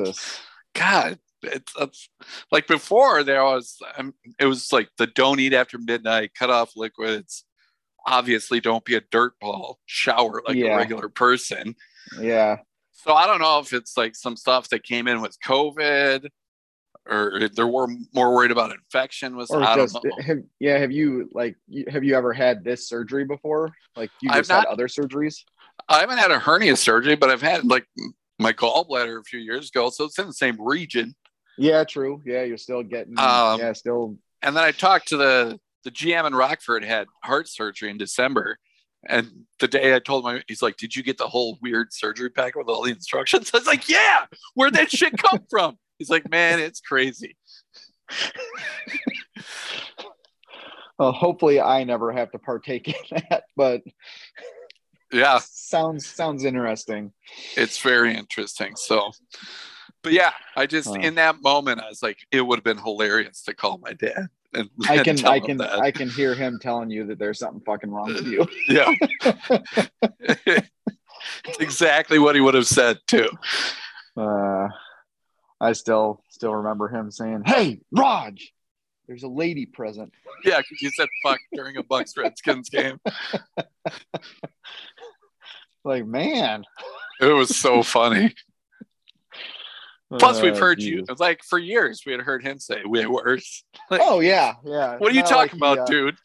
God, 0.75 1.19
it's, 1.43 1.73
it's 1.79 2.09
like 2.51 2.67
before 2.67 3.23
there 3.23 3.43
was 3.43 3.77
um, 3.97 4.13
it 4.39 4.45
was 4.45 4.71
like 4.71 4.89
the 4.97 5.07
don't 5.07 5.39
eat 5.39 5.53
after 5.53 5.77
midnight, 5.77 6.31
cut 6.37 6.49
off 6.49 6.73
liquids. 6.75 7.45
Obviously, 8.05 8.59
don't 8.59 8.85
be 8.85 8.95
a 8.95 9.01
dirt 9.11 9.33
ball. 9.39 9.79
Shower 9.85 10.41
like 10.47 10.55
Yeah. 10.55 10.75
a 10.75 10.77
regular 10.77 11.09
person. 11.09 11.75
yeah. 12.19 12.57
So 12.91 13.13
I 13.13 13.27
don't 13.27 13.39
know 13.39 13.59
if 13.59 13.71
it's 13.71 13.95
like 13.95 14.15
some 14.15 14.35
stuff 14.35 14.67
that 14.69 14.83
came 14.83 15.07
in 15.07 15.21
with 15.21 15.37
COVID, 15.45 16.27
or 17.09 17.47
they're 17.55 17.65
more 17.67 17.87
more 18.13 18.33
worried 18.35 18.51
about 18.51 18.71
infection. 18.73 19.35
Was 19.37 19.49
Or 19.51 19.61
I 19.63 19.75
don't 19.77 19.85
just 19.91 20.03
know. 20.03 20.11
have, 20.25 20.37
yeah. 20.59 20.77
Have 20.77 20.91
you 20.91 21.29
like 21.33 21.55
have 21.89 22.03
you 22.03 22.15
ever 22.15 22.33
had 22.33 22.63
this 22.63 22.87
surgery 22.89 23.23
before? 23.25 23.71
Like 23.95 24.11
you 24.21 24.29
I've 24.31 24.39
just 24.39 24.51
had 24.51 24.57
not- 24.63 24.67
other 24.67 24.87
surgeries? 24.87 25.43
I 25.87 26.01
haven't 26.01 26.17
had 26.17 26.31
a 26.31 26.39
hernia 26.39 26.75
surgery, 26.75 27.15
but 27.15 27.29
I've 27.29 27.41
had 27.41 27.63
like 27.65 27.85
my 28.39 28.53
gallbladder 28.53 29.19
a 29.19 29.23
few 29.23 29.39
years 29.39 29.69
ago, 29.69 29.89
so 29.89 30.05
it's 30.05 30.17
in 30.17 30.27
the 30.27 30.33
same 30.33 30.57
region. 30.59 31.15
Yeah, 31.57 31.83
true. 31.83 32.21
Yeah, 32.25 32.43
you're 32.43 32.57
still 32.57 32.83
getting. 32.83 33.19
Um, 33.19 33.59
yeah, 33.59 33.73
still. 33.73 34.17
And 34.41 34.55
then 34.55 34.63
I 34.63 34.71
talked 34.71 35.09
to 35.09 35.17
the 35.17 35.59
the 35.83 35.91
GM 35.91 36.25
in 36.25 36.35
Rockford 36.35 36.83
had 36.83 37.07
heart 37.23 37.47
surgery 37.47 37.89
in 37.89 37.97
December. 37.97 38.57
And 39.07 39.45
the 39.59 39.67
day 39.67 39.95
I 39.95 39.99
told 39.99 40.27
him, 40.27 40.41
he's 40.47 40.61
like, 40.61 40.75
"Did 40.75 40.95
you 40.95 41.03
get 41.03 41.17
the 41.17 41.27
whole 41.27 41.57
weird 41.61 41.93
surgery 41.93 42.29
packet 42.29 42.57
with 42.57 42.67
all 42.67 42.83
the 42.83 42.91
instructions?" 42.91 43.49
I 43.53 43.57
was 43.57 43.67
like, 43.67 43.87
"Yeah, 43.87 44.25
where'd 44.55 44.73
that 44.73 44.91
shit 44.91 45.17
come 45.17 45.39
from?" 45.49 45.77
He's 45.97 46.09
like, 46.09 46.29
"Man, 46.29 46.59
it's 46.59 46.81
crazy." 46.81 47.37
Well, 50.99 51.13
hopefully, 51.13 51.61
I 51.61 51.85
never 51.85 52.11
have 52.11 52.29
to 52.31 52.39
partake 52.39 52.89
in 52.89 53.21
that. 53.29 53.43
But 53.55 53.83
Yeah, 55.11 55.39
sounds 55.43 56.05
sounds 56.07 56.43
interesting. 56.45 57.11
it's 57.57 57.79
very 57.81 58.15
interesting. 58.15 58.75
So, 58.75 59.11
but 60.03 60.13
yeah, 60.13 60.31
I 60.55 60.65
just 60.67 60.89
Huh. 60.89 61.01
in 61.01 61.15
that 61.15 61.41
moment, 61.41 61.81
I 61.81 61.89
was 61.89 62.03
like, 62.03 62.19
it 62.31 62.41
would 62.41 62.57
have 62.57 62.63
been 62.63 62.77
hilarious 62.77 63.41
to 63.43 63.53
call 63.55 63.79
my 63.79 63.93
dad. 63.93 64.27
And, 64.53 64.69
I 64.89 64.99
can 65.03 65.25
I 65.25 65.39
can 65.39 65.57
that. 65.57 65.79
I 65.79 65.91
can 65.91 66.09
hear 66.09 66.35
him 66.35 66.59
telling 66.61 66.89
you 66.89 67.05
that 67.07 67.19
there's 67.19 67.39
something 67.39 67.61
fucking 67.65 67.89
wrong 67.89 68.13
with 68.13 68.25
you. 68.25 68.47
yeah, 68.67 68.93
it's 71.45 71.59
exactly 71.59 72.19
what 72.19 72.35
he 72.35 72.41
would 72.41 72.55
have 72.55 72.67
said 72.67 72.97
too. 73.07 73.29
Uh, 74.17 74.67
I 75.61 75.73
still 75.73 76.23
still 76.29 76.55
remember 76.55 76.87
him 76.87 77.11
saying, 77.11 77.43
"Hey, 77.45 77.81
Raj, 77.91 78.53
there's 79.09 79.23
a 79.23 79.27
lady 79.27 79.65
present." 79.65 80.13
Yeah, 80.45 80.59
because 80.59 80.81
you 80.81 80.89
said 80.91 81.09
fuck 81.23 81.39
during 81.51 81.75
a 81.75 81.83
Bucs 81.83 82.15
Redskins 82.17 82.69
game. 82.69 82.97
Like, 85.85 86.05
man. 86.05 86.65
It 87.21 87.27
was 87.33 87.55
so 87.57 87.81
funny. 87.83 88.35
Plus, 90.19 90.41
we've 90.41 90.53
Uh, 90.53 90.59
heard 90.59 90.81
you 90.81 91.01
Jesus. 91.01 91.19
like 91.19 91.41
for 91.43 91.57
years. 91.57 92.03
We 92.05 92.11
had 92.11 92.21
heard 92.21 92.43
him 92.43 92.59
say 92.59 92.81
way 92.83 93.05
worse. 93.05 93.63
Like, 93.89 94.01
Oh 94.03 94.19
yeah, 94.19 94.55
yeah. 94.65 94.97
what 94.97 95.11
are 95.11 95.15
you 95.15 95.21
talking 95.23 95.37
like 95.37 95.53
about, 95.77 95.87
he, 95.89 95.95
dude? 95.95 96.17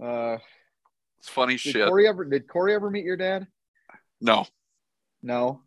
Uh, 0.00 0.04
uh, 0.04 0.38
It's 1.18 1.28
funny 1.28 1.54
did 1.54 1.60
shit. 1.60 1.88
Corey 1.88 2.08
ever 2.08 2.24
did 2.24 2.48
Corey 2.48 2.74
ever 2.74 2.90
meet 2.90 3.04
your 3.04 3.16
dad? 3.18 3.46
no, 4.20 4.46
No. 5.22 5.62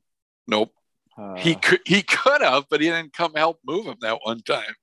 nope. 0.47 0.73
Uh, 1.17 1.35
he 1.35 1.55
could 1.55 1.79
he 1.85 2.01
could 2.01 2.41
have, 2.41 2.65
but 2.69 2.81
he 2.81 2.87
didn't 2.87 3.13
come 3.13 3.33
help 3.35 3.59
move 3.65 3.85
him 3.85 3.95
that 4.01 4.19
one 4.23 4.41
time. 4.41 4.75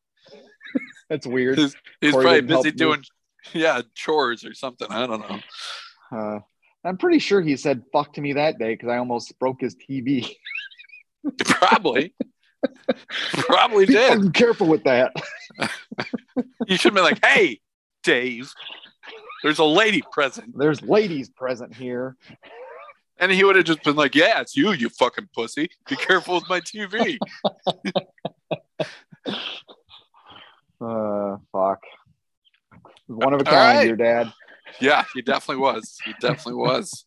that's 1.10 1.26
weird. 1.26 1.58
He's 1.58 1.74
Corey 2.12 2.22
probably 2.24 2.40
busy 2.42 2.68
move. 2.70 2.76
doing 2.76 3.04
yeah 3.52 3.82
chores 3.94 4.44
or 4.44 4.54
something. 4.54 4.88
I 4.90 5.06
don't 5.06 5.20
know. 5.28 5.38
Uh, 6.16 6.38
I'm 6.84 6.96
pretty 6.96 7.18
sure 7.18 7.40
he 7.42 7.56
said 7.56 7.82
"fuck" 7.92 8.14
to 8.14 8.20
me 8.20 8.32
that 8.34 8.58
day 8.58 8.74
because 8.74 8.88
I 8.88 8.96
almost 8.98 9.38
broke 9.38 9.60
his 9.60 9.76
TV. 9.76 10.30
Probably, 11.44 12.14
probably 13.32 13.86
Be 13.86 13.92
did. 13.94 14.34
careful 14.34 14.66
with 14.66 14.82
that. 14.84 15.12
You 16.66 16.76
should 16.76 16.94
be 16.94 17.00
like, 17.00 17.24
"Hey, 17.24 17.60
Dave, 18.02 18.52
there's 19.42 19.58
a 19.58 19.64
lady 19.64 20.02
present," 20.12 20.56
There's 20.56 20.80
ladies 20.82 21.28
present 21.28 21.74
here. 21.74 22.16
And 23.22 23.30
he 23.30 23.44
would 23.44 23.56
have 23.56 23.64
just 23.64 23.82
been 23.84 23.96
like, 23.96 24.14
"Yeah, 24.14 24.40
it's 24.40 24.56
you, 24.56 24.72
you 24.72 24.88
fucking 24.88 25.28
pussy. 25.34 25.70
Be 25.88 25.96
careful 25.96 26.34
with 26.34 26.48
my 26.48 26.60
TV." 26.60 27.18
Uh, 30.84 31.36
fuck. 31.52 31.78
One 33.06 33.32
of 33.32 33.40
a 33.40 33.44
kind, 33.44 33.78
right. 33.78 33.86
your 33.86 33.94
dad. 33.94 34.32
Yeah, 34.80 35.04
he 35.14 35.22
definitely 35.22 35.62
was. 35.62 35.96
He 36.04 36.12
definitely 36.20 36.54
was. 36.54 37.04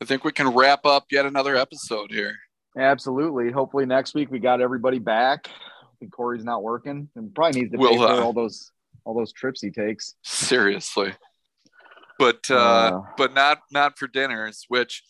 I 0.00 0.04
think 0.04 0.22
we 0.22 0.30
can 0.30 0.50
wrap 0.50 0.86
up 0.86 1.06
yet 1.10 1.26
another 1.26 1.56
episode 1.56 2.12
here. 2.12 2.36
Absolutely. 2.78 3.50
Hopefully 3.50 3.84
next 3.84 4.14
week 4.14 4.30
we 4.30 4.38
got 4.38 4.60
everybody 4.60 5.00
back. 5.00 5.48
I 5.48 5.86
think 5.98 6.12
Corey's 6.12 6.44
not 6.44 6.62
working 6.62 7.08
and 7.16 7.34
probably 7.34 7.62
needs 7.62 7.72
to 7.72 7.78
We'll, 7.78 7.90
pay 7.90 7.96
for 7.96 8.04
uh, 8.04 8.20
all 8.20 8.32
those 8.32 8.70
all 9.04 9.14
those 9.14 9.32
trips 9.32 9.60
he 9.60 9.70
takes. 9.70 10.14
Seriously. 10.22 11.14
But 12.18 12.50
uh, 12.50 12.54
Uh, 12.56 13.00
but 13.16 13.34
not 13.34 13.60
not 13.70 13.98
for 13.98 14.06
dinners. 14.08 14.64
Which, 14.68 15.02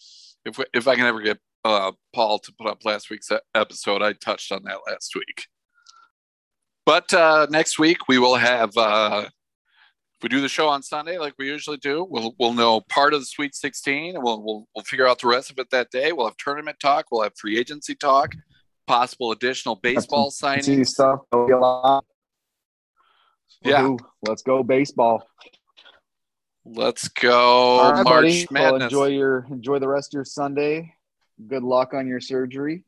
if 0.44 0.60
if 0.74 0.86
I 0.86 0.94
can 0.96 1.06
ever 1.06 1.20
get 1.22 1.38
uh, 1.64 1.92
Paul 2.14 2.38
to 2.40 2.52
put 2.58 2.68
up 2.68 2.84
last 2.84 3.10
week's 3.10 3.30
episode, 3.54 4.02
I 4.02 4.12
touched 4.12 4.52
on 4.52 4.62
that 4.64 4.78
last 4.86 5.14
week. 5.14 5.46
But 6.84 7.12
uh, 7.12 7.46
next 7.50 7.78
week 7.78 8.08
we 8.08 8.18
will 8.18 8.36
have. 8.36 8.76
Uh, 8.76 9.24
if 9.26 10.22
we 10.24 10.28
do 10.30 10.40
the 10.40 10.48
show 10.48 10.66
on 10.68 10.82
Sunday 10.82 11.16
like 11.16 11.34
we 11.38 11.46
usually 11.46 11.76
do, 11.76 12.04
we'll 12.08 12.34
we'll 12.40 12.52
know 12.52 12.80
part 12.88 13.14
of 13.14 13.20
the 13.20 13.26
Sweet 13.26 13.54
16, 13.54 14.16
and 14.16 14.24
we'll 14.24 14.42
we'll, 14.42 14.66
we'll 14.74 14.84
figure 14.84 15.06
out 15.06 15.20
the 15.20 15.28
rest 15.28 15.50
of 15.50 15.58
it 15.58 15.70
that 15.70 15.90
day. 15.90 16.12
We'll 16.12 16.26
have 16.26 16.36
tournament 16.38 16.78
talk. 16.80 17.06
We'll 17.12 17.22
have 17.22 17.34
free 17.38 17.58
agency 17.58 17.94
talk. 17.94 18.34
Possible 18.86 19.32
additional 19.32 19.76
baseball 19.76 20.30
See 20.30 20.46
signings. 20.46 20.88
stuff. 20.88 21.20
Be 21.30 21.52
a 21.52 21.58
lot. 21.58 22.04
Yeah. 23.62 23.94
Let's 24.22 24.42
go 24.42 24.62
baseball. 24.62 25.28
Let's 26.70 27.08
go 27.08 27.32
All 27.78 27.92
right, 27.92 28.04
March 28.04 28.22
buddy. 28.24 28.46
Well, 28.50 28.72
Madness. 28.72 28.84
enjoy 28.92 29.06
your 29.06 29.46
enjoy 29.50 29.78
the 29.78 29.88
rest 29.88 30.12
of 30.12 30.18
your 30.18 30.24
Sunday. 30.24 30.94
Good 31.46 31.62
luck 31.62 31.94
on 31.94 32.06
your 32.06 32.20
surgery. 32.20 32.84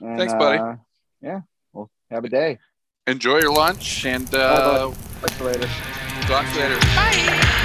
And, 0.00 0.18
Thanks, 0.18 0.34
buddy. 0.34 0.58
uh, 0.58 0.76
yeah. 1.22 1.40
Well, 1.72 1.90
have 2.10 2.24
a 2.24 2.28
day. 2.28 2.58
Enjoy 3.06 3.38
your 3.38 3.52
lunch 3.52 4.04
and 4.06 4.32
uh, 4.34 4.90
Talk 5.20 5.30
to 5.30 5.38
you 5.38 5.44
later. 5.44 5.66
talk 6.22 6.46
to 6.46 6.54
you 6.54 6.60
later. 6.60 6.78
Bye. 6.96 7.56